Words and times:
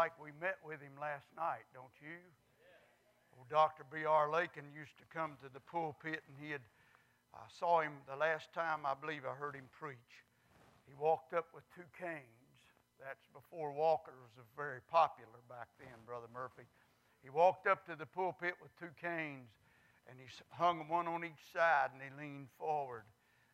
like 0.00 0.16
we 0.16 0.32
met 0.40 0.56
with 0.64 0.80
him 0.80 0.96
last 0.96 1.28
night, 1.36 1.68
don't 1.76 1.92
you? 2.00 2.16
Well, 3.36 3.44
Dr. 3.52 3.84
B.R. 3.92 4.32
Lakin 4.32 4.64
used 4.72 4.96
to 4.96 5.04
come 5.12 5.36
to 5.44 5.52
the 5.52 5.60
pulpit, 5.60 6.24
and 6.24 6.40
he 6.40 6.56
had, 6.56 6.64
I 7.36 7.44
saw 7.52 7.84
him 7.84 8.00
the 8.08 8.16
last 8.16 8.48
time 8.56 8.88
I 8.88 8.96
believe 8.96 9.28
I 9.28 9.36
heard 9.36 9.52
him 9.52 9.68
preach. 9.68 10.24
He 10.88 10.96
walked 10.96 11.36
up 11.36 11.52
with 11.52 11.68
two 11.76 11.84
canes. 11.92 12.56
That's 12.96 13.28
before 13.36 13.76
walkers 13.76 14.32
were 14.40 14.48
very 14.56 14.80
popular 14.88 15.44
back 15.52 15.68
then, 15.76 15.92
Brother 16.08 16.32
Murphy. 16.32 16.64
He 17.20 17.28
walked 17.28 17.68
up 17.68 17.84
to 17.84 17.92
the 17.92 18.08
pulpit 18.08 18.56
with 18.56 18.72
two 18.80 18.96
canes, 18.96 19.52
and 20.08 20.16
he 20.16 20.32
hung 20.48 20.88
one 20.88 21.12
on 21.12 21.28
each 21.28 21.44
side, 21.52 21.92
and 21.92 22.00
he 22.00 22.08
leaned 22.16 22.48
forward. 22.56 23.04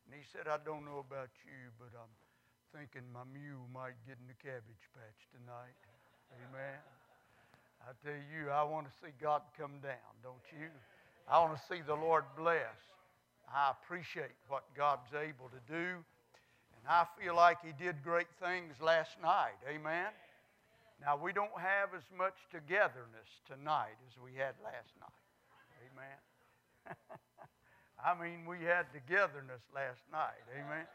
And 0.07 0.15
he 0.15 0.23
said, 0.31 0.47
I 0.47 0.63
don't 0.63 0.87
know 0.87 1.03
about 1.03 1.35
you, 1.43 1.75
but 1.75 1.91
I'm 1.99 2.15
thinking 2.71 3.03
my 3.11 3.27
mule 3.35 3.67
might 3.75 3.99
get 4.07 4.23
in 4.23 4.31
the 4.31 4.39
cabbage 4.39 4.87
patch 4.95 5.27
tonight. 5.35 5.75
Amen. 6.35 6.81
I 7.87 7.93
tell 8.03 8.19
you, 8.35 8.51
I 8.51 8.65
want 8.65 8.87
to 8.87 8.93
see 9.03 9.13
God 9.21 9.43
come 9.59 9.79
down, 9.83 10.11
don't 10.23 10.43
you? 10.59 10.69
I 11.29 11.39
want 11.41 11.57
to 11.57 11.63
see 11.71 11.83
the 11.87 11.95
Lord 11.95 12.25
bless. 12.37 12.79
I 13.53 13.71
appreciate 13.71 14.35
what 14.49 14.65
God's 14.77 15.15
able 15.15 15.51
to 15.51 15.63
do. 15.71 16.03
And 16.75 16.85
I 16.89 17.07
feel 17.19 17.35
like 17.37 17.59
He 17.65 17.73
did 17.73 18.03
great 18.03 18.27
things 18.43 18.75
last 18.81 19.11
night. 19.23 19.59
Amen. 19.69 20.11
Now, 21.01 21.17
we 21.17 21.33
don't 21.33 21.55
have 21.59 21.95
as 21.95 22.07
much 22.17 22.35
togetherness 22.51 23.29
tonight 23.47 23.95
as 24.09 24.17
we 24.23 24.33
had 24.33 24.55
last 24.65 24.91
night. 24.99 25.23
Amen. 25.87 26.19
I 28.03 28.15
mean, 28.19 28.47
we 28.47 28.65
had 28.65 28.87
togetherness 28.93 29.63
last 29.75 30.01
night. 30.11 30.43
Amen. 30.57 30.87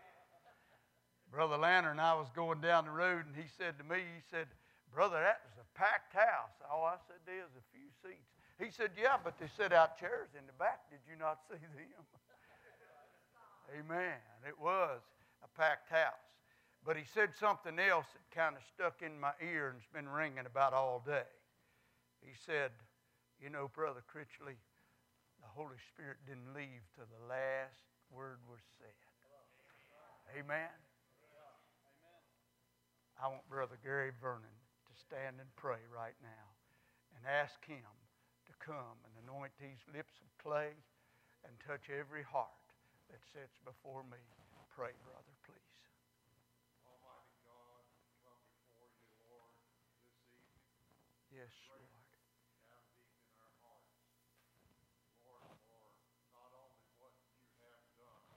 Brother 1.32 1.58
Lantern, 1.58 2.00
I 2.00 2.14
was 2.16 2.28
going 2.36 2.60
down 2.60 2.86
the 2.86 2.92
road, 2.92 3.26
and 3.26 3.36
he 3.36 3.48
said 3.58 3.78
to 3.78 3.84
me, 3.84 4.00
he 4.00 4.22
said, 4.30 4.48
Brother, 4.92 5.24
that 5.24 5.40
was 5.48 5.56
a 5.56 5.68
packed 5.80 6.12
house. 6.14 6.52
All 6.68 6.84
I 6.84 7.00
said, 7.08 7.24
there's 7.26 7.56
a 7.56 7.66
few 7.72 7.88
seats. 8.04 8.28
He 8.60 8.70
said, 8.70 8.92
Yeah, 9.00 9.16
but 9.24 9.40
they 9.40 9.48
set 9.48 9.72
out 9.72 9.98
chairs 9.98 10.30
in 10.38 10.46
the 10.46 10.54
back. 10.60 10.92
Did 10.92 11.00
you 11.08 11.18
not 11.18 11.40
see 11.48 11.58
them? 11.58 12.04
Amen. 13.80 14.20
It 14.46 14.60
was 14.60 15.00
a 15.44 15.50
packed 15.58 15.90
house. 15.90 16.28
But 16.86 16.98
he 16.98 17.04
said 17.08 17.32
something 17.40 17.80
else 17.80 18.06
that 18.12 18.28
kind 18.36 18.56
of 18.56 18.62
stuck 18.68 19.02
in 19.02 19.20
my 19.20 19.32
ear 19.40 19.70
and 19.70 19.78
it's 19.80 19.94
been 19.94 20.10
ringing 20.10 20.46
about 20.46 20.74
all 20.74 21.02
day. 21.06 21.30
He 22.22 22.36
said, 22.46 22.72
You 23.42 23.50
know, 23.50 23.72
Brother 23.74 24.04
Critchley, 24.06 24.60
the 25.40 25.52
Holy 25.56 25.80
Spirit 25.94 26.18
didn't 26.28 26.54
leave 26.54 26.84
till 26.94 27.08
the 27.08 27.26
last 27.32 27.80
word 28.12 28.38
was 28.46 28.60
said. 28.78 28.94
Amen. 30.38 30.70
I 33.22 33.28
want 33.28 33.48
Brother 33.50 33.78
Gary 33.84 34.12
Vernon 34.22 34.61
stand 35.12 35.44
and 35.44 35.52
pray 35.60 35.84
right 35.92 36.16
now 36.24 36.48
and 37.20 37.28
ask 37.28 37.60
him 37.68 37.84
to 38.48 38.56
come 38.64 38.96
and 39.04 39.12
anoint 39.28 39.52
these 39.60 39.84
lips 39.92 40.16
of 40.24 40.32
clay 40.40 40.72
and 41.44 41.52
touch 41.68 41.92
every 41.92 42.24
heart 42.24 42.64
that 43.12 43.20
sits 43.36 43.60
before 43.68 44.08
me. 44.08 44.24
Pray, 44.72 44.96
brother, 45.04 45.36
please. 45.44 45.84
Almighty 46.88 47.36
God, 47.44 47.84
come 48.24 48.40
before 48.56 48.88
you, 48.88 49.12
Lord, 49.28 49.52
this 50.32 50.48
evening. 50.56 51.44
Yes, 51.44 51.52
Lord. 51.68 51.92
Down 52.72 52.88
deep 52.96 53.20
in 53.20 53.36
our 53.36 53.52
hearts. 53.68 53.92
Lord, 55.28 55.60
for 55.68 55.92
not 56.32 56.56
only 56.56 56.88
what 57.04 57.12
you 57.20 57.36
have 57.68 57.84
done, 58.00 58.32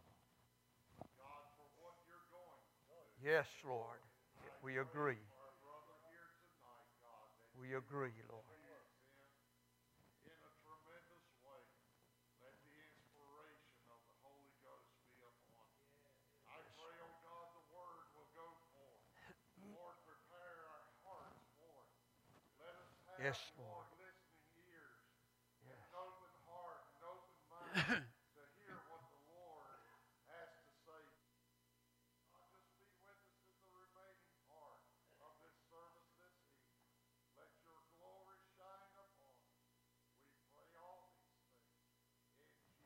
God, 1.14 1.46
for 1.54 1.70
what 1.78 2.02
you're 2.10 2.26
going 2.34 2.66
to 2.66 2.78
do. 2.90 2.98
Yes, 3.22 3.46
Lord. 3.62 4.02
We 4.58 4.80
agree. 4.80 5.20
Our 5.20 5.52
brother 5.60 5.96
here 6.08 6.32
tonight, 6.40 6.88
God, 7.04 7.28
that 7.36 7.43
We 7.54 7.72
agree, 7.74 8.12
Lord. 8.28 8.44
leads 8.50 8.98
in, 9.16 9.30
in 10.28 10.38
a 10.42 10.52
tremendous 10.60 11.26
way. 11.40 11.64
Let 12.42 12.54
the 12.60 12.74
inspiration 12.76 13.80
of 13.88 14.00
the 14.04 14.16
Holy 14.20 14.52
Ghost 14.60 14.90
be 15.08 15.16
upon 15.24 15.64
him. 15.80 16.12
I 16.50 16.58
pray, 16.76 16.94
oh 17.00 17.14
God, 17.24 17.46
the 17.56 17.64
word 17.72 18.04
will 18.18 18.30
go 18.36 18.46
forth. 18.74 19.04
Lord, 19.64 19.96
prepare 20.04 20.60
our 20.68 20.84
hearts 21.08 21.40
for 21.56 21.72
it. 21.88 21.94
Let 22.60 22.74
us 22.84 22.92
have, 23.08 23.22
Yes, 23.22 23.38
Lord, 23.56 23.86
Lord. 23.88 24.02
listening 24.02 24.44
ears, 24.68 25.06
and 25.64 25.78
an 25.78 25.94
open 25.96 26.34
heart 26.44 26.84
and 26.92 27.00
open 27.06 27.38
mind 27.48 27.74
to 28.36 28.42
hear 28.60 28.76
what 28.92 29.02
the 29.08 29.20
Lord 29.32 29.72
has 30.28 30.50
to 30.68 30.72
say. 30.84 31.02
Not 32.28 32.44
just 32.52 32.68
be 32.76 32.92
with 33.00 33.08
us 33.08 33.24
in 33.48 33.56
the 33.62 33.70
remaining 33.72 34.36
part 34.50 34.84
of 35.24 35.32
this 35.40 35.56
service 35.72 36.10
this 36.20 36.36
evening. 36.44 36.84
Let 37.40 37.50
your 37.64 37.80
glory 37.98 38.38
shine 38.54 38.92
upon 39.00 39.34
us. 39.48 39.58
We 40.28 40.38
pray 40.54 40.70
all 40.78 41.08
these 41.08 41.34
things 41.40 41.64
in 42.38 42.50
Jesus' 42.68 42.84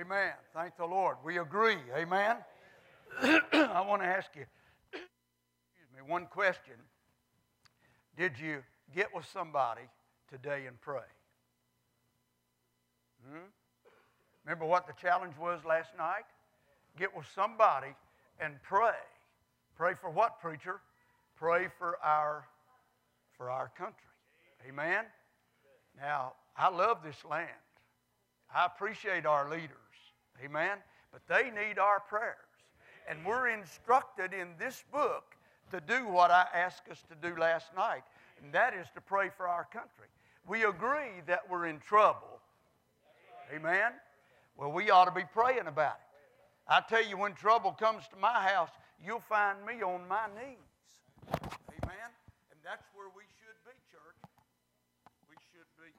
Amen. 0.00 0.32
Thank 0.54 0.76
the 0.76 0.86
Lord. 0.86 1.16
We 1.24 1.38
agree. 1.38 1.78
Amen. 1.96 2.36
I 3.20 3.84
want 3.84 4.00
to 4.02 4.06
ask 4.06 4.28
you 4.36 4.44
excuse 4.92 5.88
me, 5.92 6.08
one 6.08 6.26
question. 6.26 6.74
Did 8.16 8.38
you 8.38 8.62
get 8.94 9.12
with 9.12 9.26
somebody 9.32 9.80
today 10.30 10.66
and 10.66 10.80
pray? 10.80 11.00
Hmm? 13.28 13.38
Remember 14.44 14.66
what 14.66 14.86
the 14.86 14.92
challenge 15.02 15.34
was 15.36 15.64
last 15.64 15.90
night? 15.98 16.26
Get 16.96 17.16
with 17.16 17.26
somebody 17.34 17.88
and 18.38 18.54
pray. 18.62 18.92
Pray 19.76 19.94
for 20.00 20.10
what, 20.10 20.40
preacher? 20.40 20.80
Pray 21.36 21.66
for 21.76 21.98
our 22.04 22.44
for 23.36 23.50
our 23.50 23.70
country. 23.76 23.94
Amen. 24.68 25.04
Now, 26.00 26.34
I 26.56 26.68
love 26.68 26.98
this 27.04 27.24
land. 27.28 27.48
I 28.54 28.66
appreciate 28.66 29.26
our 29.26 29.50
leaders. 29.50 29.76
Amen. 30.44 30.78
But 31.12 31.22
they 31.28 31.50
need 31.50 31.78
our 31.78 32.00
prayers. 32.00 32.36
And 33.08 33.24
we're 33.24 33.48
instructed 33.48 34.32
in 34.32 34.48
this 34.58 34.84
book 34.92 35.34
to 35.70 35.80
do 35.80 36.06
what 36.06 36.30
I 36.30 36.46
asked 36.54 36.88
us 36.90 37.02
to 37.08 37.28
do 37.28 37.38
last 37.38 37.74
night, 37.76 38.02
and 38.42 38.52
that 38.52 38.74
is 38.74 38.86
to 38.94 39.00
pray 39.00 39.30
for 39.34 39.48
our 39.48 39.64
country. 39.64 40.08
We 40.46 40.64
agree 40.64 41.22
that 41.26 41.40
we're 41.50 41.66
in 41.66 41.78
trouble. 41.80 42.40
Amen. 43.54 43.92
Well, 44.56 44.72
we 44.72 44.90
ought 44.90 45.04
to 45.06 45.10
be 45.10 45.24
praying 45.32 45.66
about 45.66 45.96
it. 45.96 46.08
I 46.68 46.82
tell 46.88 47.04
you, 47.04 47.16
when 47.16 47.32
trouble 47.34 47.72
comes 47.72 48.06
to 48.08 48.16
my 48.16 48.42
house, 48.42 48.70
you'll 49.04 49.20
find 49.20 49.64
me 49.64 49.82
on 49.82 50.06
my 50.08 50.26
knees. 50.36 50.58
Amen. 51.32 52.10
And 52.50 52.60
that's 52.64 52.84
where 52.94 53.08
we 53.16 53.24
should 53.40 53.56
be, 53.64 53.72
church. 53.88 54.20
We 55.30 55.36
should 55.52 55.68
be. 55.80 55.92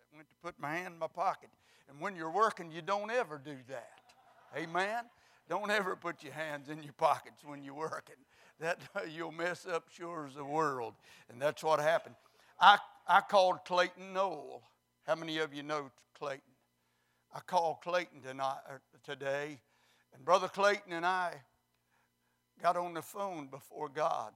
I 0.00 0.05
went 0.16 0.28
to 0.30 0.36
put 0.42 0.58
my 0.58 0.74
hand 0.74 0.94
in 0.94 0.98
my 0.98 1.08
pocket. 1.08 1.50
And 1.88 2.00
when 2.00 2.16
you're 2.16 2.30
working, 2.30 2.70
you 2.70 2.82
don't 2.82 3.10
ever 3.10 3.40
do 3.42 3.56
that. 3.68 4.00
Amen. 4.56 5.04
Don't 5.48 5.70
ever 5.70 5.94
put 5.94 6.24
your 6.24 6.32
hands 6.32 6.68
in 6.68 6.82
your 6.82 6.94
pockets 6.94 7.44
when 7.44 7.62
you're 7.62 7.74
working. 7.74 8.16
That 8.58 8.78
you'll 9.14 9.32
mess 9.32 9.66
up 9.66 9.84
sure 9.90 10.26
as 10.28 10.34
the 10.34 10.44
world. 10.44 10.94
And 11.30 11.40
that's 11.40 11.62
what 11.62 11.78
happened. 11.80 12.16
I, 12.60 12.78
I 13.06 13.20
called 13.20 13.58
Clayton 13.64 14.12
Knoll. 14.12 14.62
How 15.06 15.14
many 15.14 15.38
of 15.38 15.54
you 15.54 15.62
know 15.62 15.90
Clayton? 16.18 16.40
I 17.34 17.40
called 17.40 17.76
Clayton 17.82 18.22
tonight, 18.22 18.60
er, 18.68 18.80
today, 19.04 19.60
and 20.14 20.24
Brother 20.24 20.48
Clayton 20.48 20.92
and 20.92 21.04
I 21.04 21.34
got 22.62 22.76
on 22.76 22.94
the 22.94 23.02
phone 23.02 23.48
before 23.48 23.88
God 23.88 24.32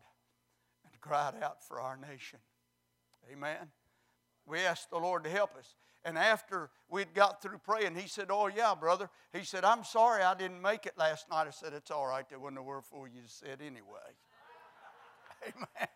and 0.84 1.00
cried 1.00 1.34
out 1.42 1.64
for 1.64 1.80
our 1.80 1.96
nation. 1.96 2.38
Amen. 3.32 3.70
We 4.46 4.58
asked 4.58 4.90
the 4.90 4.98
Lord 4.98 5.24
to 5.24 5.30
help 5.30 5.56
us. 5.56 5.74
And 6.04 6.16
after 6.16 6.70
we'd 6.88 7.12
got 7.14 7.42
through 7.42 7.58
praying, 7.58 7.94
he 7.94 8.08
said, 8.08 8.28
Oh, 8.30 8.46
yeah, 8.46 8.74
brother. 8.74 9.10
He 9.32 9.44
said, 9.44 9.64
I'm 9.64 9.84
sorry 9.84 10.22
I 10.22 10.34
didn't 10.34 10.62
make 10.62 10.86
it 10.86 10.94
last 10.96 11.28
night. 11.28 11.46
I 11.46 11.50
said, 11.50 11.72
It's 11.74 11.90
all 11.90 12.06
right. 12.06 12.28
There 12.28 12.38
wasn't 12.38 12.58
a 12.58 12.62
word 12.62 12.84
for 12.84 13.06
you 13.06 13.20
to 13.22 13.28
say 13.28 13.48
it 13.48 13.60
anyway. 13.60 13.98
Amen. 15.46 15.88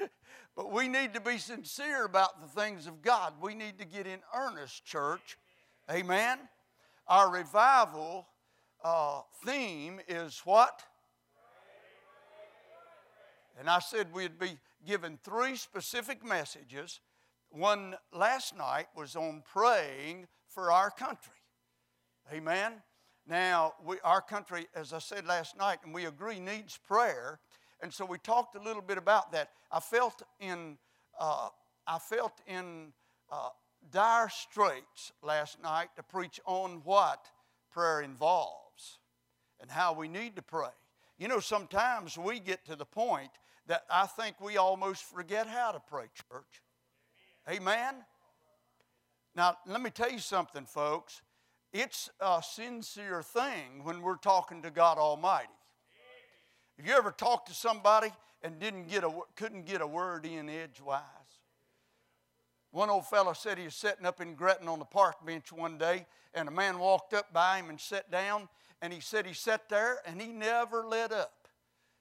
but 0.56 0.72
we 0.72 0.88
need 0.88 1.14
to 1.14 1.20
be 1.20 1.38
sincere 1.38 2.04
about 2.04 2.40
the 2.40 2.60
things 2.60 2.86
of 2.86 3.02
God. 3.02 3.34
We 3.40 3.54
need 3.54 3.78
to 3.78 3.84
get 3.84 4.06
in 4.06 4.18
earnest, 4.34 4.84
church. 4.84 5.38
Amen. 5.90 6.38
Our 7.06 7.30
revival 7.30 8.26
uh, 8.82 9.20
theme 9.44 10.00
is 10.08 10.40
what? 10.44 10.82
And 13.58 13.68
I 13.68 13.78
said 13.78 14.12
we'd 14.12 14.38
be 14.38 14.58
given 14.86 15.18
three 15.22 15.56
specific 15.56 16.24
messages. 16.24 17.00
One 17.50 17.96
last 18.12 18.56
night 18.56 18.86
was 18.96 19.16
on 19.16 19.42
praying 19.52 20.26
for 20.48 20.70
our 20.72 20.90
country. 20.90 21.32
Amen. 22.32 22.74
Now, 23.26 23.74
we, 23.84 23.96
our 24.02 24.20
country, 24.20 24.66
as 24.74 24.92
I 24.92 24.98
said 24.98 25.26
last 25.26 25.56
night, 25.56 25.78
and 25.84 25.94
we 25.94 26.06
agree, 26.06 26.40
needs 26.40 26.78
prayer. 26.78 27.40
And 27.82 27.92
so 27.92 28.04
we 28.04 28.18
talked 28.18 28.56
a 28.56 28.62
little 28.62 28.82
bit 28.82 28.98
about 28.98 29.32
that. 29.32 29.50
I 29.70 29.80
felt 29.80 30.22
in, 30.40 30.78
uh, 31.18 31.48
I 31.86 31.98
felt 31.98 32.40
in 32.46 32.92
uh, 33.30 33.50
dire 33.90 34.28
straits 34.28 35.12
last 35.22 35.62
night 35.62 35.88
to 35.96 36.02
preach 36.02 36.40
on 36.44 36.82
what 36.84 37.26
prayer 37.70 38.00
involves 38.02 38.98
and 39.60 39.70
how 39.70 39.92
we 39.92 40.08
need 40.08 40.36
to 40.36 40.42
pray. 40.42 40.68
You 41.18 41.28
know, 41.28 41.40
sometimes 41.40 42.16
we 42.16 42.40
get 42.40 42.64
to 42.66 42.76
the 42.76 42.84
point 42.84 43.30
that 43.66 43.84
I 43.90 44.06
think 44.06 44.40
we 44.40 44.56
almost 44.56 45.04
forget 45.04 45.46
how 45.46 45.72
to 45.72 45.80
pray, 45.80 46.06
church. 46.14 46.62
Amen? 47.48 47.94
Now, 49.34 49.56
let 49.66 49.80
me 49.80 49.90
tell 49.90 50.10
you 50.10 50.18
something, 50.18 50.66
folks. 50.66 51.22
It's 51.72 52.10
a 52.20 52.42
sincere 52.44 53.22
thing 53.22 53.84
when 53.84 54.02
we're 54.02 54.16
talking 54.16 54.62
to 54.62 54.70
God 54.70 54.98
Almighty. 54.98 55.48
Have 56.76 56.86
you 56.86 56.94
ever 56.94 57.12
talked 57.12 57.48
to 57.48 57.54
somebody 57.54 58.10
and 58.42 58.58
didn't 58.58 58.88
get 58.88 59.04
a, 59.04 59.12
couldn't 59.36 59.66
get 59.66 59.80
a 59.80 59.86
word 59.86 60.26
in 60.26 60.48
edgewise? 60.48 61.02
One 62.72 62.88
old 62.88 63.06
fellow 63.06 63.32
said 63.32 63.58
he 63.58 63.64
was 63.64 63.74
sitting 63.74 64.06
up 64.06 64.20
in 64.20 64.34
Gretna 64.34 64.72
on 64.72 64.78
the 64.78 64.84
park 64.84 65.24
bench 65.24 65.52
one 65.52 65.76
day, 65.76 66.06
and 66.34 66.48
a 66.48 66.52
man 66.52 66.78
walked 66.78 67.14
up 67.14 67.32
by 67.32 67.58
him 67.58 67.68
and 67.68 67.80
sat 67.80 68.10
down, 68.10 68.48
and 68.80 68.92
he 68.92 69.00
said 69.00 69.26
he 69.26 69.34
sat 69.34 69.68
there 69.68 69.98
and 70.06 70.20
he 70.20 70.28
never 70.28 70.86
let 70.86 71.12
up. 71.12 71.39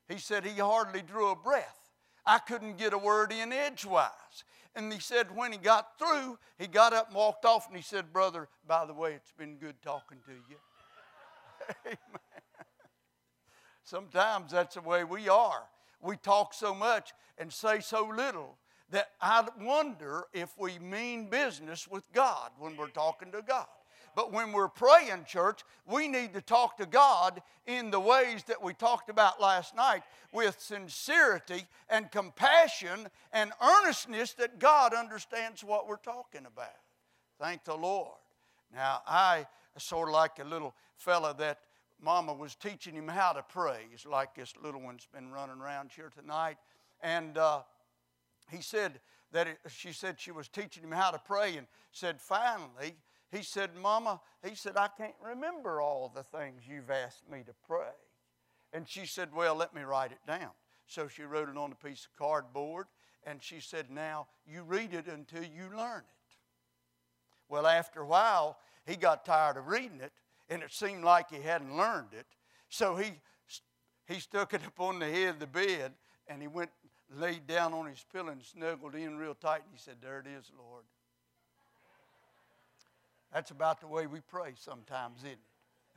He 0.10 0.18
said 0.18 0.44
he 0.44 0.60
hardly 0.60 1.02
drew 1.02 1.30
a 1.30 1.36
breath. 1.36 1.92
I 2.26 2.40
couldn't 2.40 2.78
get 2.78 2.94
a 2.94 2.98
word 2.98 3.32
in 3.32 3.54
edgewise. 3.54 4.44
And 4.76 4.92
he 4.92 5.00
said 5.00 5.36
when 5.36 5.52
he 5.52 5.58
got 5.58 5.98
through, 5.98 6.38
he 6.58 6.68
got 6.68 6.94
up 6.94 7.08
and 7.08 7.16
walked 7.16 7.46
off, 7.46 7.68
and 7.68 7.76
he 7.76 7.82
said, 7.82 8.12
Brother, 8.12 8.48
by 8.68 8.86
the 8.86 8.94
way, 8.94 9.14
it's 9.14 9.32
been 9.32 9.56
good 9.56 9.82
talking 9.82 10.18
to 10.26 10.32
you. 10.32 10.58
Amen. 11.86 11.98
Sometimes 13.84 14.52
that's 14.52 14.76
the 14.76 14.82
way 14.82 15.04
we 15.04 15.30
are. 15.30 15.64
We 16.02 16.18
talk 16.18 16.54
so 16.54 16.74
much 16.74 17.14
and 17.38 17.52
say 17.52 17.80
so 17.80 18.06
little 18.06 18.58
that 18.92 19.10
I 19.22 19.48
wonder 19.60 20.26
if 20.34 20.54
we 20.58 20.80
mean 20.80 21.30
business 21.30 21.88
with 21.88 22.04
God 22.14 22.52
when 22.60 22.78
we're 22.78 22.88
talking 22.88 23.32
to 23.32 23.42
God. 23.42 23.68
But 24.20 24.34
when 24.34 24.52
we're 24.52 24.68
praying, 24.68 25.24
church, 25.28 25.62
we 25.88 26.10
need 26.10 26.34
to 26.34 26.42
talk 26.42 26.76
to 26.80 26.86
God 26.86 27.42
in 27.66 27.90
the 27.90 28.02
ways 28.02 28.44
that 28.48 28.62
we 28.62 28.74
talked 28.74 29.10
about 29.10 29.40
last 29.40 29.78
night 29.78 30.04
with 30.34 30.60
sincerity 30.60 31.64
and 31.90 32.12
compassion 32.12 33.08
and 33.32 33.54
earnestness 33.64 34.34
that 34.34 34.60
God 34.60 34.94
understands 34.94 35.64
what 35.64 35.88
we're 35.88 35.96
talking 35.96 36.46
about. 36.46 36.68
Thank 37.40 37.64
the 37.64 37.78
Lord. 37.78 38.18
Now, 38.76 39.04
I 39.08 39.48
sort 39.78 40.10
of 40.10 40.16
like 40.16 40.40
a 40.40 40.44
little 40.44 40.76
fella 40.98 41.34
that 41.40 41.60
Mama 42.02 42.34
was 42.34 42.56
teaching 42.56 42.96
him 42.96 43.08
how 43.08 43.32
to 43.32 43.42
pray. 43.42 43.88
It's 43.94 44.06
like 44.06 44.36
this 44.36 44.54
little 44.62 44.82
one's 44.82 45.08
been 45.14 45.32
running 45.32 45.62
around 45.62 45.92
here 45.96 46.12
tonight. 46.14 46.58
And 47.00 47.38
uh, 47.38 47.62
he 48.52 48.62
said 48.62 49.00
that 49.32 49.48
it, 49.48 49.60
she 49.70 49.94
said 49.94 50.20
she 50.20 50.32
was 50.32 50.50
teaching 50.50 50.84
him 50.84 50.92
how 50.92 51.10
to 51.12 51.20
pray 51.20 51.56
and 51.56 51.68
said 51.94 52.20
finally 52.20 52.98
he 53.32 53.44
said 53.44 53.72
mama 53.76 54.20
he 54.48 54.56
said 54.56 54.78
i 54.78 54.88
can't 54.88 55.16
remember 55.24 55.82
all 55.82 56.12
the 56.14 56.24
things 56.24 56.64
you've 56.68 56.90
asked 56.90 57.30
me 57.30 57.44
to 57.46 57.54
pray. 57.68 57.94
And 58.72 58.88
she 58.88 59.06
said 59.06 59.30
well 59.34 59.56
let 59.56 59.74
me 59.74 59.82
write 59.82 60.12
it 60.12 60.26
down. 60.28 60.52
So 60.88 61.08
she 61.08 61.24
wrote 61.24 61.50
it 61.50 61.58
on 61.58 61.72
a 61.72 61.88
piece 61.88 62.06
of 62.06 62.16
cardboard 62.18 62.88
and 63.26 63.42
she 63.42 63.60
said 63.60 63.90
now 63.90 64.28
you 64.46 64.64
read 64.64 64.94
it 64.94 65.08
until 65.08 65.44
you 65.44 65.70
learn 65.76 66.02
it. 66.02 66.36
Well 67.48 67.68
after 67.68 68.02
a 68.02 68.08
while 68.08 68.58
he 68.86 68.96
got 68.96 69.26
tired 69.26 69.58
of 69.58 69.68
reading 69.68 70.02
it 70.02 70.14
and 70.50 70.64
it 70.64 70.72
seemed 70.72 71.04
like 71.04 71.30
he 71.30 71.42
hadn't 71.42 71.76
learned 71.76 72.14
it. 72.14 72.28
So 72.70 72.96
he 72.96 73.14
he 74.08 74.20
stuck 74.20 74.54
it 74.54 74.62
up 74.66 74.80
on 74.80 75.00
the 75.00 75.10
head 75.10 75.30
of 75.30 75.40
the 75.40 75.48
bed 75.48 75.94
and 76.28 76.42
he 76.42 76.48
went 76.48 76.72
laid 77.16 77.48
down 77.48 77.74
on 77.74 77.88
his 77.88 78.06
pillow 78.12 78.30
and 78.30 78.44
snuggled 78.44 78.96
in 78.96 79.18
real 79.18 79.34
tight, 79.34 79.62
and 79.64 79.72
he 79.74 79.80
said, 79.80 79.96
There 80.02 80.20
it 80.20 80.28
is, 80.28 80.52
Lord. 80.58 80.84
That's 83.34 83.52
about 83.52 83.82
the 83.82 83.88
way 83.88 84.08
we 84.08 84.22
pray 84.22 84.54
sometimes, 84.56 85.20
isn't 85.20 85.32
it? 85.32 85.40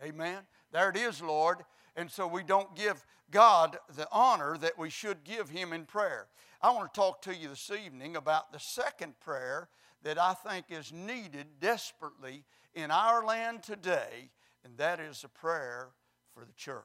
Amen. 0.04 0.38
There 0.72 0.90
it 0.90 0.96
is, 0.96 1.22
Lord. 1.22 1.58
And 1.96 2.10
so 2.10 2.26
we 2.26 2.42
don't 2.42 2.74
give 2.74 3.04
God 3.30 3.78
the 3.96 4.08
honor 4.10 4.56
that 4.58 4.78
we 4.78 4.90
should 4.90 5.24
give 5.24 5.50
Him 5.50 5.72
in 5.72 5.84
prayer. 5.84 6.26
I 6.60 6.70
want 6.70 6.92
to 6.92 7.00
talk 7.00 7.22
to 7.22 7.34
you 7.34 7.48
this 7.48 7.70
evening 7.70 8.16
about 8.16 8.52
the 8.52 8.60
second 8.60 9.18
prayer 9.20 9.68
that 10.02 10.18
I 10.18 10.34
think 10.34 10.66
is 10.70 10.92
needed 10.92 11.46
desperately 11.60 12.44
in 12.74 12.90
our 12.90 13.24
land 13.24 13.62
today, 13.62 14.30
and 14.64 14.76
that 14.78 15.00
is 15.00 15.24
a 15.24 15.28
prayer 15.28 15.90
for 16.34 16.44
the 16.44 16.52
church. 16.54 16.84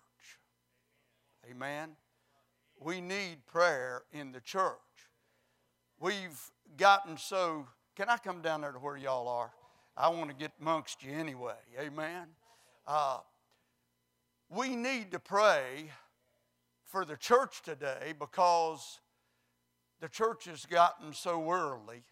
Amen 1.50 1.96
we 2.80 3.02
need 3.02 3.46
prayer 3.46 4.04
in 4.12 4.32
the 4.32 4.42
church. 4.42 4.74
We've 6.00 6.40
gotten 6.78 7.18
so, 7.18 7.68
can 7.96 8.10
I 8.10 8.18
come 8.18 8.42
down 8.42 8.62
there 8.62 8.72
to 8.72 8.80
where 8.80 8.98
y'all 8.98 9.28
are? 9.28 9.52
I 10.00 10.10
want 10.10 10.30
to 10.30 10.36
get 10.36 10.52
amongst 10.62 11.04
you 11.04 11.12
anyway. 11.12 11.56
Amen. 11.80 12.28
Uh, 12.86 13.18
we 14.50 14.76
need 14.76 15.12
to 15.12 15.20
pray 15.20 15.90
for 16.86 17.04
the 17.04 17.18
church 17.18 17.64
today 17.64 18.14
because 18.18 19.00
the 20.00 20.08
church 20.08 20.46
has 20.46 20.66
gotten 20.68 21.14
so 21.14 21.40
worldly. 21.40 22.04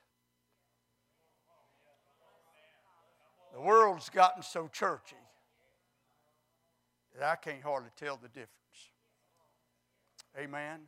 The 3.54 3.62
world's 3.62 4.10
gotten 4.10 4.42
so 4.42 4.68
churchy 4.68 5.16
that 7.14 7.24
I 7.24 7.36
can't 7.36 7.62
hardly 7.62 7.92
tell 7.96 8.18
the 8.18 8.28
difference. 8.28 8.50
Amen. 10.38 10.82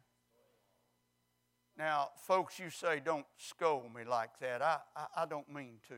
Now, 1.77 2.09
folks, 2.25 2.57
you 2.57 2.71
say, 2.71 2.99
don't 3.05 3.25
scold 3.37 3.93
me 3.95 4.03
like 4.03 4.39
that. 4.41 4.63
I, 4.63 4.79
I, 4.95 5.05
I, 5.15 5.25
don't 5.27 5.47
mean 5.53 5.75
to. 5.87 5.93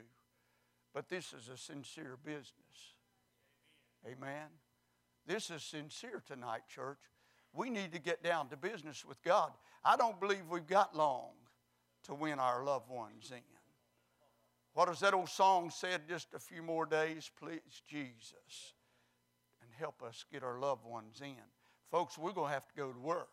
But 0.94 1.10
this 1.10 1.34
is 1.34 1.50
a 1.50 1.58
sincere 1.58 2.18
business. 2.24 2.54
Amen. 4.06 4.48
This 5.28 5.50
is 5.50 5.64
sincere 5.64 6.24
tonight, 6.26 6.62
church. 6.74 6.98
We 7.54 7.70
need 7.70 7.92
to 7.94 8.00
get 8.00 8.24
down 8.24 8.50
to 8.50 8.58
business 8.58 9.06
with 9.06 9.22
God. 9.24 9.52
I 9.84 9.96
don't 9.96 10.20
believe 10.20 10.42
we've 10.50 10.66
got 10.68 10.96
long 10.96 11.32
to 12.04 12.14
win 12.14 12.40
our 12.40 12.64
loved 12.64 12.90
ones 12.90 13.32
in. 13.32 13.42
What 14.74 14.88
does 14.88 15.00
that 15.02 15.14
old 15.14 15.30
song 15.30 15.70
said? 15.70 16.08
Just 16.08 16.34
a 16.34 16.40
few 16.40 16.64
more 16.64 16.86
days, 16.86 17.30
please, 17.40 17.82
Jesus, 17.88 18.74
and 19.62 19.70
help 19.78 20.02
us 20.02 20.26
get 20.32 20.44
our 20.44 20.60
loved 20.60 20.86
ones 20.86 21.22
in. 21.22 21.36
Folks, 21.92 22.18
we're 22.18 22.32
going 22.32 22.48
to 22.48 22.54
have 22.54 22.68
to 22.68 22.76
go 22.76 22.92
to 22.92 23.00
work. 23.00 23.30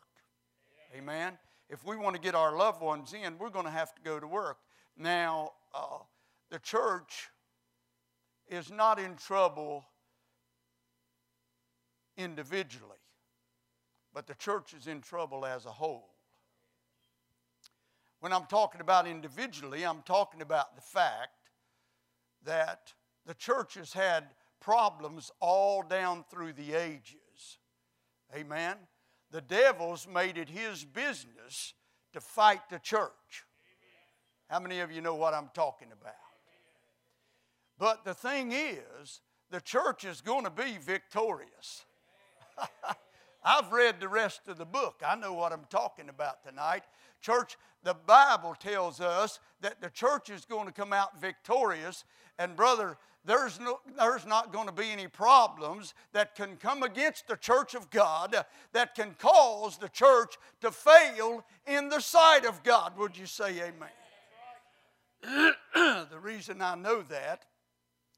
Amen. 0.97 1.39
If 1.69 1.85
we 1.85 1.97
want 1.97 2.17
to 2.17 2.21
get 2.21 2.35
our 2.35 2.57
loved 2.57 2.81
ones 2.81 3.13
in, 3.13 3.39
we're 3.39 3.51
going 3.51 3.65
to 3.65 3.71
have 3.71 3.95
to 3.95 4.03
go 4.03 4.19
to 4.19 4.27
work. 4.27 4.59
Now, 4.97 5.53
uh, 5.75 5.99
the 6.51 6.59
church 6.59 7.29
is 8.49 8.71
not 8.71 8.99
in 8.99 9.17
trouble 9.17 9.85
individually, 12.17 12.97
but 14.15 14.27
the 14.27 14.35
church 14.35 14.75
is 14.75 14.87
in 14.87 15.01
trouble 15.01 15.45
as 15.45 15.67
a 15.67 15.71
whole. 15.71 16.11
When 18.21 18.33
I'm 18.33 18.47
talking 18.47 18.81
about 18.81 19.07
individually, 19.07 19.85
I'm 19.85 20.03
talking 20.03 20.43
about 20.43 20.75
the 20.75 20.83
fact 20.83 21.51
that 22.45 22.93
the 23.27 23.35
church 23.35 23.75
has 23.75 23.93
had 23.93 24.25
problems 24.61 25.31
all 25.41 25.83
down 25.83 26.25
through 26.31 26.55
the 26.55 26.75
ages. 26.75 27.59
Amen 28.35 28.77
the 29.31 29.41
devil's 29.41 30.07
made 30.07 30.39
it 30.39 30.49
his 30.49 30.85
business 30.85 31.75
to 32.13 32.21
fight 32.21 32.69
the 32.71 32.79
church. 32.79 33.45
How 34.49 34.61
many 34.61 34.81
of 34.81 34.93
you 34.93 35.01
know 35.01 35.15
what 35.15 35.35
I'm 35.35 35.51
talking 35.55 35.89
about? 35.93 36.15
But 37.79 38.05
the 38.05 38.15
thing 38.15 38.53
is, 38.53 39.21
the 39.51 39.61
church 39.61 40.05
is 40.05 40.21
going 40.21 40.45
to 40.45 40.51
be 40.51 40.79
victorious. 40.81 41.85
I've 43.45 43.71
read 43.71 44.01
the 44.01 44.09
rest 44.09 44.49
of 44.49 44.59
the 44.59 44.65
book. 44.65 45.03
I 45.07 45.15
know 45.15 45.33
what 45.33 45.53
I'm 45.53 45.67
talking 45.71 46.09
about 46.09 46.43
tonight. 46.45 46.83
Church, 47.21 47.57
the 47.85 47.95
Bible 47.95 48.57
tells 48.59 49.01
us 49.01 49.39
that 49.61 49.81
the 49.81 49.91
church 49.91 50.31
is 50.31 50.45
going 50.45 50.67
to 50.67 50.73
come 50.73 50.93
out 50.93 51.21
victorious. 51.21 52.05
And, 52.39 52.57
brother, 52.57 52.97
there's, 53.25 53.61
no, 53.61 53.81
there's 53.99 54.27
not 54.27 54.53
going 54.53 54.67
to 54.67 54.73
be 54.73 54.91
any 54.91 55.07
problems 55.07 55.95
that 56.13 56.35
can 56.35 56.57
come 56.57 56.83
against 56.83 57.29
the 57.29 57.37
church 57.37 57.75
of 57.75 57.91
God 57.91 58.37
that 58.73 58.95
can 58.95 59.15
cause 59.19 59.79
the 59.79 59.89
church 59.89 60.37
to 60.61 60.71
fail 60.71 61.45
in 61.67 61.89
the 61.89 62.01
sight 62.01 62.45
of 62.45 62.63
God. 62.63 62.97
Would 62.99 63.17
you 63.19 63.27
say 63.27 63.61
amen? 63.61 63.91
the 65.75 66.19
reason 66.21 66.63
I 66.63 66.75
know 66.77 67.03
that 67.03 67.45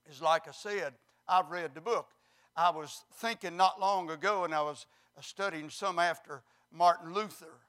is 0.09 0.23
like 0.23 0.49
I 0.49 0.53
said, 0.53 0.95
I've 1.29 1.51
read 1.51 1.75
the 1.75 1.81
book. 1.81 2.09
I 2.57 2.71
was 2.71 3.05
thinking 3.15 3.57
not 3.57 3.81
long 3.81 4.11
ago, 4.11 4.45
and 4.45 4.55
I 4.55 4.63
was 4.63 4.87
uh, 5.17 5.21
studying 5.21 5.71
some 5.71 5.99
after 5.99 6.43
Martin 6.73 7.15
Luther. 7.15 7.61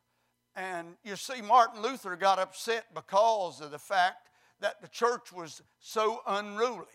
And 0.56 0.96
you 1.04 1.16
see, 1.16 1.42
Martin 1.42 1.82
Luther 1.82 2.16
got 2.16 2.40
upset 2.40 2.86
because 2.94 3.62
of 3.62 3.72
the 3.72 3.80
fact 3.80 4.30
that 4.62 4.82
the 4.82 4.88
church 4.88 5.32
was 5.32 5.62
so 5.80 6.22
unruly. 6.28 6.86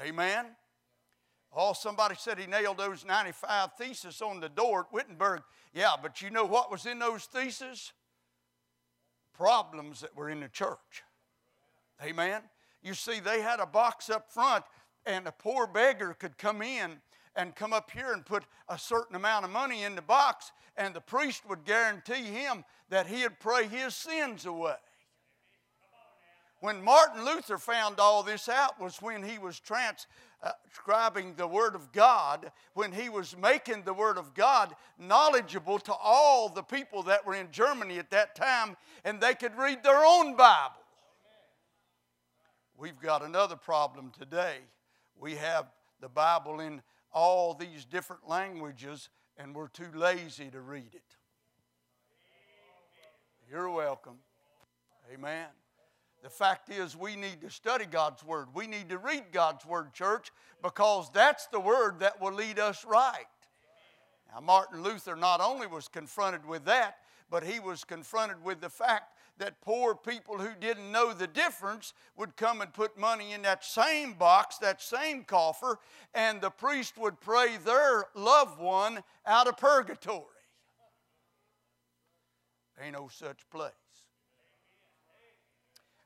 Amen. 0.00 0.46
Oh, 1.56 1.72
somebody 1.72 2.16
said 2.18 2.38
he 2.38 2.46
nailed 2.46 2.78
those 2.78 3.04
95 3.04 3.74
theses 3.78 4.20
on 4.20 4.40
the 4.40 4.48
door 4.48 4.80
at 4.80 4.92
Wittenberg. 4.92 5.42
Yeah, 5.72 5.92
but 6.00 6.20
you 6.20 6.30
know 6.30 6.44
what 6.44 6.70
was 6.70 6.86
in 6.86 6.98
those 6.98 7.24
theses? 7.24 7.92
Problems 9.34 10.00
that 10.00 10.16
were 10.16 10.28
in 10.28 10.40
the 10.40 10.48
church. 10.48 11.04
Amen. 12.02 12.42
You 12.84 12.94
see, 12.94 13.18
they 13.18 13.40
had 13.40 13.58
a 13.58 13.66
box 13.66 14.10
up 14.10 14.30
front, 14.30 14.64
and 15.06 15.26
a 15.26 15.32
poor 15.32 15.66
beggar 15.66 16.14
could 16.14 16.36
come 16.36 16.60
in 16.60 17.00
and 17.34 17.56
come 17.56 17.72
up 17.72 17.90
here 17.90 18.12
and 18.12 18.24
put 18.24 18.44
a 18.68 18.78
certain 18.78 19.16
amount 19.16 19.46
of 19.46 19.50
money 19.50 19.82
in 19.82 19.96
the 19.96 20.02
box, 20.02 20.52
and 20.76 20.94
the 20.94 21.00
priest 21.00 21.48
would 21.48 21.64
guarantee 21.64 22.24
him 22.24 22.62
that 22.90 23.06
he'd 23.06 23.40
pray 23.40 23.66
his 23.66 23.94
sins 23.94 24.44
away. 24.44 24.76
When 26.60 26.82
Martin 26.82 27.24
Luther 27.24 27.58
found 27.58 27.98
all 27.98 28.22
this 28.22 28.48
out 28.48 28.80
was 28.80 28.98
when 29.02 29.22
he 29.22 29.38
was 29.38 29.60
transcribing 29.60 31.34
the 31.34 31.46
Word 31.46 31.74
of 31.74 31.90
God, 31.92 32.52
when 32.74 32.92
he 32.92 33.08
was 33.08 33.36
making 33.36 33.82
the 33.82 33.94
Word 33.94 34.18
of 34.18 34.34
God 34.34 34.74
knowledgeable 34.98 35.78
to 35.80 35.92
all 35.94 36.48
the 36.48 36.62
people 36.62 37.02
that 37.04 37.26
were 37.26 37.34
in 37.34 37.50
Germany 37.50 37.98
at 37.98 38.10
that 38.10 38.34
time, 38.34 38.76
and 39.04 39.20
they 39.20 39.34
could 39.34 39.56
read 39.56 39.82
their 39.82 40.04
own 40.04 40.36
Bible. 40.36 40.83
We've 42.76 42.98
got 42.98 43.24
another 43.24 43.56
problem 43.56 44.10
today. 44.18 44.56
We 45.16 45.36
have 45.36 45.66
the 46.00 46.08
Bible 46.08 46.60
in 46.60 46.82
all 47.12 47.54
these 47.54 47.84
different 47.84 48.28
languages, 48.28 49.08
and 49.36 49.54
we're 49.54 49.68
too 49.68 49.90
lazy 49.94 50.50
to 50.50 50.60
read 50.60 50.92
it. 50.92 51.16
You're 53.48 53.70
welcome. 53.70 54.16
Amen. 55.12 55.46
The 56.24 56.30
fact 56.30 56.70
is, 56.70 56.96
we 56.96 57.14
need 57.14 57.42
to 57.42 57.50
study 57.50 57.84
God's 57.84 58.24
Word. 58.24 58.48
We 58.54 58.66
need 58.66 58.88
to 58.88 58.98
read 58.98 59.24
God's 59.30 59.64
Word, 59.64 59.92
church, 59.92 60.32
because 60.62 61.10
that's 61.12 61.46
the 61.48 61.60
Word 61.60 62.00
that 62.00 62.20
will 62.20 62.32
lead 62.32 62.58
us 62.58 62.84
right. 62.84 63.26
Now, 64.32 64.40
Martin 64.40 64.82
Luther 64.82 65.14
not 65.14 65.40
only 65.40 65.68
was 65.68 65.86
confronted 65.86 66.44
with 66.44 66.64
that, 66.64 66.96
but 67.30 67.44
he 67.44 67.60
was 67.60 67.84
confronted 67.84 68.42
with 68.42 68.60
the 68.60 68.70
fact 68.70 69.13
that 69.38 69.60
poor 69.60 69.94
people 69.94 70.38
who 70.38 70.50
didn't 70.60 70.92
know 70.92 71.12
the 71.12 71.26
difference 71.26 71.92
would 72.16 72.36
come 72.36 72.60
and 72.60 72.72
put 72.72 72.96
money 72.96 73.32
in 73.32 73.42
that 73.42 73.64
same 73.64 74.12
box, 74.12 74.58
that 74.58 74.80
same 74.80 75.24
coffer, 75.24 75.78
and 76.14 76.40
the 76.40 76.50
priest 76.50 76.96
would 76.96 77.20
pray 77.20 77.56
their 77.64 78.04
loved 78.14 78.60
one 78.60 79.02
out 79.26 79.48
of 79.48 79.56
purgatory. 79.56 80.24
Ain't 82.80 82.94
no 82.94 83.08
such 83.08 83.48
place. 83.50 83.72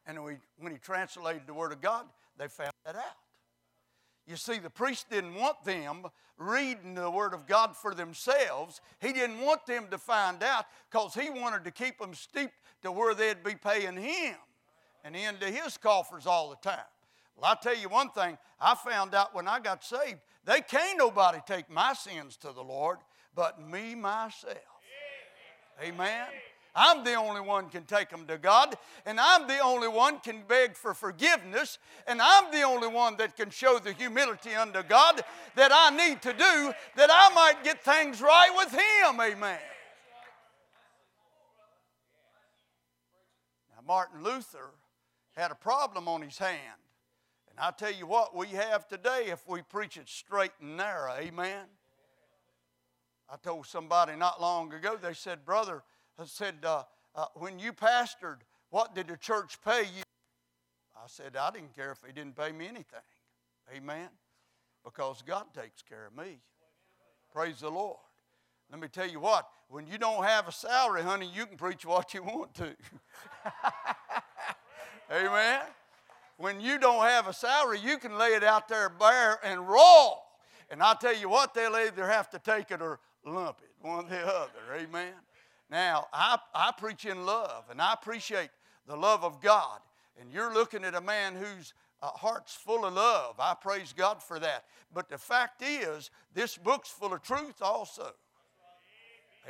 And 0.06 0.18
when 0.24 0.72
he 0.72 0.78
translated 0.78 1.42
the 1.46 1.52
Word 1.54 1.72
of 1.72 1.82
God, 1.82 2.06
they 2.38 2.48
found 2.48 2.72
that 2.86 2.96
out. 2.96 3.27
You 4.28 4.36
see, 4.36 4.58
the 4.58 4.68
priest 4.68 5.08
didn't 5.08 5.34
want 5.34 5.64
them 5.64 6.06
reading 6.36 6.94
the 6.94 7.10
Word 7.10 7.32
of 7.32 7.46
God 7.46 7.74
for 7.74 7.94
themselves. 7.94 8.82
He 9.00 9.12
didn't 9.12 9.40
want 9.40 9.64
them 9.66 9.86
to 9.90 9.96
find 9.96 10.42
out 10.42 10.66
because 10.90 11.14
he 11.14 11.30
wanted 11.30 11.64
to 11.64 11.70
keep 11.70 11.98
them 11.98 12.12
steeped 12.12 12.52
to 12.82 12.92
where 12.92 13.14
they'd 13.14 13.42
be 13.42 13.54
paying 13.54 13.96
him 13.96 14.34
and 15.02 15.16
into 15.16 15.46
his 15.46 15.78
coffers 15.78 16.26
all 16.26 16.50
the 16.50 16.68
time. 16.68 16.84
Well, 17.36 17.50
i 17.50 17.56
tell 17.60 17.76
you 17.76 17.88
one 17.88 18.10
thing 18.10 18.36
I 18.60 18.74
found 18.74 19.14
out 19.14 19.34
when 19.34 19.48
I 19.48 19.60
got 19.60 19.82
saved 19.82 20.18
they 20.44 20.60
can't 20.60 20.98
nobody 20.98 21.38
take 21.46 21.70
my 21.70 21.92
sins 21.92 22.36
to 22.38 22.52
the 22.52 22.62
Lord 22.62 22.98
but 23.34 23.60
me 23.60 23.94
myself. 23.94 24.56
Amen. 25.82 26.26
I'm 26.74 27.04
the 27.04 27.14
only 27.14 27.40
one 27.40 27.68
can 27.70 27.84
take 27.84 28.10
them 28.10 28.26
to 28.26 28.38
God, 28.38 28.76
and 29.06 29.18
I'm 29.18 29.48
the 29.48 29.58
only 29.58 29.88
one 29.88 30.20
can 30.20 30.42
beg 30.46 30.76
for 30.76 30.94
forgiveness, 30.94 31.78
and 32.06 32.20
I'm 32.22 32.52
the 32.52 32.62
only 32.62 32.88
one 32.88 33.16
that 33.16 33.36
can 33.36 33.50
show 33.50 33.78
the 33.78 33.92
humility 33.92 34.54
unto 34.54 34.82
God 34.82 35.22
that 35.56 35.70
I 35.74 35.90
need 35.96 36.22
to 36.22 36.32
do 36.32 36.72
that 36.96 37.10
I 37.10 37.34
might 37.34 37.64
get 37.64 37.82
things 37.82 38.20
right 38.20 38.50
with 38.56 38.72
Him. 38.72 39.20
Amen. 39.20 39.58
Now, 43.74 43.82
Martin 43.86 44.22
Luther 44.22 44.70
had 45.38 45.50
a 45.50 45.56
problem 45.56 46.08
on 46.08 46.22
his 46.22 46.36
hand. 46.36 46.82
And 47.48 47.58
I 47.60 47.70
tell 47.70 47.92
you 47.92 48.06
what, 48.06 48.36
we 48.36 48.48
have 48.48 48.86
today 48.88 49.26
if 49.28 49.48
we 49.48 49.62
preach 49.62 49.96
it 49.96 50.08
straight 50.08 50.50
and 50.60 50.76
narrow. 50.76 51.14
Amen. 51.18 51.64
I 53.30 53.36
told 53.36 53.66
somebody 53.66 54.16
not 54.16 54.40
long 54.40 54.72
ago, 54.72 54.96
they 55.00 55.12
said, 55.12 55.44
Brother, 55.44 55.82
said, 56.24 56.56
uh, 56.64 56.82
uh, 57.14 57.26
when 57.34 57.58
you 57.58 57.72
pastored, 57.72 58.38
what 58.70 58.94
did 58.94 59.08
the 59.08 59.16
church 59.16 59.58
pay 59.64 59.82
you? 59.82 60.02
I 60.96 61.06
said, 61.06 61.36
I 61.36 61.50
didn't 61.50 61.74
care 61.74 61.92
if 61.92 62.00
they 62.00 62.12
didn't 62.12 62.36
pay 62.36 62.52
me 62.52 62.66
anything. 62.66 63.00
Amen. 63.74 64.08
Because 64.84 65.22
God 65.22 65.44
takes 65.54 65.82
care 65.82 66.06
of 66.06 66.16
me. 66.16 66.38
Praise 67.32 67.60
the 67.60 67.70
Lord. 67.70 67.98
Let 68.70 68.80
me 68.80 68.88
tell 68.88 69.08
you 69.08 69.20
what, 69.20 69.48
when 69.68 69.86
you 69.86 69.96
don't 69.96 70.24
have 70.24 70.48
a 70.48 70.52
salary, 70.52 71.02
honey, 71.02 71.30
you 71.34 71.46
can 71.46 71.56
preach 71.56 71.86
what 71.86 72.12
you 72.12 72.22
want 72.22 72.52
to. 72.54 72.74
Amen. 75.12 75.60
When 76.36 76.60
you 76.60 76.78
don't 76.78 77.04
have 77.04 77.26
a 77.28 77.32
salary, 77.32 77.80
you 77.80 77.98
can 77.98 78.18
lay 78.18 78.28
it 78.28 78.44
out 78.44 78.68
there 78.68 78.88
bare 78.88 79.38
and 79.42 79.66
raw. 79.66 80.14
And 80.70 80.82
I 80.82 80.94
tell 80.94 81.16
you 81.16 81.28
what, 81.28 81.54
they'll 81.54 81.74
either 81.76 82.06
have 82.06 82.28
to 82.30 82.38
take 82.38 82.70
it 82.70 82.82
or 82.82 83.00
lump 83.24 83.60
it, 83.62 83.70
one 83.86 84.04
or 84.04 84.08
the 84.08 84.26
other. 84.26 84.50
Amen. 84.74 85.14
Now, 85.70 86.06
I, 86.12 86.38
I 86.54 86.72
preach 86.76 87.04
in 87.04 87.26
love, 87.26 87.64
and 87.70 87.80
I 87.80 87.92
appreciate 87.92 88.50
the 88.86 88.96
love 88.96 89.22
of 89.22 89.40
God. 89.40 89.80
And 90.20 90.32
you're 90.32 90.52
looking 90.52 90.84
at 90.84 90.94
a 90.94 91.00
man 91.00 91.34
whose 91.34 91.74
uh, 92.02 92.08
heart's 92.08 92.54
full 92.54 92.84
of 92.84 92.94
love. 92.94 93.36
I 93.38 93.54
praise 93.54 93.92
God 93.96 94.22
for 94.22 94.38
that. 94.40 94.64
But 94.92 95.08
the 95.08 95.18
fact 95.18 95.62
is, 95.62 96.10
this 96.34 96.56
book's 96.56 96.88
full 96.88 97.12
of 97.12 97.22
truth 97.22 97.60
also. 97.60 98.12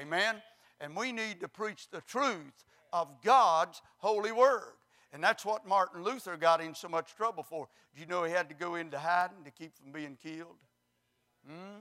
Amen. 0.01 0.37
And 0.81 0.97
we 0.97 1.13
need 1.13 1.41
to 1.41 1.49
preach 1.49 1.89
the 1.91 2.01
truth 2.01 2.65
of 2.93 3.09
God's 3.23 3.81
holy 3.99 4.33
word. 4.33 4.75
And 5.13 5.23
that's 5.23 5.45
what 5.45 5.67
Martin 5.67 6.03
Luther 6.03 6.37
got 6.37 6.61
in 6.61 6.75
so 6.75 6.89
much 6.89 7.15
trouble 7.15 7.43
for. 7.43 7.69
Did 7.95 8.01
you 8.03 8.07
know 8.07 8.25
he 8.25 8.33
had 8.33 8.49
to 8.49 8.55
go 8.55 8.75
into 8.75 8.99
hiding 8.99 9.45
to 9.45 9.51
keep 9.51 9.75
from 9.77 9.93
being 9.93 10.19
killed? 10.23 10.57
Hmm? 11.47 11.81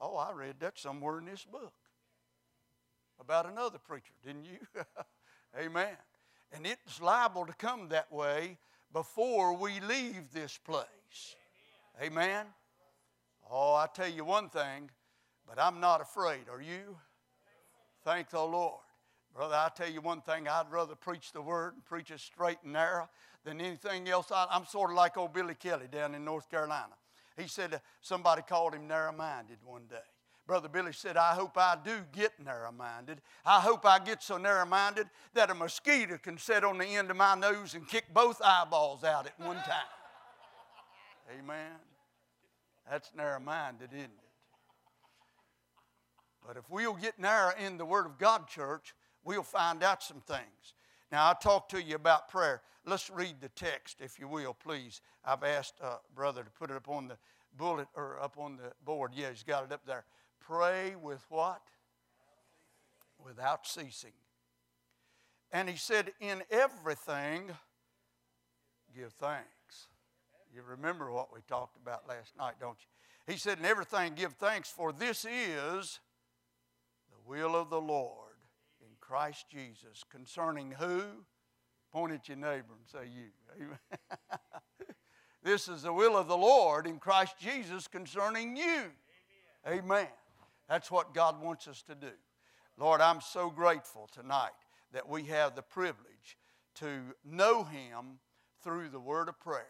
Oh, 0.00 0.16
I 0.16 0.32
read 0.32 0.56
that 0.60 0.78
somewhere 0.78 1.18
in 1.18 1.24
this 1.24 1.44
book 1.44 1.72
about 3.20 3.50
another 3.50 3.78
preacher, 3.78 4.12
didn't 4.24 4.44
you? 4.44 4.58
Amen. 5.58 5.96
And 6.52 6.66
it's 6.66 7.00
liable 7.00 7.46
to 7.46 7.52
come 7.54 7.88
that 7.88 8.10
way 8.12 8.58
before 8.92 9.56
we 9.56 9.80
leave 9.80 10.32
this 10.32 10.58
place. 10.58 11.36
Amen. 12.02 12.46
Oh, 13.50 13.74
I 13.74 13.86
tell 13.92 14.08
you 14.08 14.24
one 14.24 14.48
thing, 14.48 14.90
but 15.46 15.58
I'm 15.58 15.80
not 15.80 16.00
afraid. 16.00 16.48
Are 16.50 16.60
you? 16.60 16.96
Thank 18.04 18.30
the 18.30 18.40
Lord. 18.40 18.80
Brother, 19.34 19.54
I 19.54 19.68
tell 19.74 19.90
you 19.90 20.00
one 20.00 20.22
thing, 20.22 20.48
I'd 20.48 20.70
rather 20.70 20.94
preach 20.94 21.32
the 21.32 21.42
word 21.42 21.74
and 21.74 21.84
preach 21.84 22.10
it 22.10 22.20
straight 22.20 22.58
and 22.64 22.72
narrow 22.72 23.08
than 23.44 23.60
anything 23.60 24.08
else. 24.08 24.32
I, 24.32 24.46
am 24.50 24.64
sort 24.64 24.90
of 24.90 24.96
like 24.96 25.16
old 25.16 25.34
Billy 25.34 25.54
Kelly 25.54 25.86
down 25.90 26.14
in 26.14 26.24
North 26.24 26.50
Carolina. 26.50 26.94
He 27.36 27.46
said 27.46 27.80
somebody 28.00 28.42
called 28.42 28.74
him 28.74 28.88
narrow 28.88 29.12
minded 29.12 29.58
one 29.62 29.82
day. 29.90 29.96
Brother 30.46 30.68
Billy 30.68 30.92
said, 30.92 31.16
I 31.16 31.34
hope 31.34 31.56
I 31.56 31.76
do 31.84 31.98
get 32.12 32.32
narrow 32.42 32.70
minded. 32.70 33.20
I 33.44 33.60
hope 33.60 33.84
I 33.84 33.98
get 33.98 34.22
so 34.22 34.36
narrow 34.36 34.64
minded 34.64 35.08
that 35.34 35.50
a 35.50 35.54
mosquito 35.54 36.18
can 36.18 36.38
sit 36.38 36.62
on 36.62 36.78
the 36.78 36.86
end 36.86 37.10
of 37.10 37.16
my 37.16 37.34
nose 37.34 37.74
and 37.74 37.86
kick 37.86 38.04
both 38.14 38.40
eyeballs 38.42 39.02
out 39.02 39.26
at 39.26 39.38
one 39.40 39.56
time. 39.56 39.90
Amen. 41.36 41.72
That's 42.88 43.10
narrow 43.16 43.40
minded, 43.40 43.88
isn't 43.92 44.04
it? 44.04 44.10
But 46.46 46.56
if 46.56 46.70
we'll 46.70 46.94
get 46.94 47.18
narrow 47.18 47.52
in 47.58 47.76
the 47.76 47.84
Word 47.84 48.06
of 48.06 48.16
God, 48.16 48.46
church, 48.46 48.94
we'll 49.24 49.42
find 49.42 49.82
out 49.82 50.00
some 50.00 50.20
things. 50.20 50.74
Now, 51.10 51.28
I 51.28 51.34
talked 51.34 51.72
to 51.72 51.82
you 51.82 51.96
about 51.96 52.28
prayer. 52.28 52.62
Let's 52.84 53.10
read 53.10 53.40
the 53.40 53.48
text, 53.48 53.96
if 54.00 54.20
you 54.20 54.28
will, 54.28 54.54
please. 54.54 55.00
I've 55.24 55.42
asked 55.42 55.74
uh, 55.82 55.96
brother 56.14 56.44
to 56.44 56.50
put 56.50 56.70
it 56.70 56.76
up 56.76 56.88
on 56.88 57.08
the 57.08 57.18
bullet 57.56 57.88
or 57.96 58.20
up 58.22 58.36
on 58.38 58.56
the 58.56 58.72
board. 58.84 59.10
Yeah, 59.14 59.30
he's 59.30 59.42
got 59.42 59.64
it 59.64 59.72
up 59.72 59.84
there. 59.86 60.04
Pray 60.40 60.94
with 61.00 61.24
what? 61.28 61.62
Without 63.24 63.66
ceasing. 63.66 64.12
And 65.52 65.68
he 65.68 65.76
said, 65.76 66.12
In 66.20 66.42
everything, 66.50 67.50
give 68.94 69.12
thanks. 69.14 69.88
You 70.54 70.62
remember 70.62 71.10
what 71.10 71.32
we 71.32 71.40
talked 71.48 71.76
about 71.76 72.08
last 72.08 72.36
night, 72.38 72.54
don't 72.60 72.78
you? 72.80 73.32
He 73.32 73.38
said, 73.38 73.58
In 73.58 73.64
everything, 73.64 74.14
give 74.14 74.34
thanks, 74.34 74.70
for 74.70 74.92
this 74.92 75.24
is 75.24 76.00
the 77.10 77.28
will 77.28 77.56
of 77.56 77.70
the 77.70 77.80
Lord 77.80 78.36
in 78.80 78.88
Christ 79.00 79.46
Jesus 79.50 80.04
concerning 80.10 80.72
who? 80.72 81.02
Point 81.92 82.12
at 82.12 82.28
your 82.28 82.36
neighbor 82.36 82.74
and 82.76 82.86
say, 82.86 83.08
You. 83.08 83.68
this 85.42 85.68
is 85.68 85.82
the 85.82 85.92
will 85.92 86.16
of 86.16 86.28
the 86.28 86.36
Lord 86.36 86.86
in 86.86 86.98
Christ 86.98 87.36
Jesus 87.38 87.88
concerning 87.88 88.56
you. 88.56 88.84
Amen. 89.66 89.80
Amen. 89.84 90.06
That's 90.68 90.90
what 90.90 91.14
God 91.14 91.40
wants 91.40 91.68
us 91.68 91.82
to 91.82 91.94
do. 91.94 92.12
Lord, 92.78 93.00
I'm 93.00 93.20
so 93.20 93.50
grateful 93.50 94.08
tonight 94.12 94.50
that 94.92 95.08
we 95.08 95.24
have 95.24 95.54
the 95.54 95.62
privilege 95.62 96.36
to 96.76 97.14
know 97.24 97.64
Him 97.64 98.18
through 98.62 98.90
the 98.90 99.00
word 99.00 99.28
of 99.28 99.40
prayer 99.40 99.66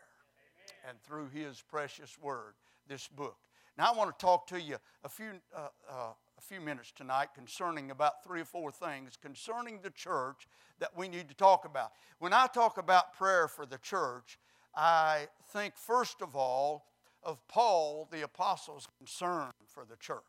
and 0.89 0.99
through 1.03 1.29
His 1.29 1.63
precious 1.69 2.19
word, 2.21 2.55
this 2.89 3.09
book. 3.09 3.37
Now, 3.79 3.93
I 3.93 3.97
want 3.97 4.19
to 4.19 4.25
talk 4.25 4.47
to 4.49 4.61
you 4.61 4.77
a 5.05 5.09
few 5.09 5.33
uh, 5.55 5.69
uh, 5.91 6.13
a 6.39 6.41
few 6.41 6.61
minutes 6.61 6.93
tonight 6.93 7.29
concerning 7.35 7.91
about 7.91 8.23
three 8.25 8.41
or 8.41 8.45
four 8.45 8.71
things 8.71 9.17
concerning 9.21 9.81
the 9.83 9.91
church 9.91 10.49
that 10.81 10.97
we 10.97 11.09
need 11.09 11.29
to 11.29 11.35
talk 11.35 11.65
about. 11.65 11.93
When 12.19 12.33
I 12.33 12.47
talk 12.47 12.79
about 12.79 13.15
prayer 13.15 13.49
for 13.49 13.65
the 13.65 13.79
church, 13.79 14.39
I 14.75 15.29
think 15.53 15.77
first 15.77 16.21
of 16.21 16.37
all 16.37 16.87
of 17.23 17.47
Paul 17.49 18.09
the 18.11 18.23
apostle's 18.23 18.87
concern 18.99 19.51
for 19.67 19.85
the 19.85 19.97
church. 19.97 20.23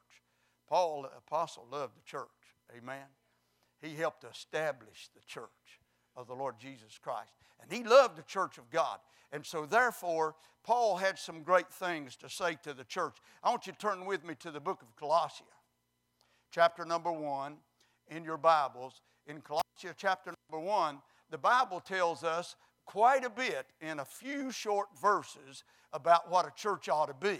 Paul 0.68 1.04
the 1.04 1.18
apostle 1.18 1.68
loved 1.72 1.96
the 1.98 2.04
church. 2.06 2.28
Amen. 2.76 3.06
He 3.82 3.96
helped 3.96 4.24
establish 4.24 5.10
the 5.14 5.22
church 5.26 5.50
of 6.16 6.28
the 6.28 6.34
Lord 6.34 6.56
Jesus 6.60 6.98
Christ. 7.02 7.32
And 7.62 7.72
he 7.72 7.84
loved 7.84 8.18
the 8.18 8.24
church 8.24 8.58
of 8.58 8.70
God. 8.70 9.00
And 9.32 9.46
so, 9.46 9.66
therefore, 9.66 10.36
Paul 10.64 10.98
had 10.98 11.20
some 11.20 11.44
great 11.44 11.72
things 11.72 12.16
to 12.18 12.30
say 12.30 12.58
to 12.64 12.74
the 12.74 12.84
church. 12.84 13.18
I 13.44 13.50
want 13.50 13.68
you 13.68 13.74
to 13.74 13.80
turn 13.80 14.06
with 14.06 14.26
me 14.26 14.36
to 14.40 14.52
the 14.52 14.60
book 14.60 14.82
of 14.82 14.96
Colossia, 14.96 15.46
chapter 16.52 16.86
number 16.86 17.12
one 17.12 17.58
in 18.10 18.24
your 18.24 18.38
Bibles. 18.38 19.02
In 19.28 19.42
Colossia, 19.42 19.94
chapter 19.96 20.34
number 20.50 20.66
one, 20.66 21.00
the 21.30 21.38
Bible 21.38 21.80
tells 21.80 22.24
us 22.24 22.56
quite 22.86 23.26
a 23.26 23.30
bit 23.30 23.68
in 23.82 24.00
a 24.00 24.06
few 24.06 24.52
short 24.52 24.88
verses 25.02 25.64
about 25.94 26.32
what 26.32 26.48
a 26.48 26.52
church 26.56 26.90
ought 26.90 27.08
to 27.08 27.14
be. 27.14 27.40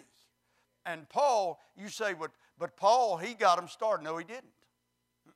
And 0.86 1.08
Paul, 1.10 1.60
you 1.76 1.90
say, 1.90 2.14
but, 2.14 2.32
but 2.60 2.76
Paul, 2.76 3.18
he 3.18 3.34
got 3.34 3.58
them 3.58 3.68
started. 3.68 4.04
No, 4.04 4.18
he 4.18 4.24
didn't. 4.24 4.46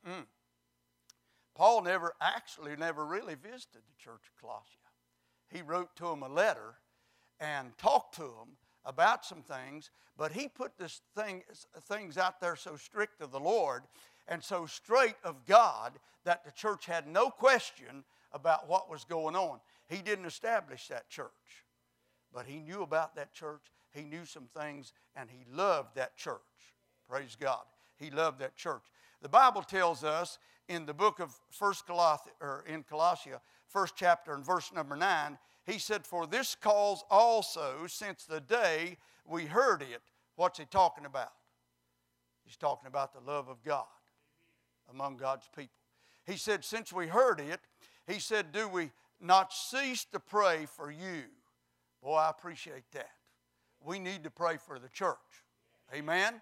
Mm-mm. 0.06 0.24
Paul 1.54 1.82
never 1.82 2.14
actually 2.20 2.76
never 2.76 3.04
really 3.04 3.34
visited 3.34 3.82
the 3.86 4.02
church 4.02 4.22
of 4.26 4.42
Colossia. 4.42 4.78
He 5.48 5.62
wrote 5.62 5.94
to 5.96 6.04
them 6.04 6.22
a 6.22 6.28
letter 6.28 6.74
and 7.40 7.76
talked 7.76 8.14
to 8.16 8.22
them 8.22 8.56
about 8.84 9.24
some 9.24 9.42
things, 9.42 9.90
but 10.16 10.32
he 10.32 10.48
put 10.48 10.76
this 10.78 11.02
thing, 11.16 11.42
things 11.82 12.16
out 12.16 12.40
there 12.40 12.56
so 12.56 12.76
strict 12.76 13.20
of 13.20 13.30
the 13.30 13.40
Lord 13.40 13.82
and 14.28 14.42
so 14.42 14.66
straight 14.66 15.16
of 15.24 15.44
God 15.46 15.92
that 16.24 16.44
the 16.44 16.52
church 16.52 16.86
had 16.86 17.06
no 17.06 17.28
question 17.30 18.04
about 18.32 18.68
what 18.68 18.90
was 18.90 19.04
going 19.04 19.36
on. 19.36 19.60
He 19.88 19.98
didn't 19.98 20.24
establish 20.24 20.88
that 20.88 21.10
church, 21.10 21.30
but 22.32 22.46
he 22.46 22.60
knew 22.60 22.82
about 22.82 23.14
that 23.16 23.34
church. 23.34 23.62
He 23.92 24.02
knew 24.02 24.24
some 24.24 24.46
things, 24.46 24.92
and 25.14 25.28
he 25.28 25.44
loved 25.52 25.96
that 25.96 26.16
church. 26.16 26.40
Praise 27.12 27.36
God. 27.38 27.60
He 27.98 28.10
loved 28.10 28.38
that 28.38 28.56
church. 28.56 28.84
The 29.20 29.28
Bible 29.28 29.60
tells 29.60 30.02
us 30.02 30.38
in 30.66 30.86
the 30.86 30.94
book 30.94 31.20
of 31.20 31.30
First 31.50 31.86
Colossians, 31.86 32.34
or 32.40 32.64
in 32.66 32.84
Colossia, 32.84 33.38
first 33.68 33.96
chapter 33.96 34.32
and 34.32 34.42
verse 34.42 34.72
number 34.72 34.96
nine, 34.96 35.36
he 35.66 35.78
said, 35.78 36.06
For 36.06 36.26
this 36.26 36.54
cause 36.54 37.04
also, 37.10 37.86
since 37.86 38.24
the 38.24 38.40
day 38.40 38.96
we 39.26 39.44
heard 39.44 39.82
it, 39.82 40.00
what's 40.36 40.58
he 40.58 40.64
talking 40.64 41.04
about? 41.04 41.34
He's 42.46 42.56
talking 42.56 42.86
about 42.86 43.12
the 43.12 43.30
love 43.30 43.46
of 43.50 43.62
God 43.62 43.84
among 44.90 45.18
God's 45.18 45.50
people. 45.54 45.76
He 46.24 46.38
said, 46.38 46.64
Since 46.64 46.94
we 46.94 47.08
heard 47.08 47.40
it, 47.40 47.60
he 48.06 48.20
said, 48.20 48.52
Do 48.52 48.68
we 48.68 48.90
not 49.20 49.52
cease 49.52 50.06
to 50.12 50.18
pray 50.18 50.64
for 50.64 50.90
you? 50.90 51.24
Boy, 52.02 52.14
I 52.14 52.30
appreciate 52.30 52.90
that. 52.92 53.10
We 53.84 53.98
need 53.98 54.24
to 54.24 54.30
pray 54.30 54.56
for 54.56 54.78
the 54.78 54.88
church. 54.88 55.18
Amen? 55.94 56.40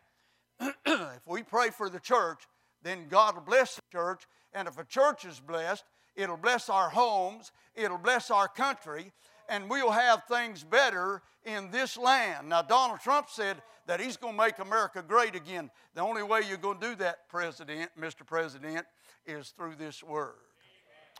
if 0.87 1.27
we 1.27 1.43
pray 1.43 1.71
for 1.71 1.89
the 1.89 2.01
church, 2.01 2.41
then 2.83 3.09
God 3.09 3.35
will 3.35 3.43
bless 3.43 3.77
the 3.77 3.83
church. 3.93 4.23
And 4.53 4.69
if 4.69 4.79
a 4.79 4.85
church 4.85 5.25
is 5.25 5.41
blessed, 5.41 5.85
it'll 6.17 6.37
bless 6.37 6.69
our 6.69 6.91
homes, 6.91 7.53
it'll 7.75 7.99
bless 7.99 8.31
our 8.31 8.49
country, 8.49 9.13
and 9.49 9.69
we'll 9.69 9.91
have 9.91 10.25
things 10.25 10.65
better 10.65 11.23
in 11.45 11.71
this 11.71 11.97
land. 11.97 12.49
Now, 12.49 12.63
Donald 12.63 13.01
Trump 13.01 13.29
said 13.31 13.63
that 13.87 14.01
he's 14.01 14.17
going 14.17 14.35
to 14.35 14.39
make 14.39 14.59
America 14.59 15.05
great 15.07 15.35
again. 15.35 15.71
The 15.95 16.03
only 16.03 16.23
way 16.23 16.43
you're 16.47 16.57
going 16.57 16.79
to 16.79 16.89
do 16.91 16.95
that, 16.97 17.29
President, 17.29 17.91
Mr. 17.99 18.27
President, 18.27 18.87
is 19.27 19.49
through 19.51 19.77
this 19.77 20.03
word. 20.03 20.35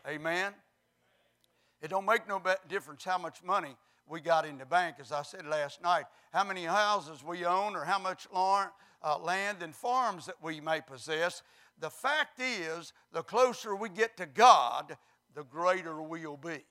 Amen. 0.07 0.53
It 1.81 1.89
don't 1.89 2.05
make 2.05 2.27
no 2.27 2.41
difference 2.69 3.03
how 3.03 3.17
much 3.17 3.43
money 3.43 3.75
we 4.07 4.19
got 4.19 4.45
in 4.45 4.57
the 4.57 4.65
bank, 4.65 4.97
as 4.99 5.11
I 5.11 5.23
said 5.23 5.45
last 5.45 5.81
night, 5.81 6.05
how 6.31 6.43
many 6.43 6.65
houses 6.65 7.23
we 7.23 7.45
own 7.45 7.75
or 7.75 7.85
how 7.85 7.99
much 7.99 8.27
uh, 9.03 9.17
land 9.19 9.61
and 9.61 9.75
farms 9.75 10.25
that 10.25 10.41
we 10.41 10.59
may 10.59 10.81
possess. 10.81 11.43
The 11.79 11.89
fact 11.89 12.39
is, 12.39 12.93
the 13.11 13.23
closer 13.23 13.75
we 13.75 13.89
get 13.89 14.17
to 14.17 14.25
God, 14.25 14.97
the 15.33 15.43
greater 15.43 16.01
we'll 16.01 16.37
be. 16.37 16.63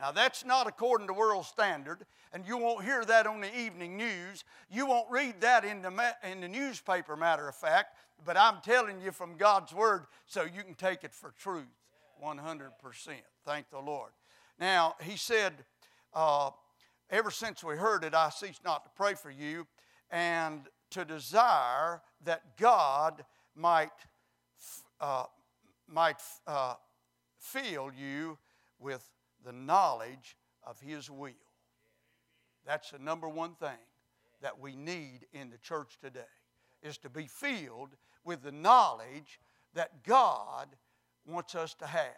Now, 0.00 0.12
that's 0.12 0.44
not 0.44 0.68
according 0.68 1.08
to 1.08 1.12
world 1.12 1.44
standard, 1.44 2.06
and 2.32 2.46
you 2.46 2.56
won't 2.56 2.84
hear 2.84 3.04
that 3.04 3.26
on 3.26 3.40
the 3.40 3.58
evening 3.58 3.96
news. 3.96 4.44
You 4.70 4.86
won't 4.86 5.10
read 5.10 5.40
that 5.40 5.64
in 5.64 5.82
the, 5.82 6.14
in 6.22 6.40
the 6.40 6.48
newspaper, 6.48 7.16
matter 7.16 7.48
of 7.48 7.56
fact, 7.56 7.96
but 8.24 8.36
I'm 8.36 8.60
telling 8.62 9.00
you 9.00 9.10
from 9.10 9.36
God's 9.36 9.74
Word 9.74 10.06
so 10.26 10.44
you 10.44 10.62
can 10.62 10.74
take 10.74 11.02
it 11.02 11.12
for 11.12 11.32
truth 11.36 11.66
100%. 12.24 12.70
Thank 13.44 13.70
the 13.70 13.80
Lord. 13.80 14.10
Now, 14.60 14.94
he 15.02 15.16
said, 15.16 15.52
uh, 16.14 16.50
Ever 17.10 17.30
since 17.30 17.64
we 17.64 17.74
heard 17.76 18.04
it, 18.04 18.14
I 18.14 18.28
cease 18.28 18.60
not 18.62 18.84
to 18.84 18.90
pray 18.94 19.14
for 19.14 19.30
you 19.30 19.66
and 20.10 20.60
to 20.90 21.04
desire 21.04 22.02
that 22.24 22.56
God 22.56 23.24
might, 23.54 23.90
uh, 25.00 25.24
might 25.86 26.20
uh, 26.46 26.74
fill 27.38 27.90
you 27.96 28.38
with 28.78 29.08
the 29.44 29.52
knowledge 29.52 30.36
of 30.64 30.80
His 30.80 31.10
will. 31.10 31.30
That's 32.66 32.90
the 32.90 32.98
number 32.98 33.28
one 33.28 33.54
thing 33.54 33.78
that 34.42 34.60
we 34.60 34.76
need 34.76 35.20
in 35.32 35.50
the 35.50 35.58
church 35.58 35.98
today 36.00 36.20
is 36.82 36.98
to 36.98 37.08
be 37.08 37.26
filled 37.26 37.90
with 38.24 38.42
the 38.42 38.52
knowledge 38.52 39.40
that 39.74 40.04
God 40.04 40.68
wants 41.26 41.54
us 41.54 41.74
to 41.74 41.86
have. 41.86 42.14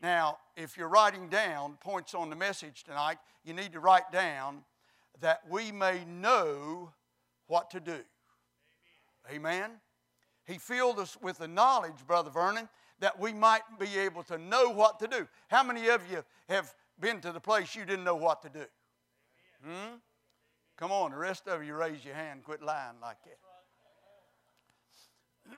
Now, 0.00 0.38
if 0.56 0.76
you're 0.76 0.88
writing 0.88 1.28
down 1.28 1.76
points 1.80 2.14
on 2.14 2.30
the 2.30 2.36
message 2.36 2.84
tonight, 2.84 3.18
you 3.44 3.52
need 3.52 3.72
to 3.72 3.80
write 3.80 4.10
down 4.12 4.62
that 5.20 5.40
we 5.50 5.72
may 5.72 6.04
know 6.04 6.92
what 7.48 7.70
to 7.70 7.80
do. 7.80 7.98
Amen. 9.30 9.72
He 10.46 10.58
filled 10.58 10.98
us 10.98 11.16
with 11.20 11.38
the 11.38 11.48
knowledge, 11.48 12.06
Brother 12.06 12.30
Vernon, 12.30 12.68
that 13.00 13.18
we 13.18 13.32
might 13.32 13.62
be 13.78 13.98
able 13.98 14.22
to 14.24 14.38
know 14.38 14.70
what 14.70 14.98
to 15.00 15.06
do. 15.06 15.28
How 15.48 15.62
many 15.62 15.88
of 15.88 16.00
you 16.10 16.24
have 16.48 16.72
been 16.98 17.20
to 17.20 17.32
the 17.32 17.40
place 17.40 17.74
you 17.74 17.84
didn't 17.84 18.04
know 18.04 18.16
what 18.16 18.40
to 18.42 18.48
do? 18.48 18.64
Hmm? 19.64 19.96
Come 20.76 20.92
on, 20.92 21.10
the 21.10 21.18
rest 21.18 21.48
of 21.48 21.64
you 21.64 21.74
raise 21.74 22.04
your 22.04 22.14
hand, 22.14 22.44
quit 22.44 22.62
lying 22.62 22.96
like 23.02 23.16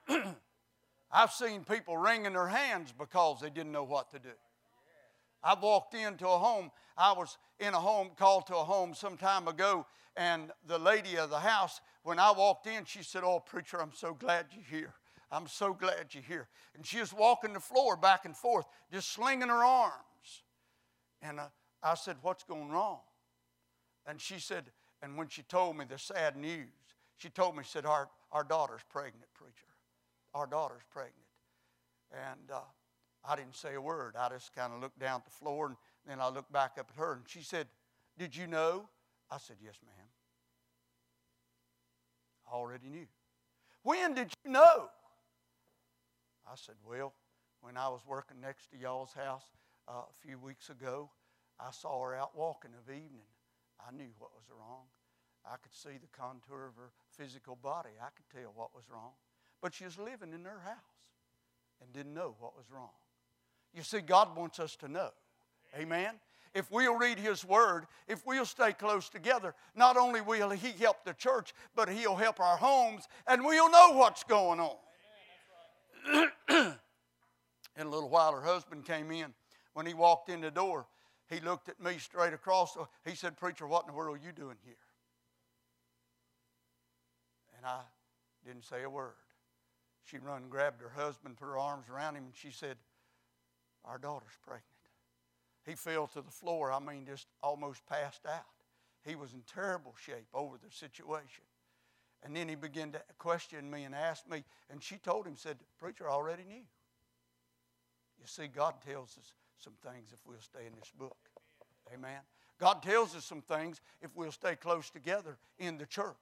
that. 0.09 0.37
I've 1.13 1.33
seen 1.33 1.65
people 1.65 1.97
wringing 1.97 2.33
their 2.33 2.49
hands 2.49 2.95
because 2.97 3.41
they 3.41 3.51
didn't 3.51 3.73
know 3.73 3.85
what 3.85 4.11
to 4.13 4.19
do. 4.19 4.31
I 5.43 5.55
walked 5.61 5.95
into 5.95 6.27
a 6.29 6.39
home. 6.39 6.71
I 6.97 7.13
was 7.13 7.39
in 7.59 7.75
a 7.75 7.81
home, 7.81 8.11
called 8.17 8.47
to 8.49 8.57
a 8.57 8.65
home 8.65 8.95
some 8.95 9.17
time 9.17 9.49
ago, 9.49 9.87
and 10.21 10.51
the 10.67 10.79
lady 10.79 11.17
of 11.17 11.31
the 11.31 11.39
house, 11.39 11.81
when 12.03 12.19
I 12.19 12.31
walked 12.31 12.67
in, 12.67 12.85
she 12.85 13.03
said, 13.03 13.23
Oh, 13.25 13.41
preacher, 13.41 13.81
I'm 13.81 13.95
so 13.95 14.13
glad 14.13 14.47
you're 14.53 14.81
here. 14.81 14.95
I'm 15.33 15.47
so 15.47 15.73
glad 15.73 16.09
you're 16.13 16.23
here. 16.23 16.49
And 16.77 16.85
she 16.85 17.01
was 17.01 17.13
walking 17.13 17.55
the 17.55 17.61
floor 17.61 17.97
back 17.97 18.27
and 18.27 18.37
forth, 18.37 18.67
just 18.93 19.13
slinging 19.13 19.49
her 19.49 19.65
arms. 19.65 20.43
And 21.23 21.41
uh, 21.41 21.47
I 21.83 21.95
said, 21.95 22.17
What's 22.21 22.45
going 22.45 22.69
wrong? 22.69 23.01
And 24.07 24.21
she 24.21 24.39
said, 24.39 24.65
and 25.03 25.17
when 25.17 25.29
she 25.29 25.43
told 25.43 25.79
me 25.79 25.87
the 25.89 25.99
sad 25.99 26.37
news, 26.37 26.69
she 27.17 27.31
told 27.31 27.57
me, 27.57 27.63
she 27.63 27.71
said, 27.71 27.87
Our, 27.87 28.11
our 28.31 28.45
daughter's 28.45 28.83
pregnant, 28.91 29.33
preacher 29.33 29.71
our 30.35 30.47
daughter's 30.47 30.83
pregnant. 30.91 31.17
And 32.13 32.51
uh, 32.53 32.61
I 33.25 33.37
didn't 33.37 33.57
say 33.57 33.75
a 33.75 33.81
word. 33.81 34.15
I 34.19 34.29
just 34.29 34.55
kind 34.55 34.73
of 34.73 34.81
looked 34.81 34.99
down 34.99 35.21
at 35.21 35.25
the 35.25 35.31
floor 35.31 35.67
and 35.67 35.77
then 36.07 36.21
I 36.21 36.29
looked 36.29 36.53
back 36.53 36.73
up 36.79 36.91
at 36.91 36.97
her 36.99 37.15
and 37.15 37.23
she 37.27 37.43
said, 37.43 37.67
Did 38.19 38.37
you 38.37 38.47
know? 38.47 38.89
I 39.31 39.39
said, 39.39 39.57
Yes, 39.63 39.75
ma'am. 39.85 40.10
Already 42.53 42.89
knew. 42.89 43.07
When 43.83 44.15
did 44.15 44.33
you 44.45 44.51
know? 44.51 44.89
I 46.47 46.55
said, 46.55 46.75
Well, 46.85 47.15
when 47.61 47.77
I 47.77 47.89
was 47.89 48.01
working 48.07 48.41
next 48.41 48.71
to 48.71 48.77
y'all's 48.79 49.13
house 49.13 49.45
uh, 49.89 49.93
a 49.93 50.27
few 50.27 50.39
weeks 50.39 50.71
ago, 50.71 51.11
I 51.59 51.71
saw 51.71 52.03
her 52.03 52.15
out 52.15 52.37
walking 52.37 52.73
of 52.75 52.91
evening. 52.93 53.29
I 53.81 53.95
knew 53.95 54.11
what 54.19 54.31
was 54.35 54.45
wrong. 54.51 54.85
I 55.45 55.57
could 55.63 55.75
see 55.75 55.99
the 56.01 56.09
contour 56.13 56.67
of 56.67 56.77
her 56.77 56.91
physical 57.17 57.57
body. 57.57 57.91
I 58.01 58.09
could 58.15 58.29
tell 58.35 58.53
what 58.55 58.75
was 58.75 58.85
wrong. 58.93 59.13
But 59.63 59.75
she 59.75 59.85
was 59.85 59.99
living 59.99 60.33
in 60.33 60.45
her 60.45 60.61
house 60.65 61.01
and 61.81 61.93
didn't 61.93 62.15
know 62.15 62.35
what 62.39 62.57
was 62.57 62.67
wrong. 62.71 62.91
You 63.75 63.83
see, 63.83 64.01
God 64.01 64.37
wants 64.37 64.59
us 64.59 64.77
to 64.77 64.89
know. 64.89 65.11
Amen. 65.79 66.15
If 66.55 66.71
we'll 66.71 66.97
read 66.97 67.19
His 67.19 67.45
Word, 67.45 67.87
if 68.09 68.27
we'll 68.27 68.45
stay 68.45 68.73
close 68.73 69.09
together, 69.09 69.55
not 69.77 69.97
only 69.97 70.21
will 70.21 70.51
He 70.51 70.73
help 70.73 71.05
the 71.05 71.15
church, 71.15 71.55
but 71.77 71.89
He'll 71.89 72.17
help 72.17 72.41
our 72.41 72.57
homes 72.57 73.07
and 73.27 73.45
we'll 73.45 73.71
know 73.71 73.93
what's 73.93 74.25
going 74.25 74.61
on. 74.61 74.77
in 77.77 77.87
a 77.87 77.89
little 77.89 78.09
while, 78.09 78.33
her 78.33 78.43
husband 78.43 78.85
came 78.85 79.11
in. 79.11 79.33
When 79.75 79.87
he 79.87 79.95
walked 79.95 80.29
in 80.29 80.41
the 80.41 80.51
door, 80.51 80.87
he 81.29 81.41
looked 81.41 81.69
at 81.69 81.81
me 81.81 81.99
straight 81.99 82.33
across. 82.33 82.77
He 83.05 83.15
said, 83.15 83.37
Preacher, 83.37 83.67
what 83.67 83.85
in 83.85 83.89
the 83.89 83.93
world 83.93 84.19
are 84.19 84.27
you 84.27 84.33
doing 84.33 84.57
here? 84.65 84.75
And 87.57 87.67
I 87.67 87.83
didn't 88.45 88.65
say 88.65 88.83
a 88.83 88.91
word. 88.91 89.13
she 90.05 90.19
run 90.19 90.49
grabbed 90.49 90.81
her 90.81 90.89
husband, 90.89 91.37
put 91.37 91.47
her 91.47 91.59
arms 91.59 91.89
around 91.89 92.17
him, 92.17 92.25
and 92.25 92.35
she 92.35 92.51
said, 92.51 92.77
Our 93.85 93.99
daughter's 93.99 94.37
pregnant. 94.43 94.65
He 95.71 95.77
fell 95.77 96.09
to 96.09 96.21
the 96.21 96.33
floor, 96.33 96.73
I 96.73 96.81
mean, 96.81 97.07
just 97.07 97.29
almost 97.45 97.87
passed 97.87 98.27
out. 98.27 98.43
He 99.07 99.15
was 99.15 99.33
in 99.35 99.43
terrible 99.43 99.95
shape 100.05 100.27
over 100.35 100.57
the 100.57 100.71
situation. 100.75 101.45
And 102.25 102.35
then 102.35 102.49
he 102.49 102.57
began 102.57 102.91
to 102.91 103.01
question 103.19 103.71
me 103.71 103.85
and 103.85 103.95
ask 103.95 104.29
me, 104.29 104.43
and 104.69 104.83
she 104.83 104.97
told 104.97 105.29
him, 105.29 105.37
said, 105.37 105.59
Preacher, 105.79 106.09
I 106.11 106.13
already 106.13 106.43
knew. 106.43 106.57
You 108.19 108.27
see, 108.27 108.49
God 108.49 108.75
tells 108.85 109.17
us 109.17 109.33
some 109.59 109.75
things 109.81 110.11
if 110.13 110.19
we'll 110.27 110.41
stay 110.41 110.67
in 110.67 110.73
this 110.77 110.91
book. 110.99 111.17
Amen. 111.95 112.19
God 112.59 112.83
tells 112.83 113.15
us 113.15 113.25
some 113.25 113.41
things 113.41 113.81
if 114.03 114.11
we'll 114.17 114.33
stay 114.33 114.57
close 114.57 114.91
together 114.91 115.39
in 115.61 115.79
the 115.79 115.87
church. 115.87 116.17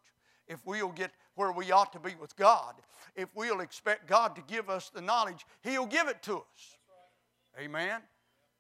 If 0.46 0.60
we'll 0.66 0.92
get 0.92 1.10
where 1.36 1.52
we 1.52 1.72
ought 1.72 1.94
to 1.94 2.00
be 2.00 2.14
with 2.20 2.36
God. 2.36 2.74
If 3.16 3.30
we'll 3.34 3.60
expect 3.60 4.08
God 4.08 4.36
to 4.36 4.42
give 4.46 4.68
us 4.68 4.90
the 4.90 5.00
knowledge, 5.00 5.46
He'll 5.62 5.86
give 5.86 6.08
it 6.08 6.22
to 6.24 6.36
us. 6.36 6.76
Amen. 7.58 8.02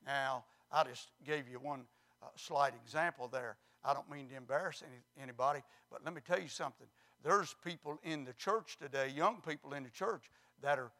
Now, 0.06 0.44
I 0.70 0.84
just 0.84 1.08
gave 1.26 1.48
you 1.48 1.58
one 1.58 1.84
uh, 2.22 2.26
slight 2.36 2.72
example 2.84 3.28
there. 3.28 3.56
I 3.84 3.94
don't 3.94 4.10
mean 4.10 4.28
to 4.28 4.36
embarrass 4.36 4.82
any, 4.84 5.22
anybody, 5.22 5.62
but 5.90 6.04
let 6.04 6.14
me 6.14 6.20
tell 6.26 6.40
you 6.40 6.48
something. 6.48 6.86
There's 7.24 7.54
people 7.64 7.98
in 8.02 8.24
the 8.24 8.32
church 8.34 8.76
today, 8.80 9.12
young 9.14 9.40
people 9.46 9.72
in 9.74 9.82
the 9.82 9.90
church, 9.90 10.30
that 10.62 10.78
are 10.78 10.90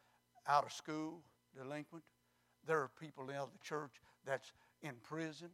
out 0.47 0.65
of 0.65 0.71
school, 0.71 1.21
delinquent. 1.55 2.03
There 2.65 2.79
are 2.79 2.91
people 2.99 3.29
in 3.29 3.35
the 3.35 3.63
church 3.63 3.91
that's 4.25 4.51
in 4.81 4.93
prison. 5.03 5.49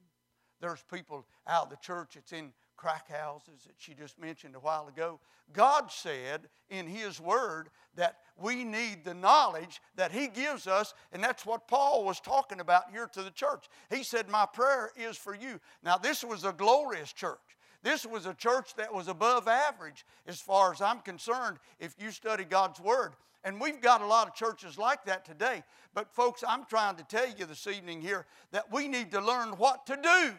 There's 0.62 0.84
people 0.92 1.26
out 1.48 1.66
of 1.66 1.70
the 1.70 1.78
church 1.78 2.12
that's 2.16 2.32
in 2.32 2.52
crack 2.78 3.10
houses 3.10 3.64
that 3.66 3.76
she 3.78 3.94
just 3.94 4.20
mentioned 4.20 4.56
a 4.56 4.60
while 4.60 4.88
ago. 4.88 5.20
God 5.54 5.92
said 5.92 6.48
in 6.70 6.88
His 6.88 7.20
Word 7.20 7.70
that 7.96 8.18
we 8.38 8.64
need 8.64 9.04
the 9.04 9.14
knowledge 9.14 9.82
that 9.96 10.12
He 10.12 10.28
gives 10.28 10.68
us, 10.68 10.94
and 11.12 11.24
that's 11.24 11.46
what 11.46 11.68
Paul 11.68 12.04
was 12.04 12.20
talking 12.20 12.60
about 12.60 12.92
here 12.92 13.08
to 13.08 13.24
the 13.24 13.32
church. 13.32 13.66
He 13.90 14.04
said, 14.04 14.30
My 14.30 14.46
prayer 14.46 14.92
is 14.96 15.18
for 15.18 15.36
you. 15.36 15.60
Now, 15.84 15.98
this 15.98 16.24
was 16.24 16.44
a 16.44 16.54
glorious 16.54 17.14
church. 17.14 17.40
This 17.84 18.06
was 18.06 18.26
a 18.26 18.34
church 18.34 18.74
that 18.76 18.94
was 18.94 19.08
above 19.08 19.48
average 19.48 20.06
as 20.26 20.42
far 20.42 20.74
as 20.74 20.82
I'm 20.82 21.00
concerned 21.02 21.58
if 21.80 21.96
you 22.00 22.10
study 22.12 22.44
God's 22.44 22.80
Word. 22.80 23.14
And 23.44 23.62
we've 23.62 23.80
got 23.80 24.02
a 24.02 24.08
lot 24.08 24.28
of 24.28 24.34
churches 24.34 24.80
like 24.80 25.06
that 25.06 25.24
today. 25.24 25.64
But, 25.94 26.12
folks, 26.12 26.44
I'm 26.46 26.66
trying 26.66 26.96
to 26.96 27.04
tell 27.04 27.28
you 27.28 27.46
this 27.46 27.68
evening 27.68 28.02
here 28.02 28.26
that 28.52 28.72
we 28.72 28.88
need 28.88 29.12
to 29.12 29.22
learn 29.22 29.50
what 29.50 29.86
to 29.86 29.96
do. 29.96 30.34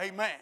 Amen. 0.00 0.12
Amen. 0.14 0.40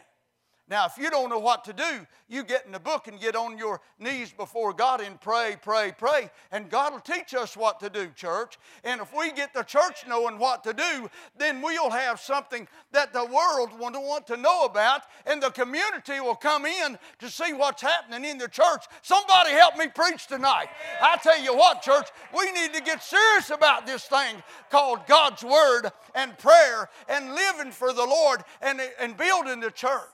Now, 0.66 0.86
if 0.86 0.96
you 0.96 1.10
don't 1.10 1.28
know 1.28 1.38
what 1.38 1.62
to 1.64 1.74
do, 1.74 2.06
you 2.26 2.42
get 2.42 2.64
in 2.64 2.72
the 2.72 2.80
book 2.80 3.06
and 3.06 3.20
get 3.20 3.36
on 3.36 3.58
your 3.58 3.82
knees 3.98 4.32
before 4.32 4.72
God 4.72 5.02
and 5.02 5.20
pray, 5.20 5.56
pray, 5.60 5.92
pray, 5.96 6.30
and 6.50 6.70
God 6.70 6.94
will 6.94 7.00
teach 7.00 7.34
us 7.34 7.54
what 7.54 7.80
to 7.80 7.90
do, 7.90 8.08
church. 8.16 8.58
And 8.82 9.02
if 9.02 9.14
we 9.14 9.30
get 9.32 9.52
the 9.52 9.62
church 9.62 10.06
knowing 10.08 10.38
what 10.38 10.64
to 10.64 10.72
do, 10.72 11.10
then 11.36 11.60
we'll 11.60 11.90
have 11.90 12.18
something 12.18 12.66
that 12.92 13.12
the 13.12 13.26
world 13.26 13.78
will 13.78 14.02
want 14.02 14.26
to 14.28 14.38
know 14.38 14.64
about, 14.64 15.02
and 15.26 15.42
the 15.42 15.50
community 15.50 16.18
will 16.20 16.34
come 16.34 16.64
in 16.64 16.98
to 17.18 17.28
see 17.28 17.52
what's 17.52 17.82
happening 17.82 18.24
in 18.24 18.38
the 18.38 18.48
church. 18.48 18.86
Somebody 19.02 19.50
help 19.50 19.76
me 19.76 19.88
preach 19.88 20.26
tonight. 20.26 20.68
I 21.02 21.18
tell 21.18 21.42
you 21.42 21.54
what, 21.54 21.82
church, 21.82 22.08
we 22.34 22.50
need 22.52 22.72
to 22.72 22.80
get 22.80 23.02
serious 23.02 23.50
about 23.50 23.86
this 23.86 24.04
thing 24.04 24.42
called 24.70 25.00
God's 25.06 25.44
Word 25.44 25.90
and 26.14 26.38
prayer 26.38 26.88
and 27.06 27.34
living 27.34 27.70
for 27.70 27.92
the 27.92 28.06
Lord 28.06 28.42
and, 28.62 28.80
and 28.98 29.14
building 29.18 29.60
the 29.60 29.70
church 29.70 30.08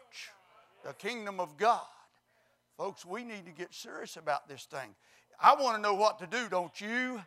the 0.85 0.92
kingdom 0.94 1.40
of 1.40 1.57
God. 1.57 1.83
Folks, 2.77 3.05
we 3.05 3.25
need 3.25 3.44
to 3.46 3.53
get 3.53 3.75
serious 3.75 4.16
about 4.16 4.49
this 4.49 4.64
thing. 4.64 4.94
I 5.42 5.55
want 5.55 5.77
to 5.77 5.83
know 5.83 5.94
what 5.94 6.18
to 6.20 6.27
do, 6.27 6.49
don't 6.49 6.79
you? 6.81 7.20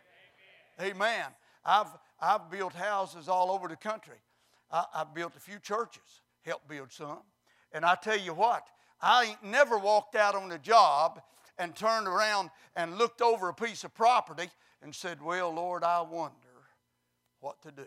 Amen. 0.80 0.92
Amen. 0.92 1.24
I've, 1.64 1.86
I've 2.20 2.50
built 2.50 2.72
houses 2.72 3.28
all 3.28 3.50
over 3.50 3.68
the 3.68 3.76
country. 3.76 4.16
I, 4.70 4.84
have 4.94 5.14
built 5.14 5.36
a 5.36 5.40
few 5.40 5.58
churches, 5.58 6.22
helped 6.42 6.68
build 6.68 6.92
some. 6.92 7.18
And 7.72 7.84
I 7.84 7.94
tell 7.94 8.18
you 8.18 8.34
what, 8.34 8.66
I 9.00 9.24
ain't 9.24 9.44
never 9.44 9.78
walked 9.78 10.16
out 10.16 10.34
on 10.34 10.50
a 10.52 10.58
job 10.58 11.20
and 11.58 11.74
turned 11.74 12.08
around 12.08 12.50
and 12.76 12.98
looked 12.98 13.22
over 13.22 13.48
a 13.48 13.54
piece 13.54 13.84
of 13.84 13.94
property 13.94 14.48
and 14.82 14.94
said, 14.94 15.22
Well, 15.22 15.52
Lord, 15.52 15.84
I 15.84 16.00
wonder 16.00 16.34
what 17.40 17.60
to 17.62 17.70
do. 17.70 17.86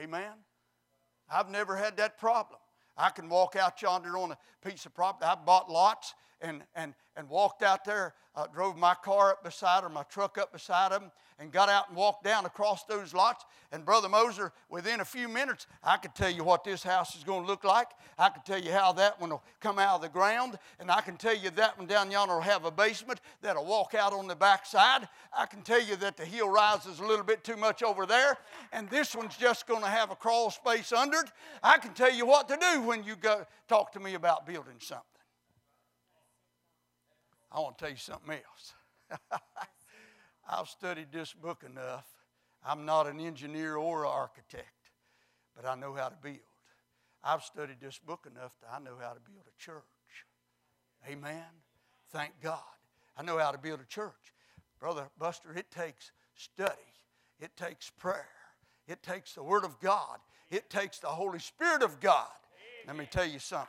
Amen. 0.00 0.32
I've 1.30 1.50
never 1.50 1.76
had 1.76 1.96
that 1.96 2.18
problem. 2.18 2.60
I 2.96 3.10
can 3.10 3.28
walk 3.28 3.56
out 3.56 3.82
yonder 3.82 4.16
on 4.16 4.32
a 4.32 4.38
piece 4.66 4.86
of 4.86 4.94
property. 4.94 5.26
I've 5.26 5.44
bought 5.44 5.70
lots 5.70 6.14
and, 6.40 6.62
and, 6.74 6.94
and 7.16 7.28
walked 7.28 7.62
out 7.62 7.84
there, 7.84 8.14
uh, 8.34 8.46
drove 8.46 8.76
my 8.76 8.94
car 8.94 9.30
up 9.30 9.44
beside 9.44 9.84
or 9.84 9.88
my 9.88 10.02
truck 10.04 10.38
up 10.38 10.52
beside 10.52 10.92
them, 10.92 11.10
and 11.38 11.52
got 11.52 11.68
out 11.68 11.88
and 11.88 11.96
walked 11.96 12.24
down 12.24 12.46
across 12.46 12.84
those 12.84 13.12
lots. 13.12 13.44
And 13.70 13.84
Brother 13.84 14.08
Moser, 14.08 14.52
within 14.70 15.00
a 15.00 15.04
few 15.04 15.28
minutes, 15.28 15.66
I 15.84 15.98
could 15.98 16.14
tell 16.14 16.30
you 16.30 16.44
what 16.44 16.64
this 16.64 16.82
house 16.82 17.14
is 17.14 17.24
going 17.24 17.42
to 17.42 17.46
look 17.46 17.62
like. 17.62 17.88
I 18.18 18.30
could 18.30 18.44
tell 18.46 18.58
you 18.58 18.72
how 18.72 18.92
that 18.92 19.20
one 19.20 19.30
will 19.30 19.42
come 19.60 19.78
out 19.78 19.96
of 19.96 20.02
the 20.02 20.08
ground. 20.08 20.58
And 20.80 20.90
I 20.90 21.02
can 21.02 21.16
tell 21.16 21.36
you 21.36 21.50
that 21.50 21.76
one 21.76 21.86
down 21.86 22.10
yonder 22.10 22.34
will 22.34 22.40
have 22.40 22.64
a 22.64 22.70
basement 22.70 23.20
that'll 23.42 23.66
walk 23.66 23.94
out 23.94 24.14
on 24.14 24.28
the 24.28 24.36
backside. 24.36 25.08
I 25.36 25.44
can 25.44 25.60
tell 25.60 25.82
you 25.82 25.96
that 25.96 26.16
the 26.16 26.24
hill 26.24 26.48
rises 26.48 27.00
a 27.00 27.04
little 27.04 27.24
bit 27.24 27.44
too 27.44 27.56
much 27.56 27.82
over 27.82 28.06
there. 28.06 28.38
And 28.72 28.88
this 28.88 29.14
one's 29.14 29.36
just 29.36 29.66
going 29.66 29.82
to 29.82 29.88
have 29.88 30.10
a 30.10 30.16
crawl 30.16 30.50
space 30.50 30.92
under 30.92 31.18
it. 31.18 31.30
I 31.62 31.76
can 31.76 31.92
tell 31.92 32.12
you 32.12 32.24
what 32.24 32.48
to 32.48 32.56
do 32.56 32.80
when 32.80 33.04
you 33.04 33.14
go 33.14 33.44
talk 33.68 33.92
to 33.92 34.00
me 34.00 34.14
about 34.14 34.46
building 34.46 34.76
something. 34.78 35.15
I 37.50 37.60
want 37.60 37.78
to 37.78 37.84
tell 37.84 37.90
you 37.90 37.98
something 37.98 38.32
else. 38.32 39.20
I've 40.48 40.68
studied 40.68 41.08
this 41.12 41.32
book 41.32 41.64
enough. 41.68 42.06
I'm 42.64 42.84
not 42.84 43.06
an 43.06 43.20
engineer 43.20 43.76
or 43.76 44.04
an 44.04 44.10
architect, 44.10 44.90
but 45.54 45.64
I 45.64 45.74
know 45.74 45.94
how 45.94 46.08
to 46.08 46.16
build. 46.22 46.38
I've 47.22 47.42
studied 47.42 47.80
this 47.80 47.98
book 47.98 48.26
enough 48.30 48.52
that 48.60 48.70
I 48.72 48.78
know 48.78 48.96
how 49.00 49.12
to 49.12 49.20
build 49.20 49.44
a 49.46 49.62
church. 49.62 49.82
Amen. 51.08 51.44
Thank 52.10 52.32
God. 52.42 52.60
I 53.16 53.22
know 53.22 53.38
how 53.38 53.50
to 53.50 53.58
build 53.58 53.80
a 53.80 53.86
church. 53.86 54.32
Brother 54.78 55.08
Buster, 55.18 55.52
it 55.54 55.70
takes 55.70 56.12
study, 56.34 56.72
it 57.40 57.56
takes 57.56 57.90
prayer, 57.90 58.28
it 58.86 59.02
takes 59.02 59.34
the 59.34 59.42
Word 59.42 59.64
of 59.64 59.80
God, 59.80 60.18
it 60.50 60.68
takes 60.68 60.98
the 60.98 61.08
Holy 61.08 61.38
Spirit 61.38 61.82
of 61.82 61.98
God. 62.00 62.28
Let 62.86 62.96
me 62.96 63.08
tell 63.10 63.26
you 63.26 63.38
something. 63.38 63.68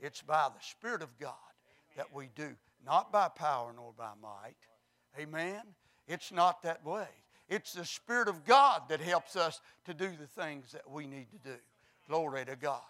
It's 0.00 0.20
by 0.20 0.48
the 0.48 0.60
Spirit 0.60 1.02
of 1.02 1.16
God 1.18 1.34
that 1.96 2.12
we 2.12 2.28
do, 2.34 2.54
not 2.88 3.12
by 3.12 3.28
power 3.28 3.70
nor 3.76 3.92
by 3.96 4.12
might. 4.22 4.56
Amen. 5.20 5.60
It's 6.06 6.32
not 6.32 6.62
that 6.62 6.84
way. 6.86 7.06
It's 7.50 7.74
the 7.74 7.84
Spirit 7.84 8.28
of 8.28 8.46
God 8.46 8.82
that 8.88 9.00
helps 9.00 9.36
us 9.36 9.60
to 9.84 9.92
do 9.92 10.08
the 10.18 10.26
things 10.26 10.72
that 10.72 10.90
we 10.90 11.06
need 11.06 11.26
to 11.30 11.50
do. 11.50 11.56
Glory 12.08 12.46
to 12.46 12.56
God. 12.56 12.80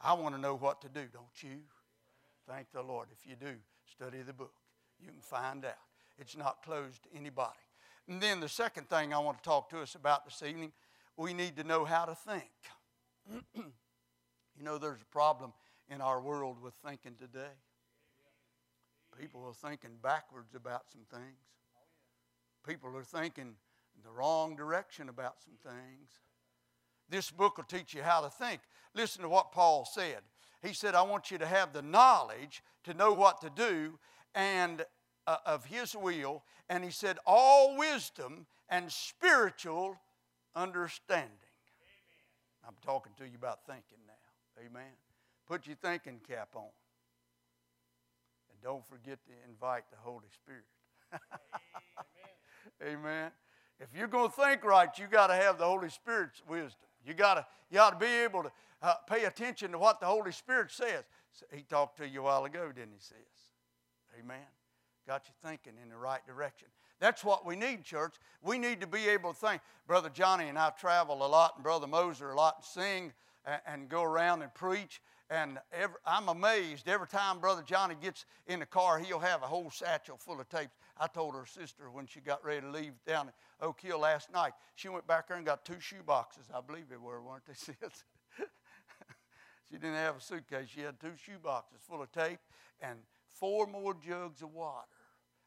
I 0.00 0.14
want 0.14 0.34
to 0.34 0.40
know 0.40 0.56
what 0.56 0.80
to 0.82 0.88
do, 0.88 1.02
don't 1.12 1.42
you? 1.42 1.60
Thank 2.48 2.72
the 2.72 2.82
Lord. 2.82 3.08
If 3.12 3.28
you 3.28 3.36
do, 3.36 3.54
study 3.90 4.22
the 4.22 4.32
book. 4.32 4.52
You 5.00 5.08
can 5.08 5.20
find 5.20 5.64
out. 5.64 5.72
It's 6.18 6.36
not 6.36 6.64
closed 6.64 7.04
to 7.04 7.08
anybody. 7.16 7.50
And 8.08 8.20
then 8.20 8.40
the 8.40 8.48
second 8.48 8.88
thing 8.88 9.14
I 9.14 9.18
want 9.18 9.38
to 9.38 9.44
talk 9.44 9.70
to 9.70 9.80
us 9.80 9.94
about 9.94 10.24
this 10.24 10.42
evening, 10.42 10.72
we 11.16 11.32
need 11.32 11.56
to 11.56 11.64
know 11.64 11.84
how 11.84 12.04
to 12.06 12.14
think. 12.14 12.50
you 13.54 14.64
know, 14.64 14.78
there's 14.78 15.00
a 15.00 15.12
problem 15.12 15.52
in 15.88 16.00
our 16.00 16.20
world 16.20 16.60
with 16.60 16.74
thinking 16.84 17.14
today. 17.18 17.54
People 19.18 19.44
are 19.46 19.68
thinking 19.68 19.96
backwards 20.02 20.54
about 20.54 20.82
some 20.90 21.02
things. 21.10 21.38
People 22.66 22.96
are 22.96 23.04
thinking 23.04 23.54
the 24.02 24.10
wrong 24.10 24.56
direction 24.56 25.08
about 25.08 25.36
some 25.42 25.54
things. 25.62 26.10
This 27.08 27.30
book 27.30 27.56
will 27.56 27.64
teach 27.64 27.94
you 27.94 28.02
how 28.02 28.22
to 28.22 28.30
think. 28.30 28.60
Listen 28.94 29.22
to 29.22 29.28
what 29.28 29.52
Paul 29.52 29.84
said. 29.84 30.20
He 30.62 30.72
said, 30.72 30.94
I 30.94 31.02
want 31.02 31.30
you 31.30 31.38
to 31.38 31.46
have 31.46 31.72
the 31.72 31.82
knowledge 31.82 32.62
to 32.84 32.94
know 32.94 33.12
what 33.12 33.40
to 33.42 33.50
do 33.50 33.98
and 34.34 34.84
uh, 35.26 35.36
of 35.44 35.66
his 35.66 35.94
will. 35.94 36.42
And 36.68 36.82
he 36.82 36.90
said, 36.90 37.18
all 37.26 37.76
wisdom 37.76 38.46
and 38.68 38.90
spiritual 38.90 39.96
understanding. 40.56 41.28
Amen. 41.28 42.68
I'm 42.68 42.74
talking 42.84 43.12
to 43.18 43.24
you 43.24 43.36
about 43.36 43.66
thinking 43.66 43.98
now. 44.06 44.64
Amen. 44.66 44.92
Put 45.46 45.66
your 45.66 45.76
thinking 45.76 46.20
cap 46.26 46.48
on. 46.54 46.70
Don't 48.64 48.84
forget 48.88 49.18
to 49.26 49.32
invite 49.46 49.84
the 49.90 49.98
Holy 49.98 50.24
Spirit. 50.32 50.64
Amen. 52.82 52.94
Amen. 53.04 53.30
If 53.78 53.88
you're 53.94 54.08
going 54.08 54.30
to 54.30 54.34
think 54.34 54.64
right, 54.64 54.88
you 54.98 55.06
got 55.06 55.26
to 55.26 55.34
have 55.34 55.58
the 55.58 55.66
Holy 55.66 55.90
Spirit's 55.90 56.40
wisdom. 56.48 56.88
You 57.06 57.12
got 57.12 57.34
to 57.34 57.46
you 57.70 57.78
to 57.78 57.96
be 58.00 58.06
able 58.06 58.44
to 58.44 58.52
uh, 58.80 58.94
pay 59.06 59.24
attention 59.24 59.72
to 59.72 59.78
what 59.78 60.00
the 60.00 60.06
Holy 60.06 60.32
Spirit 60.32 60.70
says. 60.70 61.04
He 61.52 61.62
talked 61.62 61.98
to 61.98 62.08
you 62.08 62.20
a 62.20 62.22
while 62.22 62.46
ago, 62.46 62.68
didn't 62.68 62.92
he? 62.94 63.00
Says, 63.00 63.16
Amen. 64.18 64.46
Got 65.06 65.24
you 65.26 65.34
thinking 65.46 65.74
in 65.82 65.90
the 65.90 65.96
right 65.98 66.26
direction. 66.26 66.68
That's 67.00 67.22
what 67.22 67.44
we 67.44 67.56
need, 67.56 67.84
church. 67.84 68.14
We 68.42 68.56
need 68.56 68.80
to 68.80 68.86
be 68.86 69.08
able 69.08 69.34
to 69.34 69.38
think. 69.38 69.60
Brother 69.86 70.08
Johnny 70.08 70.48
and 70.48 70.58
I 70.58 70.70
travel 70.70 71.26
a 71.26 71.28
lot, 71.28 71.56
and 71.56 71.62
Brother 71.62 71.86
Moser 71.86 72.30
a 72.30 72.34
lot, 72.34 72.54
and 72.58 72.64
sing 72.64 73.12
and, 73.44 73.60
and 73.66 73.88
go 73.90 74.02
around 74.02 74.40
and 74.40 74.54
preach. 74.54 75.02
And 75.34 75.58
every, 75.72 75.96
I'm 76.06 76.28
amazed 76.28 76.88
every 76.88 77.08
time 77.08 77.40
Brother 77.40 77.64
Johnny 77.66 77.96
gets 78.00 78.24
in 78.46 78.60
the 78.60 78.66
car, 78.66 79.00
he'll 79.00 79.18
have 79.18 79.42
a 79.42 79.46
whole 79.46 79.68
satchel 79.68 80.16
full 80.16 80.40
of 80.40 80.48
tapes. 80.48 80.76
I 80.96 81.08
told 81.08 81.34
her 81.34 81.44
sister 81.44 81.90
when 81.90 82.06
she 82.06 82.20
got 82.20 82.44
ready 82.44 82.60
to 82.60 82.70
leave 82.70 82.92
down 83.04 83.28
at 83.28 83.34
Oak 83.60 83.80
Hill 83.80 83.98
last 83.98 84.32
night, 84.32 84.52
she 84.76 84.88
went 84.88 85.08
back 85.08 85.26
there 85.26 85.36
and 85.36 85.44
got 85.44 85.64
two 85.64 85.80
shoe 85.80 86.04
boxes. 86.06 86.44
I 86.54 86.60
believe 86.60 86.88
they 86.88 86.98
were, 86.98 87.20
weren't 87.20 87.44
they, 87.46 87.54
sis? 87.54 87.74
she 89.70 89.76
didn't 89.76 89.96
have 89.96 90.18
a 90.18 90.20
suitcase. 90.20 90.68
She 90.72 90.82
had 90.82 91.00
two 91.00 91.14
shoe 91.16 91.38
boxes 91.42 91.80
full 91.80 92.00
of 92.00 92.12
tape 92.12 92.38
and 92.80 93.00
four 93.32 93.66
more 93.66 93.96
jugs 94.06 94.40
of 94.40 94.54
water. 94.54 94.86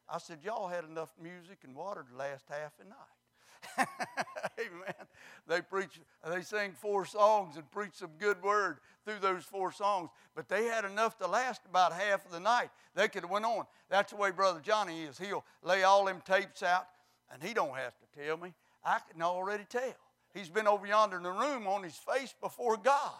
I 0.06 0.18
said, 0.18 0.40
Y'all 0.42 0.68
had 0.68 0.84
enough 0.84 1.14
music 1.22 1.60
and 1.64 1.74
water 1.74 2.04
to 2.10 2.14
last 2.14 2.44
half 2.50 2.76
the 2.76 2.84
night. 2.84 3.17
Amen. 4.58 4.94
They 5.46 5.60
preach, 5.60 6.00
they 6.28 6.42
sing 6.42 6.72
four 6.72 7.04
songs 7.04 7.56
and 7.56 7.70
preach 7.70 7.94
some 7.94 8.10
good 8.18 8.42
word 8.42 8.78
through 9.04 9.20
those 9.20 9.44
four 9.44 9.72
songs, 9.72 10.10
but 10.34 10.48
they 10.48 10.64
had 10.64 10.84
enough 10.84 11.16
to 11.18 11.26
last 11.26 11.62
about 11.68 11.92
half 11.92 12.24
of 12.26 12.32
the 12.32 12.40
night. 12.40 12.68
They 12.94 13.08
could 13.08 13.22
have 13.22 13.30
went 13.30 13.44
on. 13.44 13.64
That's 13.88 14.12
the 14.12 14.18
way 14.18 14.30
Brother 14.30 14.60
Johnny 14.60 15.02
is. 15.02 15.18
He'll 15.18 15.44
lay 15.62 15.82
all 15.82 16.04
them 16.04 16.22
tapes 16.26 16.62
out, 16.62 16.86
and 17.32 17.42
he 17.42 17.54
don't 17.54 17.76
have 17.76 17.94
to 17.98 18.24
tell 18.26 18.36
me. 18.36 18.52
I 18.84 18.98
can 19.10 19.22
already 19.22 19.64
tell. 19.68 19.94
He's 20.34 20.48
been 20.48 20.66
over 20.66 20.86
yonder 20.86 21.16
in 21.16 21.22
the 21.22 21.30
room 21.30 21.66
on 21.66 21.82
his 21.82 21.96
face 21.96 22.34
before 22.40 22.76
God. 22.76 23.12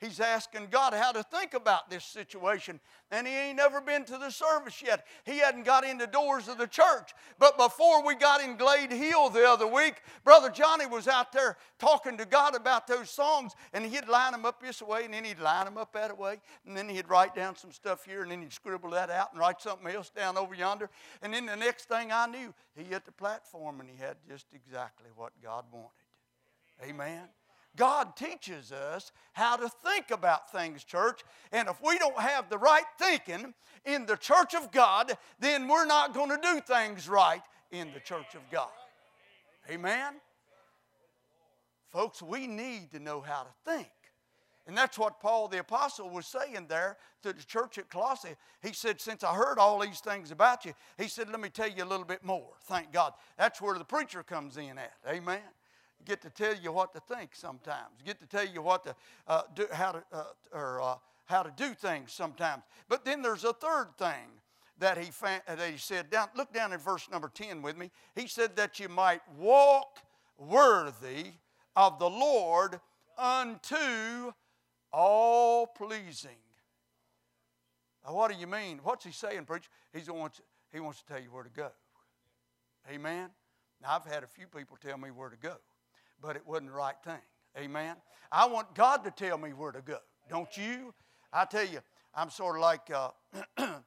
He's 0.00 0.18
asking 0.18 0.68
God 0.70 0.94
how 0.94 1.12
to 1.12 1.22
think 1.22 1.52
about 1.52 1.90
this 1.90 2.04
situation. 2.04 2.80
And 3.10 3.26
he 3.26 3.34
ain't 3.34 3.58
never 3.58 3.82
been 3.82 4.04
to 4.04 4.16
the 4.16 4.30
service 4.30 4.82
yet. 4.82 5.06
He 5.24 5.38
hadn't 5.38 5.64
got 5.64 5.84
in 5.84 5.98
the 5.98 6.06
doors 6.06 6.48
of 6.48 6.56
the 6.56 6.66
church. 6.66 7.12
But 7.38 7.58
before 7.58 8.02
we 8.02 8.14
got 8.14 8.42
in 8.42 8.56
Glade 8.56 8.92
Hill 8.92 9.28
the 9.28 9.46
other 9.46 9.66
week, 9.66 9.96
Brother 10.24 10.48
Johnny 10.48 10.86
was 10.86 11.06
out 11.06 11.32
there 11.32 11.58
talking 11.78 12.16
to 12.16 12.24
God 12.24 12.54
about 12.54 12.86
those 12.86 13.10
songs. 13.10 13.52
And 13.74 13.84
he'd 13.84 14.08
line 14.08 14.32
them 14.32 14.46
up 14.46 14.62
this 14.62 14.80
way, 14.80 15.04
and 15.04 15.12
then 15.12 15.24
he'd 15.24 15.38
line 15.38 15.66
them 15.66 15.76
up 15.76 15.92
that 15.92 16.16
way. 16.16 16.40
And 16.66 16.74
then 16.74 16.88
he'd 16.88 17.08
write 17.08 17.34
down 17.34 17.54
some 17.56 17.72
stuff 17.72 18.06
here, 18.06 18.22
and 18.22 18.30
then 18.30 18.40
he'd 18.40 18.54
scribble 18.54 18.90
that 18.90 19.10
out 19.10 19.32
and 19.32 19.40
write 19.40 19.60
something 19.60 19.86
else 19.86 20.08
down 20.08 20.38
over 20.38 20.54
yonder. 20.54 20.88
And 21.20 21.34
then 21.34 21.44
the 21.44 21.56
next 21.56 21.90
thing 21.90 22.10
I 22.10 22.24
knew, 22.26 22.54
he 22.74 22.84
hit 22.84 23.04
the 23.04 23.12
platform 23.12 23.80
and 23.80 23.90
he 23.90 23.96
had 23.96 24.16
just 24.26 24.46
exactly 24.54 25.10
what 25.14 25.32
God 25.42 25.66
wanted. 25.70 25.90
Amen. 26.82 27.28
God 27.76 28.16
teaches 28.16 28.72
us 28.72 29.12
how 29.32 29.56
to 29.56 29.68
think 29.84 30.10
about 30.10 30.50
things, 30.50 30.84
church. 30.84 31.20
And 31.52 31.68
if 31.68 31.80
we 31.82 31.98
don't 31.98 32.18
have 32.18 32.48
the 32.48 32.58
right 32.58 32.84
thinking 32.98 33.54
in 33.84 34.06
the 34.06 34.16
church 34.16 34.54
of 34.54 34.72
God, 34.72 35.12
then 35.38 35.68
we're 35.68 35.86
not 35.86 36.12
going 36.12 36.30
to 36.30 36.38
do 36.42 36.60
things 36.60 37.08
right 37.08 37.42
in 37.70 37.92
the 37.92 38.00
church 38.00 38.34
of 38.34 38.42
God. 38.50 38.68
Amen? 39.70 40.14
Folks, 41.90 42.22
we 42.22 42.46
need 42.46 42.90
to 42.92 42.98
know 42.98 43.20
how 43.20 43.42
to 43.42 43.70
think. 43.70 43.88
And 44.66 44.76
that's 44.76 44.98
what 44.98 45.20
Paul 45.20 45.48
the 45.48 45.60
Apostle 45.60 46.10
was 46.10 46.26
saying 46.26 46.66
there 46.68 46.96
to 47.22 47.32
the 47.32 47.42
church 47.42 47.78
at 47.78 47.88
Colossae. 47.88 48.36
He 48.62 48.72
said, 48.72 49.00
Since 49.00 49.24
I 49.24 49.34
heard 49.34 49.58
all 49.58 49.80
these 49.80 50.00
things 50.00 50.30
about 50.30 50.64
you, 50.64 50.74
he 50.98 51.08
said, 51.08 51.28
Let 51.28 51.40
me 51.40 51.48
tell 51.48 51.68
you 51.68 51.82
a 51.82 51.86
little 51.86 52.04
bit 52.04 52.24
more. 52.24 52.50
Thank 52.64 52.92
God. 52.92 53.14
That's 53.38 53.60
where 53.60 53.76
the 53.78 53.84
preacher 53.84 54.22
comes 54.22 54.56
in 54.56 54.78
at. 54.78 54.92
Amen 55.08 55.40
get 56.04 56.20
to 56.22 56.30
tell 56.30 56.54
you 56.54 56.72
what 56.72 56.92
to 56.94 57.00
think 57.00 57.34
sometimes, 57.34 58.02
get 58.04 58.18
to 58.20 58.26
tell 58.26 58.46
you 58.46 58.62
what 58.62 58.84
to 58.84 58.94
uh, 59.26 59.42
do, 59.54 59.66
how 59.72 59.92
to 59.92 60.02
uh, 60.12 60.24
or 60.52 60.80
uh, 60.80 60.94
how 61.26 61.42
to 61.42 61.52
do 61.56 61.74
things 61.74 62.12
sometimes. 62.12 62.62
But 62.88 63.04
then 63.04 63.22
there's 63.22 63.44
a 63.44 63.52
third 63.52 63.88
thing 63.98 64.28
that 64.78 64.98
he 64.98 65.10
fa- 65.10 65.42
that 65.46 65.70
he 65.70 65.78
said. 65.78 66.10
Down, 66.10 66.28
look 66.36 66.52
down 66.52 66.72
at 66.72 66.80
verse 66.80 67.08
number 67.10 67.30
ten 67.32 67.62
with 67.62 67.76
me. 67.76 67.90
He 68.14 68.26
said 68.26 68.56
that 68.56 68.80
you 68.80 68.88
might 68.88 69.20
walk 69.38 69.98
worthy 70.38 71.32
of 71.76 71.98
the 71.98 72.10
Lord 72.10 72.80
unto 73.18 74.32
all 74.92 75.66
pleasing. 75.66 76.30
Now, 78.04 78.14
what 78.14 78.32
do 78.32 78.38
you 78.38 78.46
mean? 78.46 78.80
What's 78.82 79.04
he 79.04 79.12
saying, 79.12 79.44
preacher? 79.44 79.68
He's 79.92 80.10
wants, 80.10 80.40
he 80.72 80.80
wants 80.80 81.02
to 81.02 81.06
tell 81.06 81.22
you 81.22 81.30
where 81.30 81.44
to 81.44 81.50
go. 81.50 81.68
Amen. 82.90 83.28
Now, 83.82 83.96
I've 83.96 84.10
had 84.10 84.24
a 84.24 84.26
few 84.26 84.46
people 84.46 84.78
tell 84.80 84.96
me 84.96 85.10
where 85.10 85.28
to 85.28 85.36
go 85.36 85.56
but 86.22 86.36
it 86.36 86.42
wasn't 86.46 86.68
the 86.68 86.74
right 86.74 86.94
thing. 87.04 87.20
Amen. 87.58 87.96
I 88.30 88.46
want 88.46 88.74
God 88.74 89.04
to 89.04 89.10
tell 89.10 89.38
me 89.38 89.52
where 89.52 89.72
to 89.72 89.80
go. 89.80 89.98
Don't 90.28 90.56
you? 90.56 90.94
I 91.32 91.44
tell 91.44 91.66
you, 91.66 91.80
I'm 92.14 92.30
sort 92.30 92.56
of 92.56 92.62
like 92.62 92.90
uh, 92.90 93.10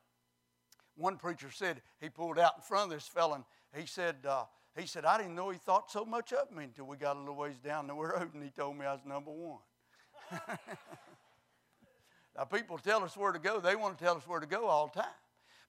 one 0.96 1.18
preacher 1.18 1.50
said. 1.52 1.82
He 2.02 2.10
pulled 2.10 2.40
out 2.40 2.54
in 2.58 2.62
front 2.62 2.92
of 2.92 2.98
this 2.98 3.08
fellow, 3.08 3.36
and 3.36 3.44
he 3.76 3.86
said, 3.86 4.18
uh, 4.28 4.44
he 4.78 4.88
said, 4.88 5.06
I 5.06 5.18
didn't 5.18 5.36
know 5.36 5.50
he 5.50 5.58
thought 5.58 5.92
so 5.92 6.04
much 6.04 6.34
of 6.34 6.52
me 6.52 6.66
until 6.66 6.86
we 6.86 6.98
got 6.98 7.16
a 7.16 7.20
little 7.20 7.36
ways 7.36 7.58
down 7.64 7.88
the 7.88 7.94
road, 7.94 8.34
and 8.34 8.44
he 8.44 8.50
told 8.50 8.78
me 8.78 8.86
I 8.86 8.94
was 8.94 9.02
number 9.06 9.32
one. 9.32 9.60
now, 12.38 12.46
people 12.46 12.78
tell 12.78 13.04
us 13.04 13.16
where 13.16 13.32
to 13.32 13.40
go. 13.40 13.60
They 13.60 13.76
want 13.76 13.98
to 13.98 14.04
tell 14.04 14.18
us 14.18 14.28
where 14.28 14.40
to 14.40 14.48
go 14.48 14.68
all 14.68 14.92
the 14.94 15.02
time. 15.02 15.12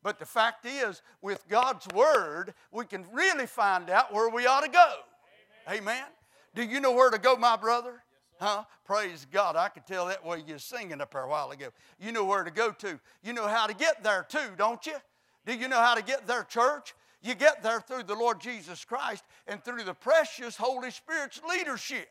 But 0.02 0.18
the 0.18 0.26
fact 0.26 0.66
is, 0.66 1.02
with 1.22 1.46
God's 1.48 1.86
word, 1.94 2.54
we 2.70 2.84
can 2.84 3.06
really 3.12 3.46
find 3.46 3.88
out 3.88 4.12
where 4.12 4.28
we 4.28 4.46
ought 4.46 4.60
to 4.60 4.70
go. 4.70 4.92
Amen. 5.68 5.80
Amen. 5.80 6.04
Do 6.54 6.62
you 6.62 6.80
know 6.80 6.92
where 6.92 7.10
to 7.10 7.18
go, 7.18 7.36
my 7.36 7.56
brother? 7.56 8.02
Huh? 8.40 8.64
Praise 8.84 9.26
God. 9.30 9.56
I 9.56 9.68
could 9.68 9.86
tell 9.86 10.06
that 10.06 10.24
way 10.24 10.42
you 10.46 10.54
were 10.54 10.58
singing 10.58 11.00
up 11.00 11.12
there 11.12 11.22
a 11.22 11.28
while 11.28 11.50
ago. 11.50 11.68
You 12.00 12.12
know 12.12 12.24
where 12.24 12.44
to 12.44 12.50
go 12.50 12.70
to. 12.72 12.98
You 13.22 13.32
know 13.32 13.48
how 13.48 13.66
to 13.66 13.74
get 13.74 14.02
there 14.02 14.26
too, 14.28 14.50
don't 14.56 14.84
you? 14.86 14.96
Do 15.46 15.54
you 15.54 15.68
know 15.68 15.80
how 15.80 15.94
to 15.94 16.02
get 16.02 16.26
there, 16.26 16.44
church? 16.44 16.94
You 17.22 17.34
get 17.34 17.62
there 17.62 17.80
through 17.80 18.04
the 18.04 18.14
Lord 18.14 18.40
Jesus 18.40 18.84
Christ 18.84 19.24
and 19.46 19.62
through 19.64 19.84
the 19.84 19.94
precious 19.94 20.56
Holy 20.56 20.90
Spirit's 20.90 21.40
leadership. 21.48 22.08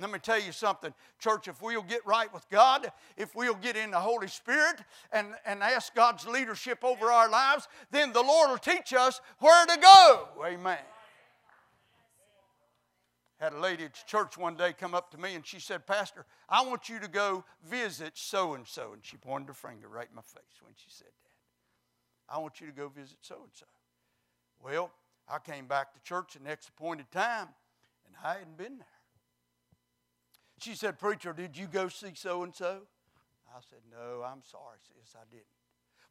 Let 0.00 0.10
me 0.10 0.18
tell 0.18 0.40
you 0.40 0.52
something, 0.52 0.94
church, 1.18 1.46
if 1.46 1.60
we'll 1.60 1.82
get 1.82 2.06
right 2.06 2.32
with 2.32 2.48
God, 2.48 2.90
if 3.18 3.34
we'll 3.34 3.54
get 3.54 3.76
in 3.76 3.90
the 3.90 3.98
Holy 3.98 4.28
Spirit 4.28 4.76
and, 5.12 5.28
and 5.44 5.62
ask 5.62 5.94
God's 5.94 6.26
leadership 6.26 6.82
over 6.82 7.10
our 7.10 7.28
lives, 7.28 7.68
then 7.90 8.12
the 8.12 8.22
Lord 8.22 8.50
will 8.50 8.58
teach 8.58 8.94
us 8.94 9.20
where 9.40 9.66
to 9.66 9.78
go. 9.78 10.28
Amen 10.46 10.78
had 13.40 13.54
a 13.54 13.58
lady 13.58 13.84
at 13.84 13.94
church 14.06 14.36
one 14.36 14.54
day 14.54 14.74
come 14.78 14.94
up 14.94 15.10
to 15.10 15.18
me 15.18 15.34
and 15.34 15.46
she 15.46 15.58
said, 15.60 15.86
Pastor, 15.86 16.26
I 16.48 16.62
want 16.62 16.90
you 16.90 17.00
to 17.00 17.08
go 17.08 17.44
visit 17.64 18.12
so 18.14 18.52
and 18.52 18.66
so. 18.66 18.92
And 18.92 19.04
she 19.04 19.16
pointed 19.16 19.48
her 19.48 19.54
finger 19.54 19.88
right 19.88 20.06
in 20.08 20.14
my 20.14 20.22
face 20.22 20.60
when 20.62 20.74
she 20.76 20.90
said 20.90 21.08
that. 21.08 22.34
I 22.34 22.38
want 22.38 22.60
you 22.60 22.66
to 22.66 22.72
go 22.72 22.88
visit 22.88 23.16
so 23.22 23.36
and 23.42 23.52
so. 23.52 23.66
Well, 24.62 24.90
I 25.26 25.38
came 25.38 25.66
back 25.66 25.94
to 25.94 26.00
church 26.02 26.34
the 26.34 26.44
next 26.46 26.68
appointed 26.68 27.10
time 27.10 27.48
and 28.06 28.14
I 28.22 28.34
hadn't 28.34 28.58
been 28.58 28.76
there. 28.76 28.86
She 30.60 30.74
said, 30.74 30.98
Preacher, 30.98 31.32
did 31.32 31.56
you 31.56 31.66
go 31.66 31.88
see 31.88 32.12
so 32.14 32.42
and 32.42 32.54
so? 32.54 32.82
I 33.56 33.60
said, 33.68 33.80
No, 33.90 34.22
I'm 34.22 34.42
sorry, 34.44 34.76
sis, 34.86 35.16
I 35.16 35.24
didn't. 35.30 35.46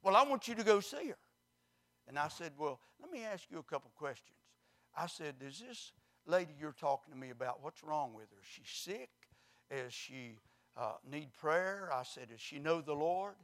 Well, 0.02 0.16
I 0.16 0.24
want 0.24 0.48
you 0.48 0.56
to 0.56 0.64
go 0.64 0.80
see 0.80 1.10
her. 1.10 1.18
And 2.08 2.18
I 2.18 2.28
said, 2.30 2.54
Well, 2.58 2.80
let 3.00 3.12
me 3.12 3.24
ask 3.24 3.46
you 3.52 3.60
a 3.60 3.64
couple 3.64 3.92
questions. 3.96 4.38
I 4.98 5.06
said, 5.06 5.38
Does 5.38 5.60
this 5.60 5.92
lady 6.30 6.52
you're 6.60 6.72
talking 6.72 7.14
to 7.14 7.20
me 7.20 7.32
about, 7.32 7.64
what's 7.64 7.84
wrong 7.84 8.14
with 8.14 8.26
her? 8.32 8.38
Is 8.42 8.48
she 8.48 8.62
sick? 8.66 9.10
Is 9.72 9.94
she 9.94 10.38
uh, 10.78 10.94
need 11.10 11.34
prayer? 11.34 11.90
I 11.94 12.04
said, 12.04 12.30
Does 12.30 12.40
she 12.40 12.60
know 12.60 12.82
the 12.82 12.94
Lord? 12.94 13.36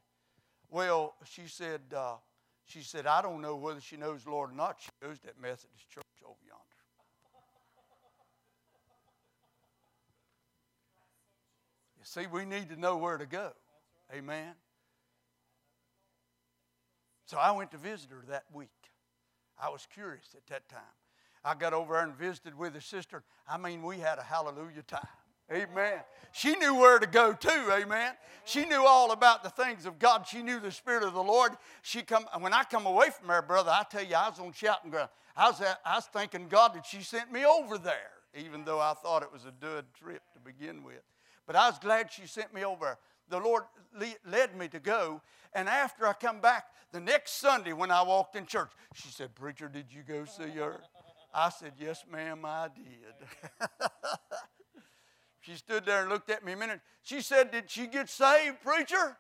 Well, 0.70 1.16
she 1.26 1.44
said, 1.48 1.82
uh, 1.96 2.16
she 2.66 2.82
said, 2.82 3.06
I 3.06 3.22
don't 3.22 3.42
know 3.42 3.56
whether 3.56 3.82
she 3.82 3.98
knows 3.98 4.24
the 4.24 4.32
Lord 4.32 4.52
or 4.52 4.56
not. 4.56 4.78
She 4.80 4.90
goes 5.02 5.20
to 5.20 5.26
that 5.28 5.42
Methodist 5.42 5.90
church 5.90 6.04
over 6.24 6.36
yonder. 6.46 6.62
you 11.98 12.04
see, 12.04 12.28
we 12.28 12.46
need 12.46 12.70
to 12.70 12.80
know 12.80 12.98
where 12.98 13.18
to 13.18 13.26
go. 13.26 13.52
Amen. 14.14 14.54
So 17.26 17.38
I 17.38 17.52
went 17.52 17.72
to 17.72 17.78
visit 17.78 18.10
her 18.12 18.24
that 18.30 18.46
week. 18.54 18.70
I 19.60 19.70
was 19.70 19.88
curious 19.94 20.28
at 20.36 20.46
that 20.48 20.68
time. 20.70 20.82
I 21.46 21.54
got 21.54 21.74
over 21.74 21.94
there 21.94 22.04
and 22.04 22.16
visited 22.16 22.58
with 22.58 22.74
his 22.74 22.86
sister. 22.86 23.24
I 23.48 23.58
mean, 23.58 23.84
we 23.84 24.00
had 24.00 24.18
a 24.18 24.24
hallelujah 24.24 24.82
time. 24.88 25.08
Amen. 25.54 26.00
She 26.32 26.56
knew 26.56 26.74
where 26.74 26.98
to 26.98 27.06
go 27.06 27.32
too. 27.34 27.72
Amen. 27.72 28.14
She 28.46 28.66
knew 28.66 28.84
all 28.84 29.12
about 29.12 29.44
the 29.44 29.52
things 29.52 29.86
of 29.86 30.00
God. 30.00 30.26
She 30.28 30.42
knew 30.42 30.60
the 30.60 30.72
Spirit 30.72 31.04
of 31.04 31.14
the 31.14 31.22
Lord. 31.22 31.52
She 31.84 32.02
come 32.02 32.26
when 32.40 32.52
I 32.52 32.64
come 32.64 32.88
away 32.88 33.12
from 33.12 33.28
there, 33.28 33.44
brother. 33.44 33.70
I 33.70 33.84
tell 33.90 34.04
you, 34.04 34.16
I 34.16 34.30
was 34.30 34.40
on 34.40 34.54
shouting 34.54 34.90
ground. 34.90 35.10
I 35.38 35.50
was 35.50 35.62
I 35.62 35.96
was 35.96 36.06
thanking 36.06 36.48
God 36.48 36.74
that 36.74 36.86
she 36.88 37.02
sent 37.02 37.32
me 37.32 37.46
over 37.46 37.78
there, 37.78 38.12
even 38.34 38.66
though 38.66 38.80
I 38.80 38.96
thought 38.96 39.22
it 39.22 39.32
was 39.32 39.46
a 39.46 39.52
dud 39.52 39.86
trip 39.94 40.24
to 40.34 40.40
begin 40.40 40.84
with. 40.84 41.04
But 41.46 41.56
I 41.56 41.70
was 41.70 41.78
glad 41.78 42.12
she 42.12 42.26
sent 42.26 42.52
me 42.52 42.66
over. 42.66 42.98
The 43.30 43.40
Lord 43.40 43.64
led 44.26 44.56
me 44.56 44.68
to 44.70 44.80
go, 44.80 45.22
and 45.54 45.70
after 45.70 46.08
I 46.08 46.14
come 46.14 46.42
back 46.42 46.66
the 46.92 47.00
next 47.00 47.34
Sunday 47.34 47.74
when 47.74 47.92
I 47.92 48.02
walked 48.02 48.36
in 48.36 48.48
church, 48.48 48.72
she 48.96 49.10
said, 49.10 49.36
"Preacher, 49.36 49.68
did 49.68 49.94
you 49.94 50.02
go 50.02 50.26
see 50.26 50.50
her?" 50.52 50.82
I 51.38 51.50
said, 51.50 51.74
Yes, 51.78 52.06
ma'am, 52.10 52.46
I 52.46 52.70
did. 52.74 53.14
she 55.42 55.56
stood 55.56 55.86
there 55.86 56.02
and 56.02 56.10
looked 56.10 56.30
at 56.30 56.46
me 56.46 56.54
a 56.54 56.58
minute. 56.58 56.80
She 57.04 57.20
said, 57.20 57.52
Did 57.52 57.70
she 57.70 57.88
get 57.88 58.10
saved, 58.10 58.62
preacher? 58.64 59.18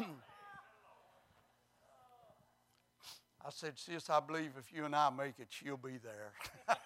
I 3.45 3.51
said, 3.51 3.77
Sis, 3.77 4.09
I 4.09 4.21
believe 4.21 4.53
if 4.57 4.73
you 4.73 4.85
and 4.85 4.95
I 4.95 5.11
make 5.11 5.41
it, 5.41 5.49
she'll 5.49 5.77
be 5.77 5.99
there. 5.99 6.33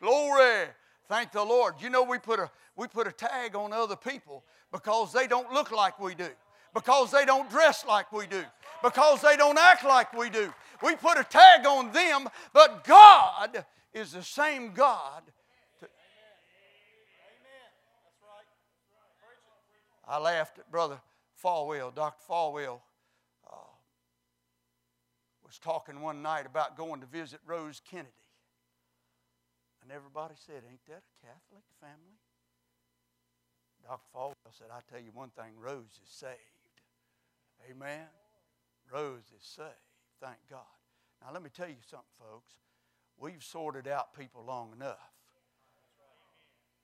Glory. 0.00 0.68
Thank 1.08 1.32
the 1.32 1.42
Lord. 1.42 1.74
You 1.80 1.90
know, 1.90 2.04
we 2.04 2.18
put 2.18 2.38
a, 2.38 2.48
we 2.76 2.86
put 2.86 3.08
a 3.08 3.12
tag 3.12 3.56
on 3.56 3.72
other 3.72 3.96
people 3.96 4.44
because 4.72 5.12
they 5.12 5.26
don't 5.26 5.52
look 5.52 5.72
like 5.72 5.98
we 5.98 6.14
do, 6.14 6.28
because 6.72 7.10
they 7.10 7.24
don't 7.24 7.50
dress 7.50 7.84
like 7.84 8.12
we 8.12 8.28
do, 8.28 8.44
because 8.84 9.20
they 9.20 9.36
don't 9.36 9.58
act 9.58 9.84
like 9.84 10.12
we 10.12 10.30
do. 10.30 10.52
We 10.82 10.96
put 10.96 11.18
a 11.18 11.24
tag 11.24 11.66
on 11.66 11.92
them, 11.92 12.28
but 12.52 12.84
God 12.84 13.64
is 13.92 14.12
the 14.12 14.22
same 14.22 14.72
God. 14.72 15.22
I 20.10 20.18
laughed 20.18 20.58
at 20.58 20.68
Brother 20.70 21.00
Falwell, 21.42 21.94
Dr. 21.94 22.20
Falwell. 22.28 22.80
Uh, 23.48 23.70
was 25.46 25.58
talking 25.58 26.00
one 26.00 26.20
night 26.20 26.46
about 26.46 26.76
going 26.76 27.00
to 27.00 27.06
visit 27.06 27.38
Rose 27.46 27.80
Kennedy. 27.88 28.10
And 29.82 29.92
everybody 29.92 30.34
said, 30.36 30.62
Ain't 30.68 30.84
that 30.88 31.02
a 31.02 31.26
Catholic 31.26 31.64
family? 31.80 32.18
Dr. 33.86 34.02
Falwell 34.14 34.34
said, 34.58 34.66
I 34.72 34.80
tell 34.90 35.00
you 35.00 35.10
one 35.14 35.30
thing, 35.30 35.52
Rose 35.58 35.98
is 36.02 36.10
saved. 36.10 36.34
Amen. 37.70 38.06
Rose 38.92 39.30
is 39.36 39.44
saved. 39.44 39.89
Thank 40.20 40.36
God. 40.50 40.60
Now, 41.22 41.32
let 41.32 41.42
me 41.42 41.50
tell 41.54 41.68
you 41.68 41.76
something, 41.90 42.06
folks. 42.18 42.54
We've 43.18 43.42
sorted 43.42 43.88
out 43.88 44.14
people 44.18 44.44
long 44.46 44.72
enough. 44.76 44.98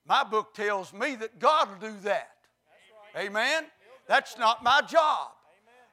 My 0.05 0.23
book 0.23 0.53
tells 0.53 0.93
me 0.93 1.15
that 1.15 1.39
God 1.39 1.69
will 1.69 1.89
do 1.89 1.97
that. 2.03 2.31
Amen. 3.17 3.65
That's 4.07 4.37
not 4.37 4.63
my 4.63 4.81
job. 4.87 5.31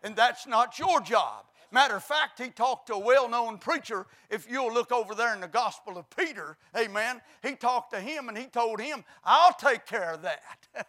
And 0.02 0.14
that's 0.14 0.46
not 0.46 0.78
your 0.78 1.00
job. 1.00 1.44
Matter 1.72 1.96
of 1.96 2.04
fact, 2.04 2.40
he 2.40 2.50
talked 2.50 2.86
to 2.86 2.94
a 2.94 2.98
well 2.98 3.28
known 3.28 3.58
preacher. 3.58 4.06
If 4.30 4.48
you'll 4.48 4.72
look 4.72 4.92
over 4.92 5.14
there 5.14 5.34
in 5.34 5.40
the 5.40 5.48
Gospel 5.48 5.98
of 5.98 6.08
Peter, 6.10 6.56
amen, 6.76 7.20
he 7.42 7.56
talked 7.56 7.92
to 7.94 8.00
him 8.00 8.28
and 8.28 8.38
he 8.38 8.46
told 8.46 8.80
him, 8.80 9.04
I'll 9.24 9.54
take 9.54 9.84
care 9.84 10.12
of 10.12 10.22
that. 10.22 10.68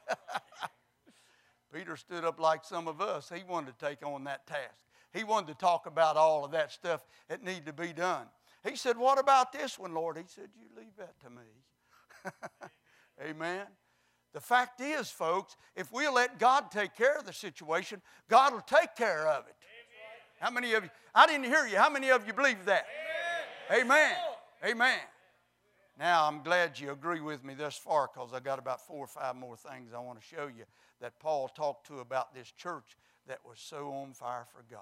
Peter 1.73 1.97
stood 1.97 2.23
up 2.23 2.39
like 2.39 2.63
some 2.63 2.87
of 2.87 3.01
us. 3.01 3.31
He 3.33 3.43
wanted 3.43 3.79
to 3.79 3.85
take 3.85 4.05
on 4.05 4.25
that 4.25 4.45
task. 4.45 4.85
He 5.15 5.23
wanted 5.23 5.47
to 5.47 5.55
talk 5.55 5.85
about 5.85 6.17
all 6.17 6.43
of 6.43 6.51
that 6.51 6.71
stuff 6.71 7.05
that 7.29 7.41
needed 7.43 7.65
to 7.67 7.73
be 7.73 7.93
done. 7.93 8.25
He 8.67 8.75
said, 8.75 8.97
What 8.97 9.17
about 9.17 9.53
this 9.53 9.79
one, 9.79 9.93
Lord? 9.93 10.17
He 10.17 10.23
said, 10.27 10.49
You 10.59 10.67
leave 10.77 10.95
that 10.97 11.19
to 11.21 11.29
me. 11.29 12.31
amen. 13.29 13.65
The 14.33 14.41
fact 14.41 14.81
is, 14.81 15.09
folks, 15.09 15.55
if 15.75 15.91
we'll 15.93 16.13
let 16.13 16.37
God 16.39 16.69
take 16.69 16.95
care 16.95 17.17
of 17.17 17.25
the 17.25 17.31
situation, 17.31 18.01
God 18.29 18.53
will 18.53 18.61
take 18.61 18.95
care 18.97 19.27
of 19.27 19.47
it. 19.47 19.55
How 20.39 20.51
many 20.51 20.73
of 20.73 20.83
you? 20.83 20.89
I 21.13 21.25
didn't 21.25 21.45
hear 21.45 21.65
you. 21.65 21.77
How 21.77 21.89
many 21.89 22.09
of 22.09 22.27
you 22.27 22.33
believe 22.33 22.65
that? 22.65 22.85
Amen. 23.71 23.85
Amen. 23.85 24.15
Amen. 24.65 24.99
Now, 25.97 26.27
I'm 26.27 26.43
glad 26.43 26.77
you 26.77 26.91
agree 26.91 27.21
with 27.21 27.45
me 27.45 27.53
thus 27.53 27.77
far 27.77 28.09
because 28.13 28.33
I 28.33 28.41
got 28.41 28.59
about 28.59 28.85
four 28.85 29.05
or 29.05 29.07
five 29.07 29.37
more 29.37 29.55
things 29.55 29.91
I 29.95 29.99
want 29.99 30.19
to 30.19 30.25
show 30.25 30.47
you 30.47 30.65
that 30.99 31.17
Paul 31.19 31.47
talked 31.47 31.87
to 31.87 31.99
about 31.99 32.35
this 32.35 32.51
church 32.51 32.97
that 33.27 33.39
was 33.45 33.59
so 33.59 33.93
on 33.93 34.13
fire 34.13 34.45
for 34.51 34.65
God. 34.69 34.81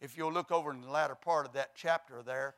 If 0.00 0.16
you'll 0.16 0.32
look 0.32 0.50
over 0.50 0.70
in 0.70 0.80
the 0.80 0.90
latter 0.90 1.14
part 1.14 1.46
of 1.46 1.52
that 1.52 1.72
chapter 1.74 2.22
there, 2.22 2.54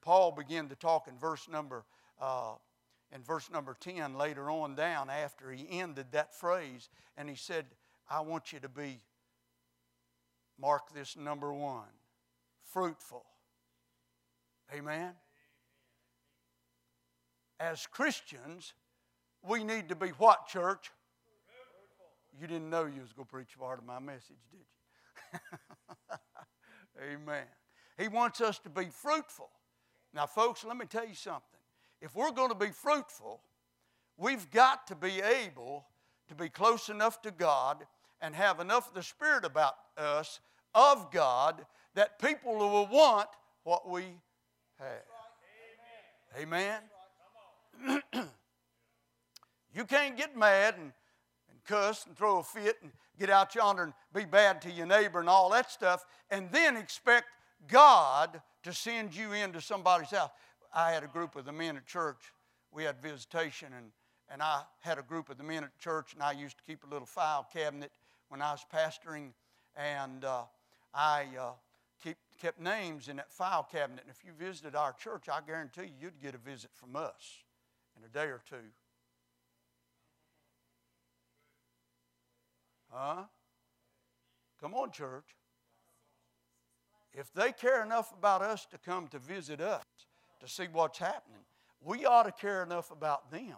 Paul 0.00 0.32
began 0.32 0.68
to 0.68 0.76
talk 0.76 1.08
in 1.08 1.18
verse 1.18 1.48
number 1.48 1.84
uh, 2.20 2.54
in 3.12 3.22
verse 3.22 3.50
number 3.50 3.76
10 3.78 4.14
later 4.14 4.50
on 4.50 4.74
down 4.74 5.08
after 5.08 5.50
he 5.50 5.66
ended 5.70 6.06
that 6.12 6.34
phrase 6.34 6.88
and 7.16 7.28
he 7.28 7.36
said, 7.36 7.66
I 8.10 8.20
want 8.20 8.52
you 8.52 8.60
to 8.60 8.68
be 8.68 9.00
Mark 10.58 10.92
this 10.94 11.16
number 11.16 11.52
one 11.52 11.84
fruitful. 12.72 13.24
Amen. 14.74 15.12
As 17.60 17.86
Christians, 17.86 18.74
we 19.48 19.62
need 19.62 19.88
to 19.88 19.94
be 19.94 20.08
what, 20.08 20.48
church? 20.48 20.90
You 22.40 22.48
didn't 22.48 22.68
know 22.68 22.84
you 22.84 23.00
was 23.00 23.12
going 23.12 23.26
to 23.26 23.30
preach 23.32 23.56
part 23.58 23.78
of 23.78 23.84
my 23.84 24.00
message, 24.00 24.38
did 24.50 24.60
you? 25.32 25.58
Amen. 27.02 27.44
He 27.98 28.08
wants 28.08 28.40
us 28.40 28.58
to 28.60 28.68
be 28.68 28.86
fruitful. 28.86 29.50
Now, 30.12 30.26
folks, 30.26 30.64
let 30.64 30.76
me 30.76 30.86
tell 30.86 31.06
you 31.06 31.14
something. 31.14 31.42
If 32.00 32.14
we're 32.14 32.30
going 32.32 32.50
to 32.50 32.54
be 32.54 32.70
fruitful, 32.70 33.40
we've 34.16 34.50
got 34.50 34.86
to 34.88 34.94
be 34.94 35.20
able 35.20 35.86
to 36.28 36.34
be 36.34 36.48
close 36.48 36.88
enough 36.88 37.22
to 37.22 37.30
God 37.30 37.86
and 38.20 38.34
have 38.34 38.60
enough 38.60 38.88
of 38.88 38.94
the 38.94 39.02
Spirit 39.02 39.44
about 39.44 39.74
us 39.96 40.40
of 40.74 41.10
God 41.10 41.64
that 41.94 42.18
people 42.18 42.56
will 42.56 42.86
want 42.86 43.28
what 43.64 43.88
we 43.88 44.04
have. 44.78 45.02
Amen. 46.38 46.80
Amen. 47.82 48.02
you 49.74 49.84
can't 49.84 50.16
get 50.16 50.36
mad 50.36 50.74
and, 50.74 50.92
and 51.50 51.64
cuss 51.64 52.06
and 52.06 52.16
throw 52.16 52.38
a 52.38 52.42
fit 52.42 52.76
and 52.82 52.92
get 53.18 53.30
out 53.30 53.54
yonder 53.54 53.84
and 53.84 53.92
be 54.14 54.24
bad 54.24 54.60
to 54.62 54.70
your 54.70 54.86
neighbor 54.86 55.20
and 55.20 55.28
all 55.28 55.50
that 55.50 55.70
stuff 55.70 56.04
and 56.30 56.50
then 56.50 56.76
expect 56.76 57.26
God 57.68 58.40
to 58.62 58.72
send 58.72 59.14
you 59.14 59.32
into 59.32 59.60
somebody's 59.60 60.10
house. 60.10 60.30
I 60.74 60.90
had 60.90 61.04
a 61.04 61.08
group 61.08 61.36
of 61.36 61.44
the 61.44 61.52
men 61.52 61.76
at 61.76 61.86
church. 61.86 62.32
We 62.72 62.84
had 62.84 63.00
visitation, 63.00 63.68
and, 63.76 63.92
and 64.28 64.42
I 64.42 64.62
had 64.80 64.98
a 64.98 65.02
group 65.02 65.30
of 65.30 65.38
the 65.38 65.44
men 65.44 65.62
at 65.62 65.78
church, 65.78 66.14
and 66.14 66.22
I 66.22 66.32
used 66.32 66.58
to 66.58 66.64
keep 66.64 66.82
a 66.84 66.88
little 66.88 67.06
file 67.06 67.46
cabinet 67.52 67.92
when 68.28 68.42
I 68.42 68.50
was 68.50 68.64
pastoring, 68.72 69.30
and 69.76 70.24
uh, 70.24 70.42
I 70.92 71.26
uh, 71.38 71.50
keep, 72.02 72.16
kept 72.40 72.60
names 72.60 73.08
in 73.08 73.16
that 73.16 73.30
file 73.30 73.62
cabinet. 73.70 74.02
And 74.04 74.10
if 74.10 74.24
you 74.24 74.32
visited 74.36 74.74
our 74.74 74.92
church, 74.92 75.28
I 75.28 75.40
guarantee 75.46 75.82
you, 75.82 75.92
you'd 76.00 76.20
get 76.20 76.34
a 76.34 76.38
visit 76.38 76.70
from 76.74 76.96
us 76.96 77.44
in 77.96 78.04
a 78.04 78.08
day 78.08 78.26
or 78.26 78.42
two. 78.48 78.56
Huh? 82.94 83.24
Come 84.60 84.72
on, 84.74 84.92
church. 84.92 85.24
If 87.12 87.32
they 87.34 87.52
care 87.52 87.82
enough 87.82 88.12
about 88.16 88.40
us 88.40 88.66
to 88.66 88.78
come 88.78 89.08
to 89.08 89.18
visit 89.18 89.60
us, 89.60 89.84
to 90.40 90.48
see 90.48 90.68
what's 90.72 90.98
happening, 90.98 91.40
we 91.82 92.06
ought 92.06 92.24
to 92.24 92.32
care 92.32 92.62
enough 92.62 92.90
about 92.90 93.30
them 93.30 93.56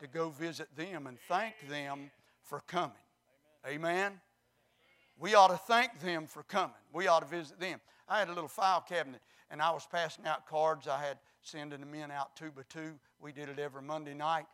to 0.00 0.06
go 0.06 0.28
visit 0.28 0.68
them 0.76 1.06
and 1.06 1.18
thank 1.28 1.54
them 1.68 2.10
for 2.42 2.60
coming. 2.66 2.92
Amen. 3.66 4.12
We 5.18 5.34
ought 5.34 5.48
to 5.48 5.56
thank 5.56 6.00
them 6.00 6.26
for 6.26 6.42
coming. 6.44 6.74
We 6.92 7.08
ought 7.08 7.20
to 7.20 7.26
visit 7.26 7.58
them. 7.58 7.80
I 8.08 8.18
had 8.20 8.28
a 8.28 8.32
little 8.32 8.48
file 8.48 8.80
cabinet 8.80 9.20
and 9.50 9.60
I 9.60 9.70
was 9.70 9.86
passing 9.90 10.26
out 10.26 10.46
cards. 10.46 10.86
I 10.86 11.02
had 11.02 11.18
sending 11.42 11.80
them 11.80 11.94
in 11.94 12.10
out 12.10 12.36
two 12.36 12.50
by 12.50 12.62
two. 12.68 12.94
We 13.20 13.32
did 13.32 13.48
it 13.48 13.58
every 13.58 13.82
Monday 13.82 14.14
night. 14.14 14.46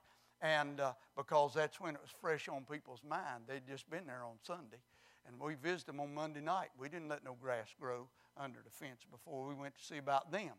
And 0.43 0.81
uh, 0.81 0.93
because 1.17 1.55
that's 1.55 1.81
when 1.81 1.95
it 1.95 2.01
was 2.01 2.11
fresh 2.21 2.49
on 2.49 2.65
people's 2.71 3.03
mind, 3.09 3.45
they'd 3.49 3.67
just 3.67 3.89
been 3.89 4.07
there 4.07 4.25
on 4.25 4.35
Sunday. 4.43 4.83
And 5.27 5.39
we 5.41 5.55
visited 5.55 5.87
them 5.87 6.01
on 6.01 6.13
Monday 6.13 6.41
night. 6.41 6.71
We 6.77 6.89
didn't 6.89 7.09
let 7.09 7.25
no 7.25 7.37
grass 7.41 7.69
grow 7.81 8.09
under 8.37 8.59
the 8.65 8.71
fence 8.71 9.03
before 9.11 9.47
we 9.47 9.55
went 9.55 9.77
to 9.77 9.85
see 9.85 9.99
about 9.99 10.33
them. 10.33 10.51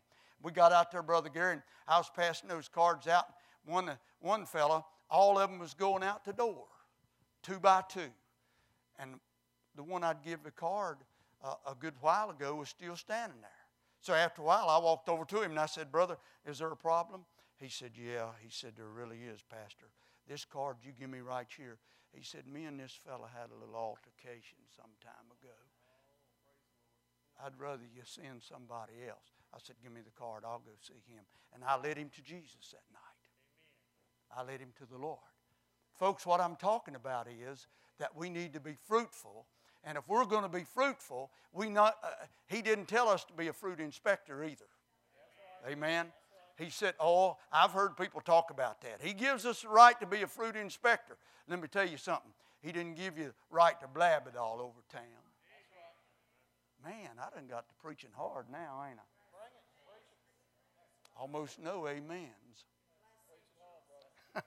We 0.42 0.52
got 0.52 0.72
out 0.72 0.90
there, 0.90 1.02
Brother 1.02 1.28
Gary, 1.28 1.52
and 1.52 1.62
I 1.86 1.98
was 1.98 2.10
passing 2.14 2.48
those 2.48 2.68
cards 2.68 3.06
out. 3.06 3.26
One, 3.66 3.90
one 4.20 4.46
fella, 4.46 4.84
all 5.10 5.38
of 5.38 5.50
them 5.50 5.58
was 5.58 5.74
going 5.74 6.02
out 6.02 6.24
the 6.24 6.32
door, 6.32 6.64
two 7.42 7.58
by 7.58 7.82
two. 7.88 8.10
And 8.98 9.20
the 9.76 9.82
one 9.82 10.02
I'd 10.02 10.22
give 10.22 10.42
the 10.42 10.50
card 10.50 10.98
uh, 11.42 11.54
a 11.66 11.74
good 11.74 11.94
while 12.00 12.30
ago 12.30 12.54
was 12.54 12.68
still 12.68 12.96
standing 12.96 13.40
there. 13.40 13.50
So 14.00 14.14
after 14.14 14.42
a 14.42 14.44
while, 14.44 14.68
I 14.68 14.78
walked 14.78 15.08
over 15.08 15.24
to 15.24 15.42
him 15.42 15.52
and 15.52 15.60
I 15.60 15.66
said, 15.66 15.90
Brother, 15.90 16.16
is 16.46 16.58
there 16.58 16.70
a 16.70 16.76
problem? 16.76 17.24
He 17.60 17.68
said, 17.68 17.92
Yeah. 17.94 18.30
He 18.42 18.50
said, 18.50 18.72
There 18.76 18.88
really 18.88 19.18
is, 19.18 19.40
Pastor. 19.48 19.86
This 20.28 20.44
card 20.44 20.76
you 20.82 20.92
give 20.98 21.10
me 21.10 21.20
right 21.20 21.46
here. 21.56 21.78
He 22.12 22.22
said, 22.24 22.46
Me 22.46 22.64
and 22.64 22.78
this 22.78 22.96
fella 23.04 23.28
had 23.32 23.50
a 23.50 23.58
little 23.58 23.76
altercation 23.76 24.58
some 24.74 24.90
time 25.02 25.28
ago. 25.40 25.54
I'd 27.44 27.58
rather 27.58 27.82
you 27.82 28.02
send 28.04 28.42
somebody 28.42 28.92
else. 29.08 29.32
I 29.52 29.58
said, 29.62 29.76
Give 29.82 29.92
me 29.92 30.00
the 30.04 30.18
card. 30.18 30.44
I'll 30.46 30.62
go 30.64 30.72
see 30.80 31.02
him. 31.12 31.24
And 31.52 31.64
I 31.64 31.76
led 31.76 31.96
him 31.96 32.10
to 32.14 32.22
Jesus 32.22 32.72
that 32.72 32.86
night. 32.92 33.14
I 34.36 34.42
led 34.42 34.60
him 34.60 34.72
to 34.78 34.86
the 34.86 34.98
Lord. 34.98 35.18
Folks, 35.94 36.26
what 36.26 36.40
I'm 36.40 36.56
talking 36.56 36.96
about 36.96 37.28
is 37.28 37.68
that 37.98 38.16
we 38.16 38.28
need 38.28 38.52
to 38.54 38.60
be 38.60 38.76
fruitful. 38.88 39.46
And 39.84 39.98
if 39.98 40.08
we're 40.08 40.24
going 40.24 40.42
to 40.42 40.48
be 40.48 40.64
fruitful, 40.64 41.30
we 41.52 41.68
not, 41.68 41.94
uh, 42.02 42.08
he 42.48 42.62
didn't 42.62 42.86
tell 42.86 43.08
us 43.08 43.24
to 43.24 43.32
be 43.32 43.48
a 43.48 43.52
fruit 43.52 43.80
inspector 43.80 44.42
either. 44.42 44.64
Amen. 45.68 46.06
He 46.56 46.70
said, 46.70 46.94
Oh, 47.00 47.36
I've 47.52 47.72
heard 47.72 47.96
people 47.96 48.20
talk 48.20 48.50
about 48.50 48.80
that. 48.82 49.00
He 49.02 49.12
gives 49.12 49.44
us 49.44 49.62
the 49.62 49.68
right 49.68 49.98
to 50.00 50.06
be 50.06 50.22
a 50.22 50.26
fruit 50.26 50.56
inspector. 50.56 51.16
Let 51.48 51.60
me 51.60 51.68
tell 51.68 51.86
you 51.86 51.96
something. 51.96 52.30
He 52.62 52.72
didn't 52.72 52.96
give 52.96 53.18
you 53.18 53.26
the 53.26 53.34
right 53.50 53.78
to 53.80 53.88
blab 53.88 54.26
it 54.26 54.36
all 54.36 54.60
over 54.60 54.80
town. 54.90 55.02
Man, 56.84 57.10
I 57.18 57.34
done 57.34 57.46
got 57.48 57.68
to 57.68 57.74
preaching 57.82 58.10
hard 58.14 58.46
now, 58.50 58.84
ain't 58.88 58.98
I? 58.98 59.02
Almost 61.16 61.58
no 61.58 61.86
amens. 61.86 62.66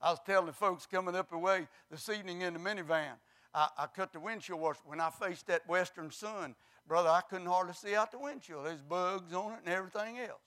I 0.00 0.10
was 0.10 0.18
telling 0.24 0.46
the 0.46 0.52
folks 0.52 0.86
coming 0.86 1.14
up 1.14 1.30
the 1.30 1.38
way 1.38 1.68
this 1.90 2.08
evening 2.08 2.40
in 2.40 2.54
the 2.54 2.60
minivan, 2.60 3.12
I, 3.54 3.68
I 3.76 3.86
cut 3.86 4.12
the 4.12 4.20
windshield 4.20 4.60
washer. 4.60 4.80
When 4.86 5.00
I 5.00 5.10
faced 5.10 5.46
that 5.48 5.68
western 5.68 6.10
sun, 6.10 6.54
brother, 6.86 7.08
I 7.08 7.20
couldn't 7.20 7.46
hardly 7.46 7.74
see 7.74 7.94
out 7.94 8.12
the 8.12 8.18
windshield. 8.18 8.66
There's 8.66 8.82
bugs 8.82 9.32
on 9.32 9.52
it 9.52 9.60
and 9.64 9.74
everything 9.74 10.18
else. 10.18 10.40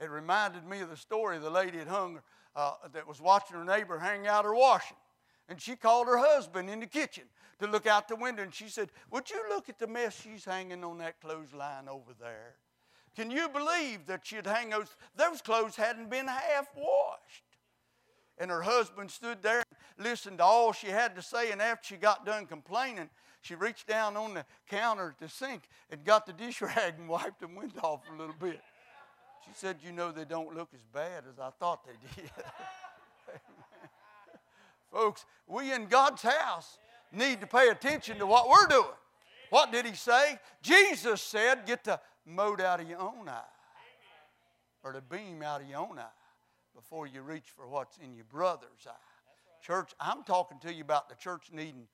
It 0.00 0.10
reminded 0.10 0.66
me 0.66 0.80
of 0.80 0.90
the 0.90 0.96
story 0.96 1.36
of 1.36 1.42
the 1.42 1.50
lady 1.50 1.78
that 1.78 1.88
hung, 1.88 2.20
uh, 2.56 2.72
that 2.92 3.06
was 3.06 3.20
watching 3.20 3.56
her 3.56 3.64
neighbor 3.64 3.98
hang 3.98 4.26
out 4.26 4.44
her 4.44 4.54
washing. 4.54 4.96
And 5.48 5.60
she 5.60 5.76
called 5.76 6.06
her 6.06 6.18
husband 6.18 6.70
in 6.70 6.80
the 6.80 6.86
kitchen 6.86 7.24
to 7.58 7.66
look 7.66 7.86
out 7.86 8.08
the 8.08 8.16
window 8.16 8.42
and 8.42 8.54
she 8.54 8.68
said, 8.68 8.90
Would 9.10 9.30
you 9.30 9.42
look 9.48 9.68
at 9.68 9.78
the 9.78 9.86
mess 9.86 10.18
she's 10.20 10.44
hanging 10.44 10.84
on 10.84 10.98
that 10.98 11.20
clothesline 11.20 11.88
over 11.88 12.12
there? 12.18 12.56
Can 13.16 13.30
you 13.30 13.48
believe 13.48 14.06
that 14.06 14.24
she'd 14.24 14.46
hang 14.46 14.70
those? 14.70 14.96
Those 15.16 15.42
clothes 15.42 15.76
hadn't 15.76 16.08
been 16.08 16.28
half 16.28 16.68
washed. 16.76 17.44
And 18.38 18.50
her 18.50 18.62
husband 18.62 19.10
stood 19.10 19.42
there 19.42 19.62
and 19.98 20.06
listened 20.06 20.38
to 20.38 20.44
all 20.44 20.72
she 20.72 20.86
had 20.86 21.14
to 21.16 21.22
say. 21.22 21.50
And 21.50 21.60
after 21.60 21.88
she 21.88 21.96
got 21.96 22.24
done 22.24 22.46
complaining, 22.46 23.10
she 23.40 23.54
reached 23.54 23.86
down 23.86 24.16
on 24.16 24.34
the 24.34 24.44
counter 24.68 25.10
at 25.10 25.18
the 25.18 25.28
sink 25.28 25.62
and 25.90 26.04
got 26.04 26.26
the 26.26 26.32
dish 26.32 26.60
rag 26.60 26.94
and 26.98 27.08
wiped 27.08 27.40
them 27.40 27.54
wind 27.54 27.72
off 27.82 28.00
a 28.12 28.18
little 28.18 28.34
bit. 28.38 28.60
She 29.46 29.50
said, 29.54 29.76
You 29.82 29.92
know, 29.92 30.12
they 30.12 30.24
don't 30.24 30.54
look 30.54 30.68
as 30.74 30.84
bad 30.92 31.24
as 31.28 31.38
I 31.38 31.50
thought 31.58 31.84
they 31.84 32.22
did. 32.22 32.30
Folks, 34.92 35.24
we 35.46 35.72
in 35.72 35.86
God's 35.86 36.22
house 36.22 36.78
need 37.12 37.40
to 37.40 37.46
pay 37.46 37.68
attention 37.68 38.18
to 38.18 38.26
what 38.26 38.48
we're 38.48 38.66
doing. 38.66 38.96
What 39.50 39.72
did 39.72 39.86
he 39.86 39.94
say? 39.94 40.38
Jesus 40.62 41.20
said, 41.20 41.66
Get 41.66 41.84
the 41.84 42.00
mote 42.26 42.60
out 42.60 42.80
of 42.80 42.88
your 42.88 43.00
own 43.00 43.28
eye 43.28 43.40
or 44.82 44.92
the 44.92 45.00
beam 45.00 45.42
out 45.42 45.62
of 45.62 45.68
your 45.68 45.78
own 45.78 45.98
eye 45.98 46.04
before 46.74 47.06
you 47.06 47.22
reach 47.22 47.46
for 47.56 47.66
what's 47.66 47.98
in 47.98 48.14
your 48.14 48.24
brother's 48.24 48.86
eye. 48.86 48.92
Church, 49.62 49.90
I'm 50.00 50.22
talking 50.24 50.58
to 50.60 50.72
you 50.72 50.82
about 50.82 51.08
the 51.08 51.14
church 51.14 51.50
needing 51.52 51.86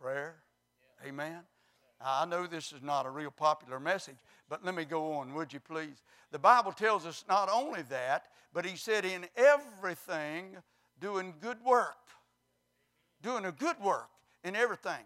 prayer. 0.00 0.36
Amen. 1.06 1.40
Now, 2.00 2.22
I 2.22 2.24
know 2.26 2.46
this 2.46 2.72
is 2.72 2.82
not 2.82 3.06
a 3.06 3.10
real 3.10 3.30
popular 3.30 3.80
message, 3.80 4.16
but 4.48 4.64
let 4.64 4.74
me 4.74 4.84
go 4.84 5.12
on, 5.14 5.34
would 5.34 5.52
you 5.52 5.60
please? 5.60 6.02
The 6.30 6.38
Bible 6.38 6.72
tells 6.72 7.06
us 7.06 7.24
not 7.28 7.48
only 7.52 7.82
that, 7.82 8.26
but 8.52 8.66
He 8.66 8.76
said, 8.76 9.04
in 9.04 9.26
everything, 9.36 10.56
doing 11.00 11.34
good 11.40 11.62
work. 11.64 11.96
Doing 13.22 13.46
a 13.46 13.52
good 13.52 13.78
work 13.80 14.08
in 14.44 14.54
everything. 14.54 15.04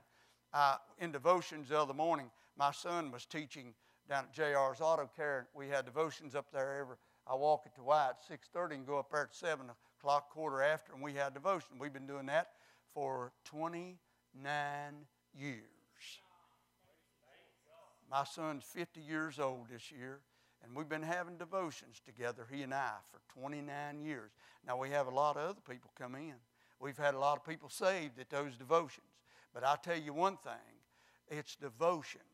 Uh, 0.53 0.77
in 0.99 1.13
devotions 1.13 1.69
the 1.69 1.79
other 1.79 1.95
morning, 1.95 2.31
my 2.59 2.73
son 2.73 3.13
was 3.13 3.25
teaching 3.25 3.73
down 4.09 4.25
at 4.25 4.35
JR's 4.35 4.81
Auto 4.81 5.09
Care. 5.17 5.47
We 5.55 5.69
had 5.69 5.85
devotions 5.85 6.35
up 6.35 6.47
there 6.53 6.81
every. 6.81 6.97
I 7.27 7.35
walk 7.37 7.63
it 7.67 7.75
to 7.77 7.83
Y 7.85 8.09
at 8.09 8.21
6:30 8.25 8.75
and 8.75 8.87
go 8.87 8.99
up 8.99 9.11
there 9.13 9.23
at 9.23 9.35
7 9.35 9.67
o'clock, 9.99 10.31
quarter 10.31 10.61
after, 10.61 10.93
and 10.93 11.01
we 11.01 11.15
had 11.15 11.33
devotion. 11.35 11.79
We've 11.79 11.93
been 11.93 12.09
doing 12.09 12.27
that 12.27 12.51
for 12.93 13.33
29 14.33 15.07
years. 15.39 15.61
My 18.11 18.25
son's 18.25 18.65
50 18.65 19.01
years 19.01 19.39
old 19.39 19.69
this 19.71 19.93
year, 19.93 20.21
and 20.65 20.75
we've 20.75 20.89
been 20.89 21.03
having 21.03 21.37
devotions 21.37 22.01
together, 22.05 22.47
he 22.51 22.63
and 22.63 22.75
I, 22.75 22.93
for 23.11 23.21
29 23.41 24.01
years. 24.01 24.31
Now, 24.67 24.77
we 24.77 24.91
have 24.91 25.07
a 25.07 25.15
lot 25.15 25.37
of 25.37 25.51
other 25.51 25.61
people 25.69 25.91
come 25.97 26.17
in. 26.17 26.35
We've 26.81 26.97
had 26.97 27.15
a 27.15 27.19
lot 27.19 27.37
of 27.37 27.45
people 27.45 27.69
saved 27.69 28.19
at 28.19 28.31
those 28.31 28.57
devotions. 28.57 29.07
But 29.55 29.65
i 29.65 29.77
tell 29.83 29.99
you 29.99 30.13
one 30.13 30.37
thing 30.37 30.53
it's 31.29 31.57
devotions 31.57 32.25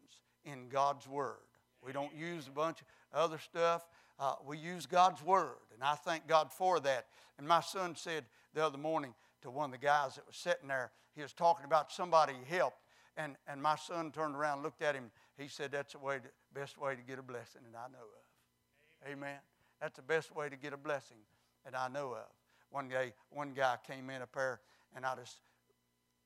in 0.44 0.68
God's 0.68 1.07
Word. 1.07 1.36
We 1.82 1.92
don't 1.92 2.14
use 2.14 2.47
a 2.47 2.51
bunch 2.51 2.80
of 2.80 2.86
other 3.12 3.38
stuff. 3.38 3.86
Uh, 4.18 4.34
we 4.47 4.57
use 4.57 4.86
God's 4.86 5.22
Word, 5.22 5.59
and 5.74 5.82
I 5.82 5.94
thank 5.94 6.26
God 6.26 6.51
for 6.51 6.80
that. 6.80 7.07
And 7.38 7.47
my 7.47 7.61
son 7.61 7.94
said 7.97 8.24
the 8.55 8.64
other 8.64 8.78
morning 8.78 9.14
to 9.47 9.51
one 9.53 9.72
of 9.72 9.80
the 9.80 9.86
guys 9.86 10.16
that 10.16 10.26
was 10.26 10.36
sitting 10.36 10.66
there, 10.66 10.90
he 11.14 11.22
was 11.22 11.32
talking 11.32 11.64
about 11.64 11.92
somebody 11.92 12.32
he 12.34 12.55
helped, 12.57 12.78
and, 13.16 13.36
and 13.47 13.62
my 13.62 13.76
son 13.76 14.11
turned 14.11 14.34
around 14.34 14.64
looked 14.64 14.82
at 14.82 14.97
him. 14.97 15.12
He 15.38 15.47
said, 15.47 15.70
That's 15.70 15.92
the 15.92 16.01
way 16.01 16.16
to, 16.16 16.28
best 16.53 16.76
way 16.78 16.97
to 16.97 17.03
get 17.03 17.20
a 17.20 17.22
blessing 17.22 17.62
that 17.70 17.78
I 17.78 17.86
know 17.92 17.99
of. 17.99 19.07
Amen. 19.09 19.28
Amen. 19.28 19.38
That's 19.80 19.94
the 19.94 20.03
best 20.03 20.34
way 20.34 20.49
to 20.49 20.57
get 20.57 20.72
a 20.72 20.76
blessing 20.76 21.18
that 21.64 21.78
I 21.78 21.86
know 21.88 22.14
of. 22.14 22.26
One 22.70 22.88
day, 22.88 23.12
one 23.30 23.53
guy 23.55 23.76
came 23.86 24.11
in 24.11 24.20
up 24.20 24.30
there, 24.34 24.61
and 24.97 25.07
I 25.07 25.14
just 25.14 25.36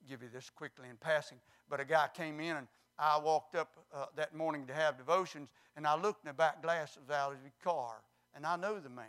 give 0.08 0.22
you 0.22 0.30
this 0.32 0.48
quickly 0.48 0.88
in 0.88 0.96
passing. 0.96 1.38
But 1.68 1.78
a 1.78 1.84
guy 1.84 2.08
came 2.14 2.40
in 2.40 2.56
and 2.56 2.68
I 2.98 3.18
walked 3.18 3.54
up 3.54 3.76
uh, 3.94 4.06
that 4.16 4.34
morning 4.34 4.66
to 4.66 4.72
have 4.72 4.96
devotions, 4.96 5.50
and 5.76 5.86
I 5.86 5.94
looked 5.94 6.24
in 6.24 6.28
the 6.28 6.34
back 6.34 6.62
glass 6.62 6.96
of 6.96 7.32
his 7.44 7.52
car, 7.62 7.96
and 8.34 8.46
I 8.46 8.56
know 8.56 8.80
the 8.80 8.88
man. 8.88 9.06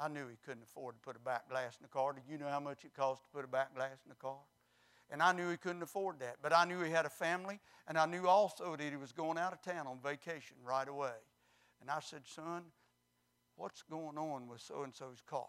I 0.00 0.08
knew 0.08 0.26
he 0.28 0.36
couldn't 0.44 0.62
afford 0.62 0.94
to 0.94 1.00
put 1.00 1.16
a 1.16 1.18
back 1.18 1.48
glass 1.50 1.76
in 1.76 1.82
the 1.82 1.88
car. 1.88 2.14
Did 2.14 2.22
you 2.30 2.38
know 2.38 2.48
how 2.48 2.60
much 2.60 2.84
it 2.84 2.94
costs 2.96 3.22
to 3.24 3.30
put 3.30 3.44
a 3.44 3.48
back 3.48 3.74
glass 3.74 3.98
in 4.04 4.08
the 4.08 4.14
car? 4.14 4.38
And 5.10 5.22
I 5.22 5.32
knew 5.32 5.50
he 5.50 5.58
couldn't 5.58 5.82
afford 5.82 6.20
that. 6.20 6.36
But 6.42 6.54
I 6.54 6.64
knew 6.64 6.80
he 6.80 6.90
had 6.90 7.04
a 7.04 7.10
family, 7.10 7.60
and 7.86 7.98
I 7.98 8.06
knew 8.06 8.26
also 8.26 8.76
that 8.76 8.90
he 8.90 8.96
was 8.96 9.12
going 9.12 9.36
out 9.36 9.52
of 9.52 9.60
town 9.60 9.86
on 9.86 9.98
vacation 10.02 10.56
right 10.64 10.88
away. 10.88 11.18
And 11.80 11.90
I 11.90 12.00
said, 12.00 12.22
Son, 12.24 12.62
what's 13.56 13.82
going 13.82 14.16
on 14.16 14.48
with 14.48 14.62
so 14.62 14.84
and 14.84 14.94
so's 14.94 15.22
car? 15.28 15.48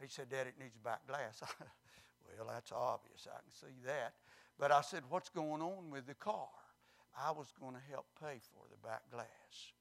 He 0.00 0.08
said, 0.08 0.28
Dad, 0.28 0.46
it 0.46 0.54
needs 0.60 0.76
back 0.76 1.06
glass. 1.08 1.42
well, 2.38 2.48
that's 2.52 2.70
obvious. 2.70 3.26
I 3.26 3.40
can 3.40 3.52
see 3.52 3.74
that. 3.86 4.14
But 4.58 4.70
I 4.70 4.82
said, 4.82 5.02
What's 5.08 5.30
going 5.30 5.62
on 5.62 5.90
with 5.90 6.06
the 6.06 6.14
car? 6.14 6.48
I 7.18 7.32
was 7.32 7.52
going 7.58 7.74
to 7.74 7.80
help 7.90 8.06
pay 8.20 8.38
for 8.52 8.64
the 8.70 8.86
back 8.86 9.10
glass. 9.10 9.72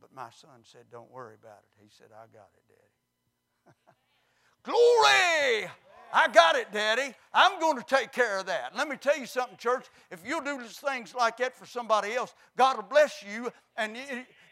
But 0.00 0.14
my 0.14 0.28
son 0.30 0.62
said, 0.62 0.84
Don't 0.90 1.10
worry 1.10 1.34
about 1.40 1.58
it. 1.58 1.82
He 1.82 1.88
said, 1.88 2.08
I 2.12 2.26
got 2.32 2.48
it, 2.54 2.62
Daddy. 2.68 3.74
Glory! 4.62 5.70
I 6.12 6.28
got 6.28 6.56
it, 6.56 6.68
Daddy. 6.72 7.14
I'm 7.34 7.58
going 7.60 7.76
to 7.76 7.84
take 7.84 8.12
care 8.12 8.38
of 8.38 8.46
that. 8.46 8.76
Let 8.76 8.88
me 8.88 8.96
tell 8.96 9.18
you 9.18 9.26
something, 9.26 9.56
church. 9.56 9.86
If 10.10 10.20
you'll 10.24 10.40
do 10.40 10.60
things 10.60 11.14
like 11.14 11.36
that 11.38 11.56
for 11.56 11.66
somebody 11.66 12.14
else, 12.14 12.32
God 12.56 12.76
will 12.76 12.84
bless 12.84 13.24
you. 13.24 13.50
And, 13.76 13.96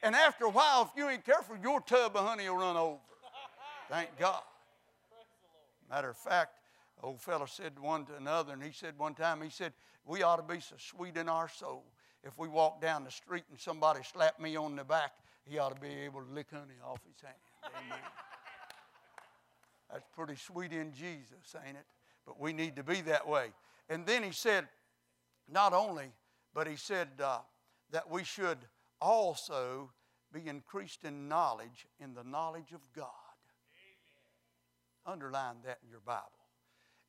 and 0.03 0.15
after 0.15 0.47
a 0.47 0.51
while, 0.51 0.83
if 0.83 0.99
you 0.99 1.09
ain't 1.09 1.25
careful, 1.25 1.57
your 1.63 1.81
tub 1.81 2.17
of 2.17 2.27
honey 2.27 2.49
will 2.49 2.57
run 2.57 2.77
over. 2.77 2.99
Thank 3.89 4.19
God. 4.19 4.43
Matter 5.89 6.11
of 6.11 6.17
fact, 6.17 6.59
old 7.03 7.21
fellow 7.21 7.47
said 7.47 7.79
one 7.79 8.05
to 8.07 8.17
another, 8.17 8.53
and 8.53 8.63
he 8.63 8.73
said 8.73 8.99
one 8.99 9.15
time, 9.15 9.41
he 9.43 9.51
said, 9.51 9.73
we 10.05 10.23
ought 10.23 10.37
to 10.37 10.55
be 10.55 10.61
so 10.61 10.75
sweet 10.79 11.17
in 11.17 11.29
our 11.29 11.49
soul. 11.49 11.85
If 12.23 12.39
we 12.39 12.49
walk 12.49 12.81
down 12.81 13.05
the 13.05 13.11
street 13.11 13.45
and 13.51 13.61
somebody 13.61 14.01
slapped 14.03 14.41
me 14.41 14.57
on 14.57 14.77
the 14.77 14.85
back, 14.85 15.13
he 15.49 15.59
ought 15.59 15.75
to 15.75 15.81
be 15.81 15.93
able 16.05 16.23
to 16.23 16.33
lick 16.33 16.49
honey 16.51 16.75
off 16.85 17.01
his 17.07 17.21
hand. 17.23 17.37
Amen. 17.65 17.99
That's 19.93 20.07
pretty 20.15 20.37
sweet 20.37 20.73
in 20.73 20.93
Jesus, 20.93 21.55
ain't 21.67 21.77
it? 21.77 21.87
But 22.27 22.41
we 22.41 22.53
need 22.53 22.77
to 22.77 22.83
be 22.83 23.01
that 23.03 23.29
way. 23.29 23.49
And 23.89 24.07
then 24.07 24.23
he 24.23 24.33
said, 24.33 24.67
not 25.51 25.73
only, 25.73 26.07
but 26.55 26.67
he 26.67 26.77
said 26.77 27.09
uh, 27.23 27.41
that 27.91 28.11
we 28.11 28.25
should 28.25 28.59
also 29.01 29.91
be 30.33 30.49
increased 30.49 31.05
in 31.05 31.29
knowledge, 31.29 31.87
in 32.01 32.15
the 32.15 32.25
knowledge 32.25 32.73
of 32.73 32.81
God. 32.95 33.09
Amen. 35.07 35.21
Underline 35.21 35.57
that 35.65 35.79
in 35.85 35.91
your 35.91 36.01
Bible. 36.01 36.23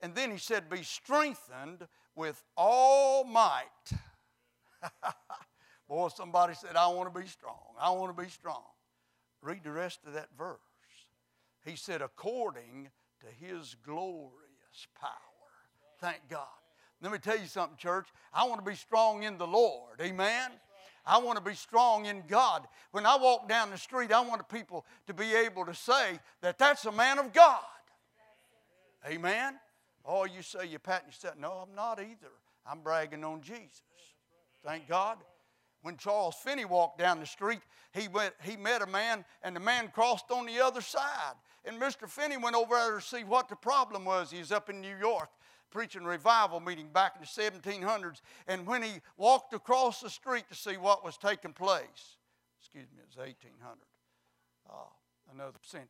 And 0.02 0.14
then 0.14 0.32
he 0.32 0.38
said, 0.38 0.70
Be 0.70 0.84
strengthened 0.84 1.88
with 2.16 2.44
all 2.58 3.24
might. 3.24 3.64
Boy, 5.88 6.08
somebody 6.10 6.56
said, 6.56 6.76
I 6.76 6.88
want 6.88 7.14
to 7.14 7.20
be 7.20 7.28
strong. 7.28 7.76
I 7.80 7.92
want 7.92 8.16
to 8.16 8.24
be 8.24 8.30
strong. 8.30 8.64
Read 9.42 9.64
the 9.64 9.72
rest 9.72 10.00
of 10.08 10.14
that 10.14 10.30
verse. 10.38 10.58
He 11.64 11.76
said, 11.76 12.02
according 12.02 12.90
to 13.22 13.46
his 13.46 13.76
glorious 13.86 14.88
power. 15.00 15.12
Thank 16.00 16.22
God. 16.30 16.48
Let 17.02 17.12
me 17.12 17.18
tell 17.20 17.38
you 17.38 17.46
something, 17.46 17.78
church. 17.78 18.08
I 18.34 18.46
want 18.46 18.64
to 18.64 18.70
be 18.70 18.76
strong 18.76 19.24
in 19.24 19.38
the 19.38 19.48
Lord. 19.48 20.00
Amen. 20.02 20.52
I 21.06 21.20
want 21.20 21.38
to 21.38 21.44
be 21.44 21.54
strong 21.54 22.08
in 22.08 22.24
God. 22.28 22.68
When 22.92 23.06
I 23.06 23.16
walk 23.18 23.48
down 23.48 23.70
the 23.70 23.78
street, 23.78 24.12
I 24.12 24.22
want 24.22 24.48
people 24.50 24.86
to 25.06 25.14
be 25.14 25.36
able 25.36 25.66
to 25.66 25.76
say 25.76 26.20
that 26.42 26.58
that's 26.58 26.86
a 26.86 26.92
man 26.92 27.20
of 27.20 27.32
God. 27.32 27.62
Amen. 29.08 29.60
Oh, 30.04 30.26
you 30.26 30.42
say 30.42 30.66
you're 30.68 30.80
patting 30.80 31.10
yourself. 31.10 31.36
No, 31.38 31.52
I'm 31.52 31.76
not 31.76 32.00
either. 32.00 32.32
I'm 32.66 32.80
bragging 32.80 33.24
on 33.24 33.42
Jesus. 33.42 33.84
Thank 34.64 34.88
God. 34.88 35.18
When 35.86 35.98
Charles 35.98 36.34
Finney 36.34 36.66
walked 36.66 36.98
down 36.98 37.20
the 37.20 37.28
street, 37.28 37.60
he, 37.94 38.08
went, 38.08 38.34
he 38.42 38.58
met 38.58 38.82
a 38.82 38.88
man, 38.88 39.24
and 39.44 39.56
the 39.56 39.60
man 39.60 39.90
crossed 39.94 40.32
on 40.32 40.48
the 40.48 40.60
other 40.60 40.82
side. 40.82 41.36
And 41.64 41.80
Mr. 41.80 42.10
Finney 42.10 42.38
went 42.38 42.56
over 42.56 42.74
there 42.74 42.96
to 42.96 43.02
see 43.02 43.24
what 43.24 43.50
the 43.50 43.56
problem 43.56 44.04
was. 44.04 44.32
He 44.32 44.40
was 44.40 44.52
up 44.52 44.68
in 44.68 44.82
New 44.82 44.98
York 44.98 45.30
preaching 45.70 46.04
revival 46.04 46.60
meeting 46.60 46.90
back 46.92 47.14
in 47.16 47.22
the 47.22 47.28
1700s. 47.28 48.22
And 48.48 48.66
when 48.66 48.82
he 48.82 48.94
walked 49.16 49.54
across 49.54 50.02
the 50.02 50.10
street 50.10 50.46
to 50.50 50.56
see 50.56 50.76
what 50.76 51.06
was 51.06 51.18
taking 51.18 51.54
place, 51.54 52.18
excuse 52.60 52.88
me, 52.92 53.04
it 53.04 53.08
was 53.08 53.18
1800, 53.18 53.78
uh, 54.68 54.74
another 55.32 55.60
century. 55.62 55.90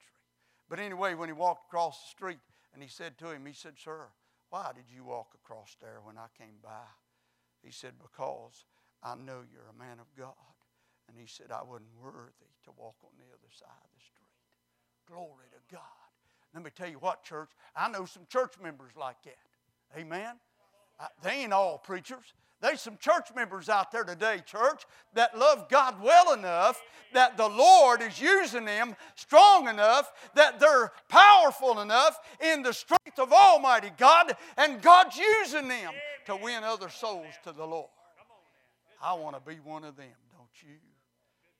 But 0.67 0.81
anyway, 0.81 1.13
when 1.13 1.29
he 1.29 1.33
walked 1.33 1.67
across 1.69 2.01
the 2.01 2.09
street, 2.09 2.39
and 2.73 2.83
he 2.83 2.89
said 2.89 3.17
to 3.19 3.31
him, 3.31 3.45
he 3.45 3.53
said, 3.53 3.75
Sir, 3.81 4.07
why 4.49 4.71
did 4.75 4.93
you 4.93 5.05
walk 5.05 5.29
across 5.41 5.77
there 5.79 5.99
when 6.03 6.17
I 6.17 6.27
came 6.37 6.57
by? 6.61 6.83
He 7.63 7.71
said, 7.71 7.93
Because 7.97 8.65
I 9.03 9.15
know 9.15 9.41
you're 9.51 9.69
a 9.69 9.79
man 9.79 9.99
of 9.99 10.07
God. 10.17 10.33
And 11.07 11.17
he 11.17 11.27
said, 11.27 11.47
I 11.51 11.63
wasn't 11.63 11.89
worthy 12.01 12.49
to 12.65 12.71
walk 12.77 12.95
on 13.03 13.11
the 13.17 13.25
other 13.31 13.51
side 13.51 13.67
of 13.69 13.89
the 13.95 14.03
street. 14.03 14.25
Glory 15.07 15.45
to 15.51 15.75
God. 15.75 15.81
Let 16.53 16.63
me 16.63 16.71
tell 16.75 16.89
you 16.89 16.97
what, 16.97 17.23
church, 17.23 17.49
I 17.75 17.89
know 17.89 18.05
some 18.05 18.23
church 18.29 18.53
members 18.61 18.91
like 18.97 19.17
that. 19.23 19.99
Amen? 19.99 20.35
Uh, 20.99 21.07
They 21.21 21.43
ain't 21.43 21.53
all 21.53 21.77
preachers. 21.77 22.33
There's 22.61 22.81
some 22.81 22.97
church 22.97 23.27
members 23.35 23.69
out 23.69 23.91
there 23.91 24.05
today, 24.05 24.41
church, 24.45 24.85
that 25.13 25.37
love 25.37 25.69
God 25.69 26.01
well 26.01 26.33
enough 26.33 26.81
that 27.13 27.37
the 27.37 27.47
Lord 27.47 28.01
is 28.01 28.19
using 28.19 28.65
them 28.65 28.95
strong 29.15 29.67
enough 29.67 30.11
that 30.33 30.59
they're 30.59 30.91
powerful 31.09 31.81
enough 31.81 32.17
in 32.41 32.63
the 32.63 32.73
strength 32.73 33.19
of 33.19 33.31
Almighty 33.31 33.91
God, 33.97 34.33
and 34.57 34.81
God's 34.81 35.17
using 35.17 35.67
them 35.67 35.93
to 36.25 36.37
win 36.37 36.63
other 36.63 36.89
souls 36.89 37.33
to 37.43 37.51
the 37.51 37.65
Lord. 37.65 37.89
I 39.05 39.13
want 39.13 39.35
to 39.35 39.41
be 39.41 39.61
one 39.61 39.83
of 39.83 39.95
them, 39.97 40.17
don't 40.33 40.57
you? 40.65 40.81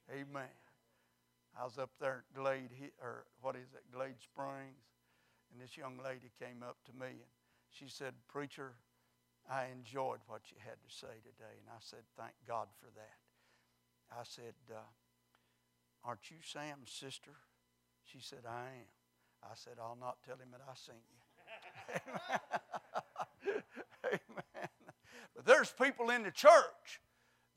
Amen. 0.09 0.49
I 1.53 1.63
was 1.63 1.77
up 1.77 1.91
there 2.01 2.25
at 2.25 2.33
Glade, 2.35 2.71
or 2.99 3.25
what 3.39 3.55
is 3.55 3.69
it, 3.75 3.85
Glade 3.93 4.17
Springs, 4.17 4.81
and 5.53 5.61
this 5.61 5.77
young 5.77 5.99
lady 6.03 6.33
came 6.41 6.63
up 6.63 6.77
to 6.89 6.91
me 6.93 7.05
and 7.21 7.31
she 7.69 7.85
said, 7.87 8.13
Preacher, 8.27 8.73
I 9.47 9.65
enjoyed 9.71 10.25
what 10.25 10.41
you 10.49 10.57
had 10.57 10.81
to 10.81 10.89
say 10.89 11.21
today. 11.21 11.53
And 11.61 11.69
I 11.69 11.77
said, 11.81 12.01
Thank 12.17 12.33
God 12.47 12.65
for 12.79 12.89
that. 12.95 13.21
I 14.09 14.23
said, 14.23 14.55
uh, 14.71 14.81
Aren't 16.03 16.31
you 16.31 16.37
Sam's 16.41 16.89
sister? 16.89 17.37
She 18.05 18.17
said, 18.21 18.49
I 18.49 18.81
am. 18.81 18.89
I 19.43 19.53
said, 19.53 19.73
I'll 19.79 19.97
not 20.01 20.17
tell 20.25 20.37
him 20.37 20.49
that 20.51 20.61
I 20.67 20.73
seen 20.73 20.95
you. 21.13 21.21
Amen. 24.07 24.69
But 25.35 25.45
there's 25.45 25.71
people 25.71 26.09
in 26.09 26.23
the 26.23 26.31
church 26.31 27.01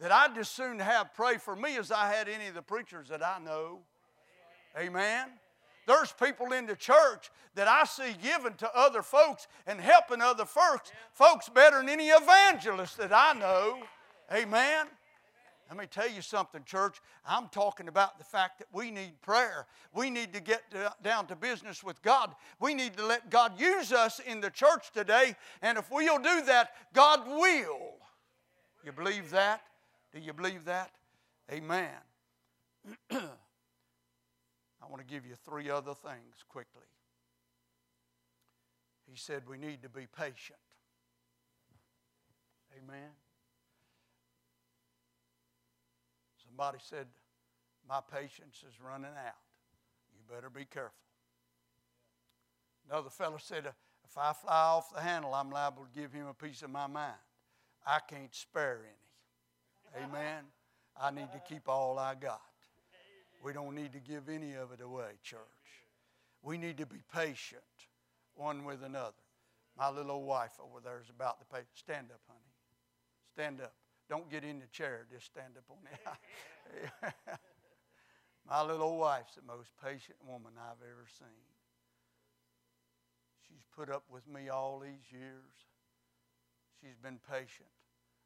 that 0.01 0.13
I'd 0.13 0.35
just 0.35 0.55
soon 0.55 0.79
have 0.79 1.13
pray 1.15 1.39
for 1.39 1.57
me 1.57 1.77
as 1.77 1.91
I 1.91 2.09
had 2.09 2.29
any 2.29 2.47
of 2.47 2.55
the 2.55 2.63
preachers 2.63 3.09
that 3.09 3.25
I 3.25 3.39
know. 3.39 3.81
Amen. 4.79 5.29
There's 5.87 6.13
people 6.13 6.53
in 6.53 6.67
the 6.67 6.77
church 6.77 7.31
that 7.55 7.67
I 7.67 7.85
see 7.85 8.15
giving 8.23 8.55
to 8.55 8.71
other 8.77 9.03
folks 9.03 9.49
and 9.67 9.81
helping 9.81 10.21
other 10.21 10.45
folks, 10.45 10.93
folks 11.13 11.49
better 11.49 11.79
than 11.79 11.89
any 11.89 12.09
evangelist 12.09 12.99
that 12.99 13.13
I 13.13 13.33
know. 13.33 13.83
Amen. 14.33 14.87
Let 15.69 15.79
me 15.79 15.87
tell 15.87 16.09
you 16.09 16.23
something, 16.23 16.63
church. 16.65 17.01
I'm 17.27 17.49
talking 17.49 17.89
about 17.89 18.19
the 18.19 18.25
fact 18.25 18.59
that 18.59 18.69
we 18.73 18.91
need 18.91 19.21
prayer. 19.21 19.67
We 19.93 20.09
need 20.09 20.33
to 20.33 20.41
get 20.41 20.71
to- 20.71 20.95
down 21.03 21.27
to 21.27 21.37
business 21.37 21.83
with 21.83 22.01
God. 22.01 22.35
We 22.59 22.73
need 22.73 22.97
to 22.97 23.05
let 23.05 23.29
God 23.29 23.61
use 23.61 23.93
us 23.93 24.19
in 24.19 24.41
the 24.41 24.51
church 24.51 24.93
today. 24.93 25.37
And 25.61 25.77
if 25.77 25.91
we'll 25.91 26.19
do 26.19 26.43
that, 26.43 26.75
God 26.95 27.27
will. 27.27 27.97
You 28.83 28.93
believe 28.93 29.31
that? 29.31 29.63
Do 30.19 30.25
you 30.25 30.33
believe 30.33 30.65
that? 30.65 30.91
Amen. 31.53 31.91
I 33.13 33.21
want 34.91 34.99
to 34.99 35.07
give 35.07 35.25
you 35.25 35.35
three 35.45 35.71
other 35.71 35.95
things 35.95 36.43
quickly. 36.49 36.83
He 39.09 39.17
said 39.17 39.43
we 39.49 39.59
need 39.59 39.81
to 39.83 39.89
be 39.89 40.07
patient. 40.07 40.59
Amen. 42.77 43.11
Somebody 46.45 46.79
said, 46.81 47.07
My 47.89 48.01
patience 48.13 48.65
is 48.69 48.81
running 48.85 49.07
out. 49.07 49.39
You 50.13 50.35
better 50.35 50.51
be 50.51 50.65
careful. 50.65 50.91
Another 52.91 53.11
fellow 53.11 53.39
said, 53.39 53.67
If 54.05 54.19
I 54.19 54.33
fly 54.33 54.53
off 54.53 54.93
the 54.93 55.01
handle, 55.01 55.33
I'm 55.33 55.51
liable 55.51 55.85
to 55.85 56.01
give 56.01 56.13
him 56.13 56.27
a 56.27 56.35
piece 56.35 56.63
of 56.63 56.71
my 56.71 56.89
mind. 56.89 57.15
I 57.87 58.01
can't 58.09 58.35
spare 58.35 58.81
any. 58.83 59.08
Amen. 59.97 60.45
I 61.01 61.11
need 61.11 61.29
to 61.33 61.41
keep 61.49 61.69
all 61.69 61.99
I 61.99 62.15
got. 62.15 62.41
We 63.43 63.53
don't 63.53 63.75
need 63.75 63.93
to 63.93 64.01
give 64.01 64.29
any 64.29 64.55
of 64.55 64.73
it 64.73 64.81
away, 64.81 65.13
church. 65.23 65.39
We 66.43 66.59
need 66.59 66.77
to 66.79 66.87
be 66.87 66.99
patient 67.15 67.63
one 68.35 68.65
with 68.65 68.83
another. 68.83 69.13
My 69.77 69.91
little 69.91 70.13
old 70.13 70.27
wife 70.27 70.59
over 70.61 70.81
there 70.83 71.01
is 71.01 71.11
about 71.11 71.39
to 71.41 71.47
pay. 71.47 71.63
Stand 71.75 72.09
up, 72.11 72.21
honey. 72.27 72.41
Stand 73.33 73.61
up. 73.61 73.75
Don't 74.09 74.31
get 74.31 74.43
in 74.43 74.59
the 74.59 74.67
chair. 74.67 75.07
Just 75.13 75.27
stand 75.27 75.55
up 75.57 75.65
on 75.71 75.77
the 75.85 77.13
My 78.49 78.63
little 78.63 78.83
old 78.83 79.01
wife's 79.01 79.35
the 79.35 79.43
most 79.43 79.71
patient 79.85 80.17
woman 80.27 80.53
I've 80.59 80.83
ever 80.83 81.07
seen. 81.19 81.29
She's 83.47 83.63
put 83.77 83.91
up 83.91 84.05
with 84.11 84.27
me 84.27 84.49
all 84.49 84.81
these 84.81 85.13
years. 85.13 85.53
She's 86.81 86.97
been 87.03 87.21
patient. 87.31 87.69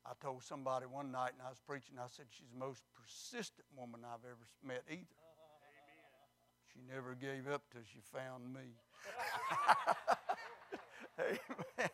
I 0.04 0.12
told 0.20 0.42
somebody 0.42 0.86
one 0.86 1.12
night, 1.12 1.32
and 1.38 1.42
I 1.46 1.48
was 1.48 1.60
preaching, 1.66 1.94
I 1.98 2.06
said, 2.08 2.26
She's 2.30 2.48
the 2.52 2.58
most 2.58 2.82
persistent 2.94 3.66
woman 3.76 4.00
I've 4.04 4.24
ever 4.24 4.48
met 4.66 4.82
either. 4.90 4.98
Amen. 4.98 5.06
She 6.72 6.80
never 6.92 7.14
gave 7.14 7.48
up 7.52 7.62
till 7.70 7.82
she 7.92 8.00
found 8.12 8.52
me. 8.52 8.74
Amen. 11.20 11.90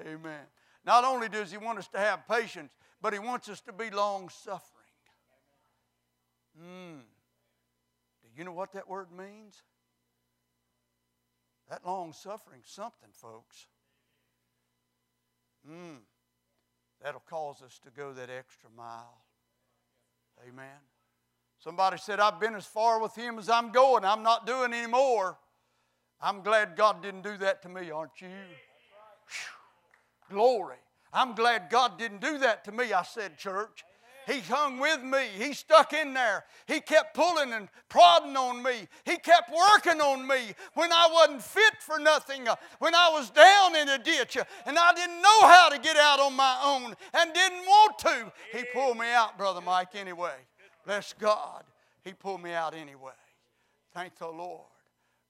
Amen. 0.00 0.46
Not 0.84 1.04
only 1.04 1.28
does 1.28 1.50
He 1.50 1.58
want 1.58 1.78
us 1.78 1.88
to 1.88 1.98
have 1.98 2.26
patience, 2.26 2.72
but 3.02 3.12
He 3.12 3.18
wants 3.18 3.48
us 3.48 3.60
to 3.62 3.72
be 3.72 3.90
long 3.90 4.30
suffering. 4.30 4.84
Mm. 6.58 7.00
Do 7.00 8.38
you 8.38 8.44
know 8.44 8.52
what 8.52 8.72
that 8.72 8.88
word 8.88 9.08
means? 9.12 9.62
That 11.68 11.84
long 11.86 12.12
suffering, 12.12 12.60
something, 12.64 13.10
folks. 13.12 13.66
Mm. 15.68 15.98
That'll 17.02 17.22
cause 17.28 17.62
us 17.62 17.80
to 17.84 17.90
go 17.90 18.12
that 18.12 18.30
extra 18.30 18.70
mile. 18.76 19.24
Amen. 20.48 20.66
Somebody 21.58 21.98
said, 21.98 22.20
I've 22.20 22.40
been 22.40 22.54
as 22.54 22.66
far 22.66 23.00
with 23.00 23.14
him 23.14 23.38
as 23.38 23.48
I'm 23.48 23.72
going. 23.72 24.04
I'm 24.04 24.22
not 24.22 24.46
doing 24.46 24.72
any 24.72 24.90
more. 24.90 25.38
I'm 26.20 26.42
glad 26.42 26.76
God 26.76 27.02
didn't 27.02 27.22
do 27.22 27.36
that 27.38 27.62
to 27.62 27.68
me, 27.68 27.90
aren't 27.90 28.20
you? 28.20 28.28
Whew. 28.28 30.36
Glory. 30.36 30.76
I'm 31.12 31.34
glad 31.34 31.70
God 31.70 31.98
didn't 31.98 32.20
do 32.20 32.38
that 32.38 32.64
to 32.64 32.72
me, 32.72 32.92
I 32.92 33.02
said, 33.02 33.38
church. 33.38 33.84
He 34.26 34.40
hung 34.40 34.78
with 34.78 35.02
me. 35.02 35.26
He 35.36 35.52
stuck 35.52 35.92
in 35.92 36.14
there. 36.14 36.44
He 36.66 36.80
kept 36.80 37.14
pulling 37.14 37.52
and 37.52 37.68
prodding 37.88 38.36
on 38.36 38.62
me. 38.62 38.88
He 39.04 39.16
kept 39.16 39.50
working 39.50 40.00
on 40.00 40.26
me 40.26 40.54
when 40.74 40.92
I 40.92 41.08
wasn't 41.12 41.42
fit 41.42 41.74
for 41.80 41.98
nothing, 41.98 42.48
uh, 42.48 42.56
when 42.78 42.94
I 42.94 43.10
was 43.10 43.30
down 43.30 43.76
in 43.76 43.88
a 43.88 43.98
ditch 43.98 44.36
uh, 44.36 44.44
and 44.66 44.78
I 44.78 44.92
didn't 44.94 45.20
know 45.20 45.40
how 45.42 45.68
to 45.68 45.78
get 45.78 45.96
out 45.96 46.20
on 46.20 46.34
my 46.34 46.58
own 46.64 46.94
and 47.14 47.34
didn't 47.34 47.66
want 47.66 47.98
to. 48.00 48.32
He 48.52 48.64
pulled 48.72 48.98
me 48.98 49.12
out, 49.12 49.36
Brother 49.36 49.60
Mike, 49.60 49.94
anyway. 49.94 50.34
Bless 50.84 51.12
God. 51.12 51.64
He 52.02 52.12
pulled 52.12 52.42
me 52.42 52.52
out 52.52 52.74
anyway. 52.74 53.12
Thank 53.92 54.16
the 54.16 54.28
Lord. 54.28 54.66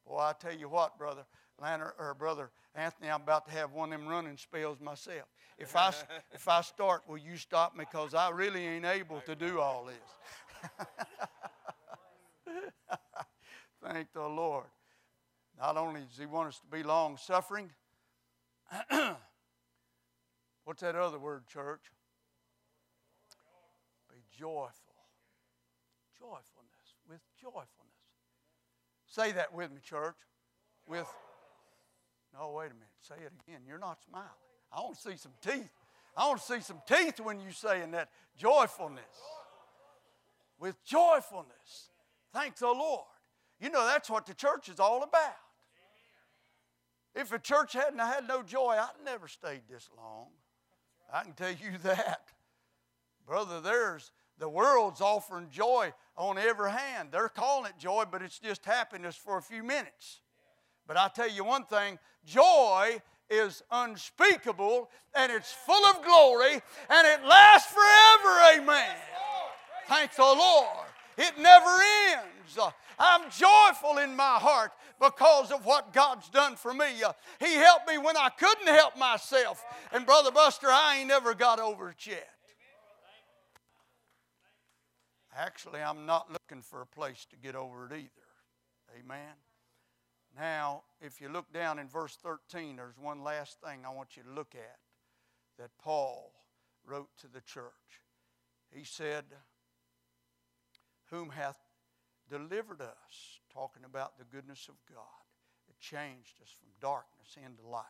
Boy, 0.07 0.19
I 0.19 0.33
tell 0.39 0.55
you 0.55 0.69
what, 0.69 0.99
Brother 0.99 1.25
Lanner, 1.61 1.95
or 1.99 2.15
Brother 2.15 2.51
Anthony, 2.75 3.11
I'm 3.11 3.23
about 3.23 3.47
to 3.47 3.53
have 3.53 3.73
one 3.73 3.93
of 3.93 4.01
them 4.01 4.09
running 4.09 4.37
spells 4.37 4.81
myself. 4.81 5.29
If 5.59 5.77
I, 5.77 5.93
if 6.33 6.49
I 6.49 6.63
start, 6.63 7.03
will 7.07 7.19
you 7.19 7.37
stop 7.37 7.77
me? 7.77 7.85
Because 7.91 8.13
I 8.15 8.31
really 8.31 8.67
ain't 8.67 8.85
able 8.85 9.21
to 9.21 9.37
do 9.37 9.61
all 9.61 9.85
this. 9.87 10.77
Thank 13.85 14.13
the 14.13 14.27
Lord. 14.27 14.67
Not 15.59 15.77
only 15.77 16.01
does 16.01 16.19
He 16.19 16.27
want 16.27 16.49
us 16.49 16.59
to 16.59 16.67
be 16.67 16.83
long 16.83 17.17
suffering, 17.17 17.71
what's 20.65 20.81
that 20.81 20.97
other 20.97 21.19
word, 21.19 21.47
church? 21.47 21.83
Be 24.11 24.17
joyful. 24.37 24.73
Joyfulness. 26.19 26.97
With 27.09 27.21
joyfulness. 27.41 27.69
Say 29.07 29.31
that 29.33 29.55
with 29.55 29.71
me, 29.71 29.81
church. 29.85 30.17
With, 30.89 31.07
no, 32.33 32.51
wait 32.51 32.73
a 32.73 32.75
minute. 32.75 32.89
Say 33.01 33.15
it 33.25 33.33
again. 33.47 33.61
You're 33.67 33.79
not 33.79 33.99
smiling. 34.09 34.29
I 34.75 34.81
want 34.81 34.97
to 34.97 35.11
see 35.11 35.17
some 35.17 35.33
teeth. 35.43 35.71
I 36.17 36.29
want 36.29 36.41
to 36.41 36.47
see 36.47 36.61
some 36.61 36.81
teeth 36.87 37.21
when 37.21 37.41
you're 37.41 37.53
saying 37.53 37.93
that. 37.93 38.09
Joyfulness. 38.37 39.03
With 40.59 40.83
joyfulness. 40.85 41.91
Thank 42.33 42.57
the 42.57 42.67
Lord. 42.67 43.07
You 43.61 43.71
know, 43.71 43.87
that's 43.87 44.11
what 44.11 44.27
the 44.27 44.35
church 44.35 44.69
is 44.69 44.81
all 44.81 45.03
about. 45.03 45.37
If 47.15 47.33
a 47.33 47.39
church 47.39 47.75
hadn't 47.75 48.01
had 48.01 48.27
no 48.27 48.43
joy, 48.43 48.77
I'd 48.79 49.05
never 49.05 49.29
stayed 49.29 49.63
this 49.71 49.89
long. 49.97 50.27
I 51.13 51.23
can 51.23 51.33
tell 51.33 51.51
you 51.51 51.79
that. 51.85 52.23
Brother, 53.27 53.61
there's 53.61 54.11
the 54.39 54.49
world's 54.49 55.01
offering 55.01 55.49
joy 55.51 55.93
on 56.17 56.39
every 56.39 56.71
hand. 56.71 57.11
They're 57.13 57.29
calling 57.29 57.67
it 57.67 57.79
joy, 57.79 58.05
but 58.11 58.23
it's 58.23 58.39
just 58.39 58.65
happiness 58.65 59.15
for 59.15 59.39
a 59.39 59.43
few 59.43 59.63
minutes. 59.63 60.21
But 60.87 60.97
I 60.97 61.09
tell 61.09 61.31
you 61.31 61.45
one 61.45 61.65
thing 61.65 61.99
joy 62.27 63.01
is 63.31 63.63
unspeakable 63.71 64.91
and 65.15 65.33
it's 65.33 65.53
full 65.53 65.85
of 65.87 66.05
glory 66.05 66.53
and 66.53 67.07
it 67.07 67.25
lasts 67.27 67.73
forever. 67.73 68.61
Amen. 68.61 68.97
Thank 69.89 70.15
the 70.15 70.23
Lord. 70.23 70.87
It 71.17 71.39
never 71.39 71.79
ends. 72.11 72.59
I'm 72.99 73.31
joyful 73.31 73.99
in 73.99 74.17
my 74.17 74.39
heart 74.39 74.73
because 75.01 75.51
of 75.51 75.65
what 75.65 75.93
God's 75.93 76.29
done 76.29 76.57
for 76.57 76.73
me. 76.73 76.87
He 77.41 77.55
helped 77.55 77.89
me 77.89 77.99
when 77.99 78.17
I 78.17 78.31
couldn't 78.31 78.69
help 78.69 78.97
myself. 78.99 79.65
And 79.93 80.07
Brother 80.07 80.31
Buster, 80.31 80.69
I 80.69 80.99
ain't 80.99 81.09
never 81.09 81.35
got 81.35 81.61
over 81.61 81.91
it 81.91 82.07
yet. 82.07 82.29
Actually, 85.37 85.81
I'm 85.81 86.07
not 86.07 86.31
looking 86.31 86.63
for 86.63 86.81
a 86.81 86.87
place 86.87 87.27
to 87.31 87.37
get 87.37 87.57
over 87.57 87.87
it 87.87 87.93
either. 87.93 89.01
Amen. 89.01 89.35
Now, 90.37 90.83
if 91.01 91.21
you 91.21 91.29
look 91.29 91.53
down 91.53 91.79
in 91.79 91.89
verse 91.89 92.17
13, 92.23 92.77
there's 92.77 92.99
one 92.99 93.23
last 93.23 93.59
thing 93.61 93.81
I 93.85 93.95
want 93.95 94.17
you 94.17 94.23
to 94.25 94.31
look 94.31 94.55
at. 94.55 94.79
that 95.59 95.71
Paul 95.79 96.33
wrote 96.85 97.11
to 97.21 97.29
the 97.29 97.41
church. 97.41 98.03
He 98.71 98.85
said, 98.85 99.25
Whom 101.11 101.31
hath 101.31 101.59
delivered 102.29 102.81
us, 102.81 103.41
talking 103.53 103.85
about 103.85 104.19
the 104.19 104.25
goodness 104.25 104.69
of 104.69 104.75
God, 104.93 105.25
that 105.69 105.79
changed 105.79 106.41
us 106.43 106.51
from 106.59 106.69
darkness 106.81 107.37
into 107.37 107.67
light. 107.69 107.85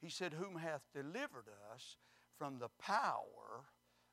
He 0.00 0.08
said, 0.08 0.34
Whom 0.34 0.56
hath 0.56 0.82
delivered 0.94 1.48
us 1.74 1.96
from 2.38 2.58
the 2.58 2.70
power 2.80 3.64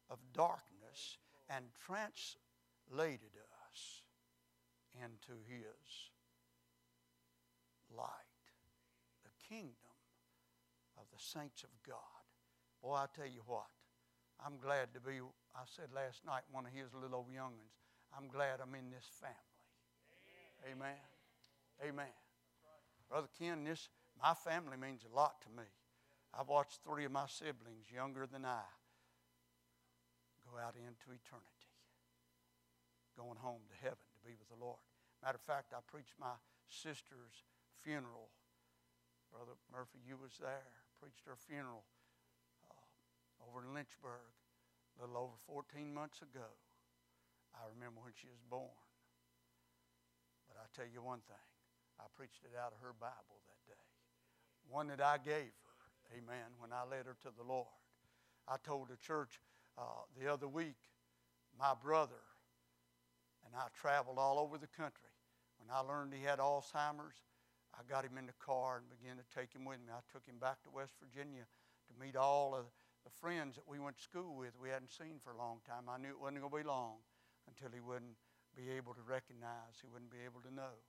of 0.10 0.18
darkness 0.34 1.18
and 1.50 1.66
translated 1.86 3.38
us 3.70 4.02
into 4.96 5.34
his 5.48 6.10
light, 7.96 8.44
the 9.24 9.34
kingdom 9.48 9.96
of 10.98 11.06
the 11.12 11.22
saints 11.22 11.64
of 11.64 11.70
God. 11.88 12.24
Boy, 12.82 12.96
I 12.96 13.06
tell 13.16 13.28
you 13.28 13.42
what, 13.46 13.70
I'm 14.44 14.58
glad 14.62 14.94
to 14.94 15.00
be, 15.00 15.20
I 15.56 15.66
said 15.66 15.90
last 15.94 16.26
night, 16.26 16.44
one 16.52 16.66
of 16.66 16.74
his 16.74 16.94
little 16.94 17.16
old 17.16 17.34
young'uns, 17.34 17.78
I'm 18.16 18.28
glad 18.28 18.60
I'm 18.62 18.76
in 18.76 18.90
this 18.92 19.10
family. 19.20 19.36
Amen. 20.72 21.02
Amen. 21.84 22.14
Brother 23.10 23.30
Ken, 23.38 23.64
this, 23.64 23.90
my 24.22 24.34
family 24.34 24.78
means 24.78 25.06
a 25.06 25.16
lot 25.16 25.42
to 25.42 25.50
me. 25.50 25.68
I've 26.34 26.50
watched 26.50 26.80
three 26.84 27.06
of 27.06 27.12
my 27.12 27.26
siblings 27.28 27.88
younger 27.94 28.28
than 28.28 28.46
I 28.46 28.66
go 30.46 30.58
out 30.60 30.76
into 30.76 31.12
eternity, 31.12 31.72
going 33.18 33.38
home 33.40 33.64
to 33.70 33.76
heaven 33.82 34.06
to 34.14 34.20
be 34.28 34.36
with 34.38 34.50
the 34.50 34.60
Lord. 34.60 34.80
Matter 35.24 35.40
of 35.40 35.46
fact, 35.48 35.74
I 35.74 35.80
preached 35.88 36.16
my 36.20 36.36
sister's 36.70 37.48
funeral. 37.84 38.30
Brother 39.32 39.58
Murphy, 39.72 40.00
you 40.06 40.18
was 40.18 40.38
there. 40.40 40.74
Preached 41.02 41.26
her 41.30 41.38
funeral 41.38 41.86
uh, 42.66 43.46
over 43.46 43.62
in 43.62 43.74
Lynchburg 43.74 44.34
a 44.98 45.06
little 45.06 45.30
over 45.30 45.38
14 45.46 45.94
months 45.94 46.22
ago. 46.26 46.50
I 47.54 47.70
remember 47.74 48.02
when 48.02 48.18
she 48.18 48.30
was 48.30 48.42
born. 48.50 48.74
But 50.50 50.58
I 50.58 50.66
tell 50.74 50.90
you 50.90 51.06
one 51.06 51.22
thing, 51.30 51.48
I 52.02 52.10
preached 52.18 52.42
it 52.46 52.58
out 52.58 52.74
of 52.74 52.82
her 52.82 52.98
Bible 52.98 53.38
that 53.46 53.62
day. 53.70 53.88
One 54.66 54.90
that 54.90 55.02
I 55.02 55.18
gave 55.22 55.54
her, 55.54 55.78
amen, 56.18 56.58
when 56.58 56.74
I 56.74 56.82
led 56.90 57.06
her 57.06 57.18
to 57.24 57.30
the 57.36 57.46
Lord. 57.46 57.78
I 58.48 58.58
told 58.64 58.90
the 58.90 58.98
church 58.98 59.40
uh, 59.78 60.08
the 60.18 60.32
other 60.32 60.48
week, 60.48 60.80
my 61.60 61.74
brother 61.78 62.26
and 63.48 63.56
I 63.56 63.68
traveled 63.80 64.20
all 64.20 64.40
over 64.40 64.58
the 64.58 64.68
country. 64.68 65.16
When 65.58 65.72
I 65.72 65.80
learned 65.80 66.14
he 66.14 66.24
had 66.24 66.40
Alzheimer's, 66.40 67.16
I 67.78 67.86
got 67.86 68.04
him 68.04 68.18
in 68.18 68.26
the 68.26 68.40
car 68.42 68.82
and 68.82 68.90
began 68.90 69.22
to 69.22 69.28
take 69.30 69.54
him 69.54 69.64
with 69.64 69.78
me. 69.86 69.94
I 69.94 70.02
took 70.10 70.26
him 70.26 70.42
back 70.42 70.66
to 70.66 70.74
West 70.74 70.98
Virginia 70.98 71.46
to 71.46 71.94
meet 72.02 72.18
all 72.18 72.58
of 72.58 72.66
the 73.06 73.14
friends 73.22 73.56
that 73.56 73.70
we 73.70 73.78
went 73.78 73.98
to 73.98 74.04
school 74.04 74.36
with 74.36 74.58
we 74.58 74.74
hadn't 74.74 74.90
seen 74.90 75.22
for 75.24 75.32
a 75.32 75.38
long 75.38 75.62
time. 75.62 75.86
I 75.86 76.02
knew 76.02 76.10
it 76.10 76.20
wasn't 76.20 76.42
going 76.42 76.52
to 76.52 76.58
be 76.66 76.68
long 76.68 77.06
until 77.46 77.70
he 77.70 77.80
wouldn't 77.80 78.18
be 78.58 78.74
able 78.74 78.98
to 78.98 79.06
recognize, 79.06 79.78
he 79.78 79.88
wouldn't 79.88 80.10
be 80.10 80.26
able 80.26 80.42
to 80.42 80.50
know. 80.50 80.82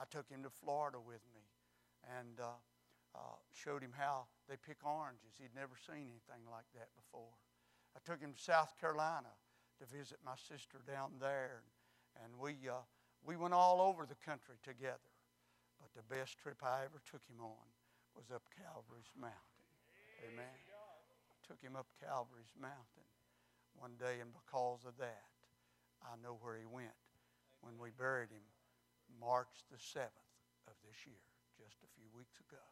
I 0.00 0.08
took 0.08 0.24
him 0.32 0.42
to 0.42 0.50
Florida 0.50 0.96
with 0.96 1.20
me 1.36 1.44
and 2.08 2.40
uh, 2.40 2.56
uh, 3.14 3.36
showed 3.52 3.84
him 3.84 3.92
how 3.92 4.24
they 4.48 4.56
pick 4.56 4.80
oranges. 4.80 5.36
He'd 5.36 5.54
never 5.54 5.76
seen 5.76 6.08
anything 6.08 6.48
like 6.48 6.64
that 6.72 6.88
before. 6.96 7.36
I 7.92 8.00
took 8.00 8.24
him 8.24 8.32
to 8.32 8.40
South 8.40 8.72
Carolina 8.80 9.36
to 9.78 9.84
visit 9.84 10.16
my 10.24 10.34
sister 10.36 10.80
down 10.88 11.20
there, 11.20 11.62
and, 12.24 12.32
we, 12.40 12.56
uh, 12.68 12.80
we 13.24 13.36
went 13.36 13.52
all 13.52 13.80
over 13.80 14.06
the 14.06 14.16
country 14.24 14.56
together. 14.64 15.11
But 15.82 15.90
the 15.98 16.06
best 16.06 16.38
trip 16.38 16.62
I 16.62 16.86
ever 16.86 17.02
took 17.02 17.26
him 17.26 17.42
on 17.42 17.66
was 18.14 18.30
up 18.30 18.46
Calvary's 18.54 19.10
Mountain. 19.18 19.66
Amen. 20.30 20.54
Took 21.42 21.58
him 21.58 21.74
up 21.74 21.90
Calvary's 21.98 22.54
Mountain 22.54 23.10
one 23.74 23.98
day, 23.98 24.22
and 24.22 24.30
because 24.30 24.86
of 24.86 24.94
that, 25.02 25.26
I 26.06 26.14
know 26.22 26.38
where 26.38 26.54
he 26.54 26.70
went 26.70 26.94
when 27.66 27.74
we 27.82 27.90
buried 27.90 28.30
him 28.30 28.46
March 29.18 29.66
the 29.74 29.78
7th 29.78 30.30
of 30.70 30.78
this 30.86 31.02
year, 31.02 31.26
just 31.58 31.82
a 31.82 31.90
few 31.98 32.06
weeks 32.14 32.38
ago. 32.46 32.62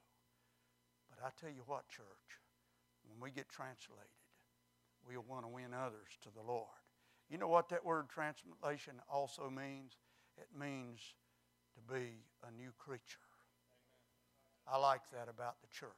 But 1.10 1.26
I 1.26 1.34
tell 1.34 1.50
you 1.50 1.66
what, 1.66 1.90
church, 1.90 2.38
when 3.02 3.18
we 3.18 3.34
get 3.34 3.50
translated, 3.50 4.22
we'll 5.02 5.26
want 5.26 5.42
to 5.42 5.50
win 5.50 5.74
others 5.74 6.14
to 6.22 6.30
the 6.30 6.46
Lord. 6.46 6.78
You 7.28 7.38
know 7.38 7.48
what 7.48 7.68
that 7.70 7.84
word 7.84 8.08
translation 8.08 9.02
also 9.10 9.50
means? 9.50 9.98
It 10.38 10.48
means 10.54 11.14
to 11.74 11.80
be 11.92 12.22
a 12.42 12.50
creature. 12.84 13.20
I 14.66 14.78
like 14.78 15.02
that 15.12 15.28
about 15.28 15.60
the 15.60 15.68
church. 15.68 15.90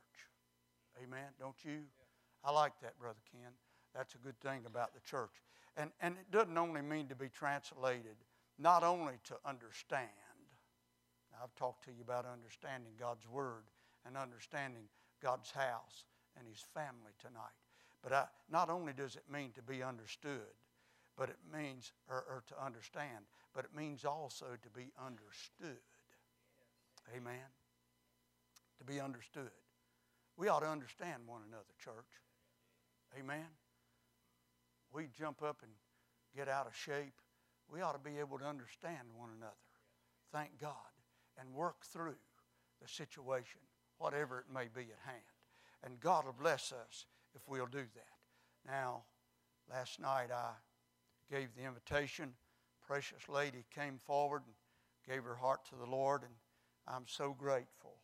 Amen. 1.03 1.29
Don't 1.39 1.57
you? 1.65 1.81
I 2.45 2.51
like 2.51 2.73
that, 2.83 2.99
Brother 2.99 3.21
Ken. 3.31 3.53
That's 3.95 4.15
a 4.15 4.19
good 4.19 4.39
thing 4.41 4.63
about 4.67 4.95
the 4.95 5.01
church. 5.01 5.43
And, 5.77 5.91
and 6.01 6.15
it 6.15 6.31
doesn't 6.31 6.57
only 6.57 6.83
mean 6.83 7.07
to 7.09 7.15
be 7.15 7.29
translated, 7.29 8.17
not 8.59 8.83
only 8.83 9.15
to 9.25 9.35
understand. 9.45 10.09
I've 11.43 11.55
talked 11.55 11.85
to 11.85 11.91
you 11.91 12.03
about 12.03 12.27
understanding 12.27 12.93
God's 12.99 13.29
Word 13.29 13.65
and 14.07 14.17
understanding 14.17 14.85
God's 15.23 15.51
house 15.51 16.05
and 16.39 16.47
His 16.47 16.63
family 16.75 17.13
tonight. 17.21 17.57
But 18.03 18.13
I, 18.13 18.25
not 18.51 18.69
only 18.69 18.93
does 18.93 19.17
it 19.17 19.25
mean 19.33 19.53
to 19.53 19.63
be 19.63 19.83
understood, 19.83 20.53
but 21.17 21.29
it 21.29 21.39
means, 21.53 21.93
or, 22.09 22.25
or 22.29 22.43
to 22.49 22.65
understand, 22.65 23.25
but 23.55 23.65
it 23.65 23.77
means 23.77 24.05
also 24.05 24.47
to 24.63 24.71
be 24.71 24.91
understood. 25.05 25.81
Amen. 27.17 27.51
To 28.79 28.85
be 28.85 29.01
understood. 29.01 29.51
We 30.37 30.49
ought 30.49 30.61
to 30.61 30.69
understand 30.69 31.23
one 31.27 31.43
another, 31.47 31.73
church. 31.83 32.09
Amen. 33.19 33.47
We 34.93 35.09
jump 35.19 35.43
up 35.43 35.59
and 35.63 35.73
get 36.37 36.49
out 36.49 36.67
of 36.67 36.75
shape. 36.75 37.15
We 37.71 37.81
ought 37.81 37.93
to 37.93 38.11
be 38.11 38.19
able 38.19 38.39
to 38.39 38.45
understand 38.45 39.09
one 39.17 39.31
another. 39.37 39.53
Thank 40.33 40.59
God. 40.61 40.73
And 41.39 41.55
work 41.55 41.85
through 41.85 42.17
the 42.81 42.89
situation, 42.89 43.61
whatever 43.99 44.41
it 44.41 44.53
may 44.53 44.69
be 44.75 44.91
at 44.91 44.99
hand. 45.07 45.23
And 45.85 46.01
God 46.01 46.25
will 46.27 46.35
bless 46.39 46.73
us 46.73 47.07
if 47.35 47.43
we'll 47.49 47.67
do 47.67 47.85
that. 47.95 48.67
Now, 48.67 49.03
last 49.71 50.01
night 50.01 50.31
I 50.31 50.53
gave 51.31 51.55
the 51.55 51.65
invitation. 51.65 52.35
Precious 52.87 53.29
lady 53.29 53.65
came 53.75 53.99
forward 53.99 54.43
and 54.45 54.55
gave 55.15 55.25
her 55.25 55.37
heart 55.37 55.65
to 55.71 55.77
the 55.77 55.91
Lord, 55.91 56.23
and 56.23 56.33
I'm 56.87 57.07
so 57.07 57.35
grateful 57.39 57.95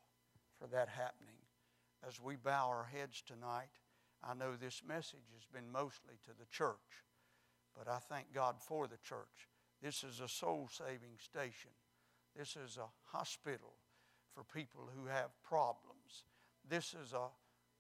for 0.58 0.66
that 0.68 0.88
happening. 0.88 1.34
As 2.06 2.20
we 2.20 2.36
bow 2.36 2.68
our 2.68 2.84
heads 2.84 3.22
tonight, 3.26 3.70
I 4.22 4.34
know 4.34 4.54
this 4.54 4.82
message 4.86 5.30
has 5.34 5.46
been 5.52 5.70
mostly 5.70 6.14
to 6.24 6.30
the 6.38 6.46
church, 6.50 7.04
but 7.76 7.88
I 7.88 7.98
thank 7.98 8.32
God 8.32 8.56
for 8.60 8.86
the 8.86 8.98
church. 8.98 9.48
This 9.82 10.04
is 10.04 10.20
a 10.20 10.28
soul 10.28 10.68
saving 10.70 11.18
station. 11.18 11.70
This 12.36 12.56
is 12.56 12.76
a 12.76 13.16
hospital 13.16 13.74
for 14.34 14.44
people 14.44 14.88
who 14.94 15.06
have 15.06 15.30
problems. 15.42 16.24
This 16.68 16.94
is 16.94 17.12
a 17.12 17.28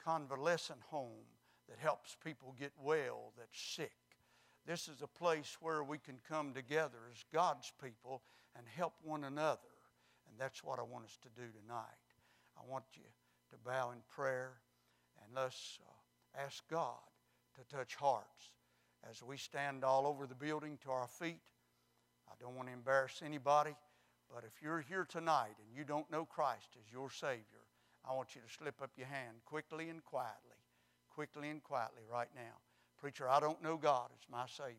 convalescent 0.04 0.80
home 0.90 1.26
that 1.68 1.78
helps 1.78 2.16
people 2.24 2.54
get 2.58 2.72
well 2.82 3.32
that's 3.36 3.60
sick. 3.60 3.92
This 4.66 4.88
is 4.88 5.02
a 5.02 5.06
place 5.06 5.56
where 5.60 5.82
we 5.82 5.98
can 5.98 6.18
come 6.28 6.52
together 6.52 6.98
as 7.10 7.24
God's 7.32 7.72
people 7.82 8.22
and 8.56 8.66
help 8.66 8.94
one 9.02 9.24
another. 9.24 9.60
That's 10.38 10.62
what 10.62 10.78
I 10.78 10.82
want 10.82 11.04
us 11.04 11.18
to 11.22 11.28
do 11.40 11.46
tonight. 11.62 12.04
I 12.56 12.70
want 12.70 12.84
you 12.94 13.02
to 13.50 13.56
bow 13.64 13.90
in 13.90 13.98
prayer 14.08 14.52
and 15.22 15.34
let's 15.34 15.78
uh, 15.84 16.40
ask 16.44 16.62
God 16.70 16.94
to 17.56 17.76
touch 17.76 17.96
hearts 17.96 18.52
as 19.10 19.22
we 19.22 19.36
stand 19.36 19.84
all 19.84 20.06
over 20.06 20.26
the 20.26 20.34
building 20.34 20.78
to 20.84 20.90
our 20.90 21.08
feet. 21.08 21.42
I 22.28 22.34
don't 22.40 22.54
want 22.54 22.68
to 22.68 22.74
embarrass 22.74 23.20
anybody, 23.24 23.74
but 24.32 24.44
if 24.44 24.62
you're 24.62 24.84
here 24.88 25.06
tonight 25.08 25.56
and 25.58 25.76
you 25.76 25.84
don't 25.84 26.10
know 26.10 26.24
Christ 26.24 26.76
as 26.76 26.92
your 26.92 27.10
Savior, 27.10 27.66
I 28.08 28.14
want 28.14 28.34
you 28.34 28.40
to 28.40 28.54
slip 28.54 28.80
up 28.80 28.90
your 28.96 29.08
hand 29.08 29.38
quickly 29.44 29.88
and 29.88 30.04
quietly, 30.04 30.58
quickly 31.10 31.48
and 31.50 31.62
quietly 31.62 32.02
right 32.10 32.28
now. 32.34 32.58
Preacher, 33.00 33.28
I 33.28 33.40
don't 33.40 33.62
know 33.62 33.76
God 33.76 34.10
as 34.12 34.30
my 34.30 34.46
Savior. 34.46 34.76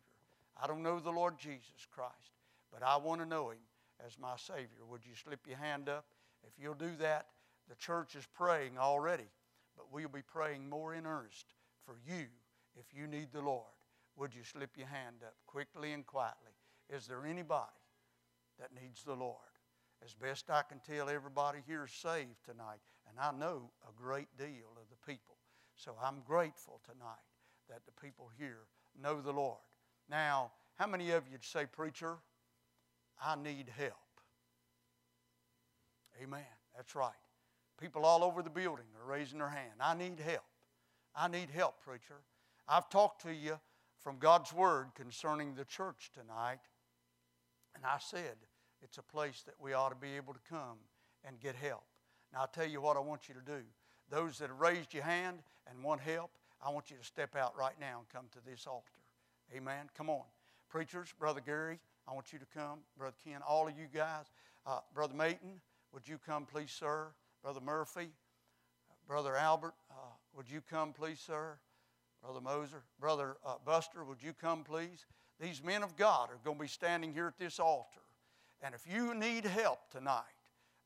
I 0.61 0.67
don't 0.67 0.83
know 0.83 0.99
the 0.99 1.11
Lord 1.11 1.37
Jesus 1.37 1.87
Christ, 1.91 2.33
but 2.71 2.83
I 2.83 2.97
want 2.97 3.21
to 3.21 3.27
know 3.27 3.49
Him 3.49 3.59
as 4.05 4.17
my 4.17 4.35
Savior. 4.37 4.85
Would 4.89 5.05
you 5.05 5.13
slip 5.15 5.47
your 5.47 5.57
hand 5.57 5.89
up? 5.89 6.05
If 6.43 6.53
you'll 6.61 6.73
do 6.73 6.91
that, 6.99 7.27
the 7.67 7.75
church 7.75 8.15
is 8.15 8.27
praying 8.33 8.77
already, 8.77 9.29
but 9.75 9.91
we'll 9.91 10.09
be 10.09 10.21
praying 10.21 10.69
more 10.69 10.95
in 10.95 11.05
earnest 11.05 11.53
for 11.85 11.97
you 12.07 12.25
if 12.75 12.85
you 12.93 13.07
need 13.07 13.31
the 13.31 13.41
Lord. 13.41 13.65
Would 14.15 14.33
you 14.33 14.43
slip 14.43 14.71
your 14.77 14.87
hand 14.87 15.17
up 15.25 15.35
quickly 15.45 15.93
and 15.93 16.05
quietly? 16.05 16.51
Is 16.89 17.07
there 17.07 17.25
anybody 17.25 17.67
that 18.59 18.73
needs 18.73 19.03
the 19.03 19.15
Lord? 19.15 19.37
As 20.03 20.13
best 20.13 20.49
I 20.49 20.61
can 20.61 20.79
tell, 20.79 21.09
everybody 21.09 21.59
here 21.67 21.83
is 21.85 21.91
saved 21.91 22.43
tonight, 22.45 22.79
and 23.07 23.19
I 23.19 23.31
know 23.37 23.71
a 23.87 23.91
great 24.01 24.29
deal 24.37 24.71
of 24.77 24.89
the 24.89 25.11
people. 25.11 25.35
So 25.75 25.95
I'm 26.01 26.21
grateful 26.25 26.81
tonight 26.85 27.15
that 27.69 27.81
the 27.85 28.01
people 28.01 28.29
here 28.37 28.67
know 29.01 29.21
the 29.21 29.31
Lord. 29.31 29.59
Now, 30.09 30.51
how 30.75 30.87
many 30.87 31.11
of 31.11 31.23
you 31.29 31.37
say, 31.41 31.65
Preacher, 31.65 32.17
I 33.23 33.35
need 33.35 33.67
help? 33.77 33.93
Amen. 36.21 36.43
That's 36.75 36.95
right. 36.95 37.11
People 37.79 38.05
all 38.05 38.23
over 38.23 38.41
the 38.41 38.49
building 38.49 38.85
are 38.99 39.09
raising 39.11 39.39
their 39.39 39.49
hand. 39.49 39.73
I 39.79 39.95
need 39.95 40.19
help. 40.19 40.43
I 41.15 41.27
need 41.27 41.49
help, 41.49 41.81
preacher. 41.83 42.21
I've 42.67 42.89
talked 42.89 43.21
to 43.23 43.33
you 43.33 43.59
from 43.99 44.17
God's 44.17 44.53
Word 44.53 44.87
concerning 44.95 45.55
the 45.55 45.65
church 45.65 46.11
tonight, 46.13 46.59
and 47.75 47.85
I 47.85 47.97
said 47.99 48.35
it's 48.81 48.97
a 48.97 49.03
place 49.03 49.43
that 49.45 49.55
we 49.59 49.73
ought 49.73 49.89
to 49.89 49.95
be 49.95 50.15
able 50.15 50.33
to 50.33 50.39
come 50.49 50.77
and 51.25 51.39
get 51.39 51.55
help. 51.55 51.83
Now, 52.33 52.41
I'll 52.41 52.47
tell 52.47 52.67
you 52.67 52.81
what 52.81 52.95
I 52.95 53.01
want 53.01 53.27
you 53.27 53.35
to 53.35 53.41
do. 53.41 53.63
Those 54.09 54.37
that 54.39 54.49
have 54.49 54.59
raised 54.59 54.93
your 54.93 55.03
hand 55.03 55.39
and 55.69 55.83
want 55.83 56.01
help, 56.01 56.31
I 56.65 56.69
want 56.69 56.91
you 56.91 56.97
to 56.97 57.03
step 57.03 57.35
out 57.35 57.57
right 57.57 57.79
now 57.79 57.99
and 57.99 58.09
come 58.09 58.25
to 58.31 58.39
this 58.49 58.67
altar. 58.67 58.91
Amen. 59.55 59.89
Come 59.97 60.09
on. 60.09 60.23
Preachers, 60.69 61.13
Brother 61.17 61.41
Gary, 61.43 61.79
I 62.09 62.13
want 62.13 62.33
you 62.33 62.39
to 62.39 62.45
come. 62.55 62.79
Brother 62.97 63.15
Ken, 63.23 63.41
all 63.47 63.67
of 63.67 63.77
you 63.77 63.85
guys. 63.93 64.25
Uh, 64.65 64.79
Brother 64.95 65.13
Mayton, 65.13 65.61
would 65.93 66.07
you 66.07 66.17
come, 66.17 66.45
please, 66.45 66.71
sir? 66.71 67.07
Brother 67.43 67.59
Murphy, 67.63 68.09
Brother 69.07 69.35
Albert, 69.35 69.75
uh, 69.91 69.93
would 70.35 70.49
you 70.49 70.61
come, 70.67 70.91
please, 70.91 71.19
sir? 71.19 71.57
Brother 72.23 72.41
Moser, 72.41 72.81
Brother 72.99 73.37
uh, 73.45 73.55
Buster, 73.63 74.03
would 74.03 74.23
you 74.23 74.33
come, 74.33 74.63
please? 74.63 75.05
These 75.39 75.63
men 75.63 75.83
of 75.83 75.95
God 75.95 76.29
are 76.31 76.39
going 76.43 76.57
to 76.57 76.61
be 76.63 76.67
standing 76.67 77.13
here 77.13 77.27
at 77.27 77.37
this 77.37 77.59
altar. 77.59 78.01
And 78.61 78.73
if 78.73 78.85
you 78.91 79.13
need 79.13 79.45
help 79.45 79.79
tonight, 79.91 80.23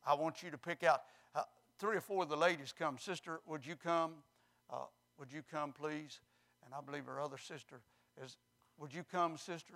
I 0.06 0.14
want 0.14 0.42
you 0.42 0.50
to 0.50 0.58
pick 0.58 0.84
out 0.84 1.02
uh, 1.34 1.42
three 1.78 1.96
or 1.96 2.00
four 2.02 2.24
of 2.24 2.28
the 2.28 2.36
ladies 2.36 2.74
come. 2.78 2.98
Sister, 2.98 3.40
would 3.46 3.66
you 3.66 3.76
come? 3.76 4.12
Uh, 4.70 4.84
would 5.18 5.32
you 5.32 5.42
come, 5.50 5.72
please? 5.72 6.20
And 6.64 6.74
I 6.74 6.80
believe 6.82 7.06
her 7.06 7.20
other 7.20 7.38
sister 7.38 7.80
is, 8.22 8.36
would 8.78 8.92
you 8.94 9.04
come, 9.10 9.36
sister, 9.38 9.74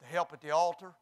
to 0.00 0.06
help 0.06 0.32
at 0.32 0.40
the 0.40 0.50
altar? 0.50 0.92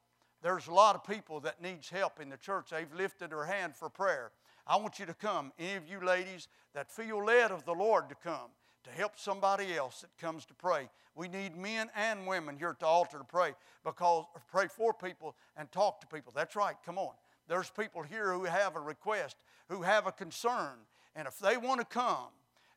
There's 0.42 0.68
a 0.68 0.72
lot 0.74 0.94
of 0.94 1.04
people 1.04 1.40
that 1.40 1.62
needs 1.62 1.88
help 1.88 2.20
in 2.20 2.28
the 2.28 2.36
church. 2.36 2.70
They've 2.70 2.92
lifted 2.94 3.30
their 3.30 3.44
hand 3.44 3.74
for 3.74 3.88
prayer. 3.88 4.30
I 4.66 4.76
want 4.76 4.98
you 4.98 5.06
to 5.06 5.14
come. 5.14 5.52
Any 5.58 5.76
of 5.76 5.88
you 5.88 6.04
ladies 6.04 6.48
that 6.74 6.90
feel 6.90 7.24
led 7.24 7.50
of 7.50 7.64
the 7.64 7.72
Lord 7.72 8.08
to 8.08 8.14
come 8.14 8.50
to 8.84 8.90
help 8.90 9.18
somebody 9.18 9.76
else 9.76 10.02
that 10.02 10.16
comes 10.18 10.44
to 10.46 10.54
pray. 10.54 10.88
We 11.14 11.28
need 11.28 11.56
men 11.56 11.88
and 11.96 12.26
women 12.26 12.56
here 12.56 12.70
at 12.70 12.80
the 12.80 12.86
altar 12.86 13.18
to 13.18 13.24
pray 13.24 13.54
because 13.84 14.26
pray 14.50 14.68
for 14.68 14.92
people 14.92 15.34
and 15.56 15.70
talk 15.72 16.00
to 16.00 16.06
people. 16.06 16.32
That's 16.34 16.54
right. 16.54 16.76
Come 16.84 16.98
on. 16.98 17.14
There's 17.48 17.70
people 17.70 18.02
here 18.02 18.32
who 18.32 18.44
have 18.44 18.76
a 18.76 18.80
request, 18.80 19.36
who 19.68 19.82
have 19.82 20.06
a 20.06 20.12
concern, 20.12 20.78
and 21.14 21.26
if 21.26 21.38
they 21.38 21.56
want 21.56 21.80
to 21.80 21.86
come 21.86 22.28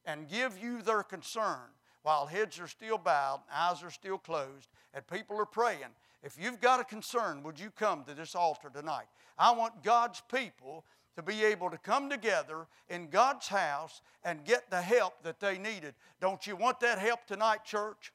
and 0.06 0.30
give 0.30 0.58
you 0.58 0.82
their 0.82 1.04
concern 1.04 1.70
while 2.04 2.26
heads 2.26 2.60
are 2.60 2.68
still 2.68 2.98
bowed, 2.98 3.42
eyes 3.52 3.84
are 3.84 3.92
still 3.92 4.18
closed, 4.18 4.70
and 4.94 5.06
people 5.08 5.38
are 5.38 5.46
praying, 5.46 5.90
if 6.24 6.38
you've 6.40 6.60
got 6.60 6.80
a 6.80 6.84
concern, 6.84 7.44
would 7.44 7.60
you 7.60 7.72
come 7.72 8.04
to 8.06 8.14
this 8.14 8.36
altar 8.36 8.70
tonight? 8.74 9.08
I 9.38 9.52
want 9.52 9.84
God's 9.84 10.22
people 10.34 10.86
to 11.16 11.24
be 11.24 11.44
able 11.44 11.70
to 11.70 11.78
come 11.78 12.10
together 12.10 12.68
in 12.90 13.10
God's 13.10 13.48
house 13.48 14.02
and 14.24 14.46
get 14.46 14.70
the 14.70 14.82
help 14.82 15.24
that 15.24 15.40
they 15.40 15.58
needed. 15.58 15.94
Don't 16.22 16.46
you 16.46 16.56
want 16.56 16.80
that 16.82 17.00
help 17.00 17.26
tonight, 17.26 17.66
church? 17.66 18.14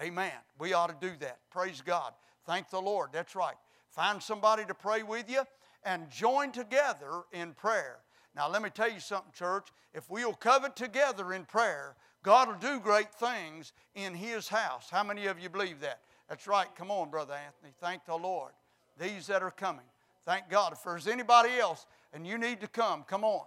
Amen. 0.00 0.32
We 0.58 0.72
ought 0.72 0.88
to 0.88 1.08
do 1.08 1.14
that. 1.20 1.38
Praise 1.50 1.82
God. 1.82 2.12
Thank 2.46 2.70
the 2.70 2.80
Lord. 2.80 3.10
That's 3.12 3.36
right. 3.36 3.56
Find 3.88 4.22
somebody 4.22 4.64
to 4.64 4.74
pray 4.74 5.02
with 5.02 5.30
you 5.30 5.42
and 5.84 6.10
join 6.10 6.52
together 6.52 7.22
in 7.32 7.52
prayer. 7.52 7.98
Now, 8.34 8.48
let 8.48 8.62
me 8.62 8.70
tell 8.70 8.90
you 8.90 9.00
something, 9.00 9.32
church. 9.34 9.68
If 9.92 10.08
we'll 10.08 10.32
covet 10.32 10.74
together 10.74 11.34
in 11.34 11.44
prayer, 11.44 11.96
God 12.22 12.48
will 12.48 12.54
do 12.54 12.80
great 12.80 13.12
things 13.12 13.72
in 13.94 14.14
His 14.14 14.48
house. 14.48 14.88
How 14.90 15.04
many 15.04 15.26
of 15.26 15.38
you 15.38 15.50
believe 15.50 15.80
that? 15.80 16.00
That's 16.28 16.46
right. 16.46 16.68
Come 16.76 16.90
on, 16.90 17.10
Brother 17.10 17.34
Anthony. 17.34 17.72
Thank 17.80 18.04
the 18.06 18.16
Lord. 18.16 18.52
These 18.98 19.26
that 19.26 19.42
are 19.42 19.50
coming. 19.50 19.84
Thank 20.24 20.48
God. 20.48 20.72
If 20.72 20.84
there's 20.84 21.08
anybody 21.08 21.58
else 21.58 21.86
and 22.12 22.26
you 22.26 22.38
need 22.38 22.60
to 22.60 22.68
come, 22.68 23.04
come 23.04 23.24
on. 23.24 23.44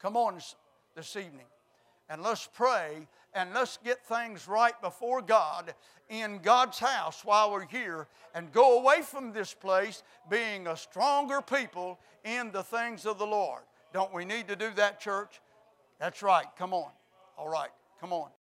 Come 0.00 0.16
on 0.16 0.40
this 0.94 1.16
evening. 1.16 1.46
And 2.08 2.22
let's 2.22 2.48
pray 2.52 3.06
and 3.34 3.54
let's 3.54 3.78
get 3.84 4.04
things 4.04 4.48
right 4.48 4.80
before 4.82 5.22
God 5.22 5.74
in 6.08 6.38
God's 6.38 6.78
house 6.78 7.24
while 7.24 7.52
we're 7.52 7.66
here 7.66 8.08
and 8.34 8.50
go 8.52 8.80
away 8.80 9.02
from 9.02 9.32
this 9.32 9.54
place 9.54 10.02
being 10.28 10.66
a 10.66 10.76
stronger 10.76 11.40
people 11.40 11.98
in 12.24 12.50
the 12.50 12.62
things 12.62 13.06
of 13.06 13.18
the 13.18 13.26
Lord. 13.26 13.62
Don't 13.92 14.12
we 14.12 14.24
need 14.24 14.48
to 14.48 14.56
do 14.56 14.70
that, 14.76 15.00
church? 15.00 15.40
That's 16.00 16.22
right. 16.22 16.46
Come 16.58 16.74
on. 16.74 16.90
All 17.38 17.48
right. 17.48 17.70
Come 18.00 18.12
on. 18.12 18.30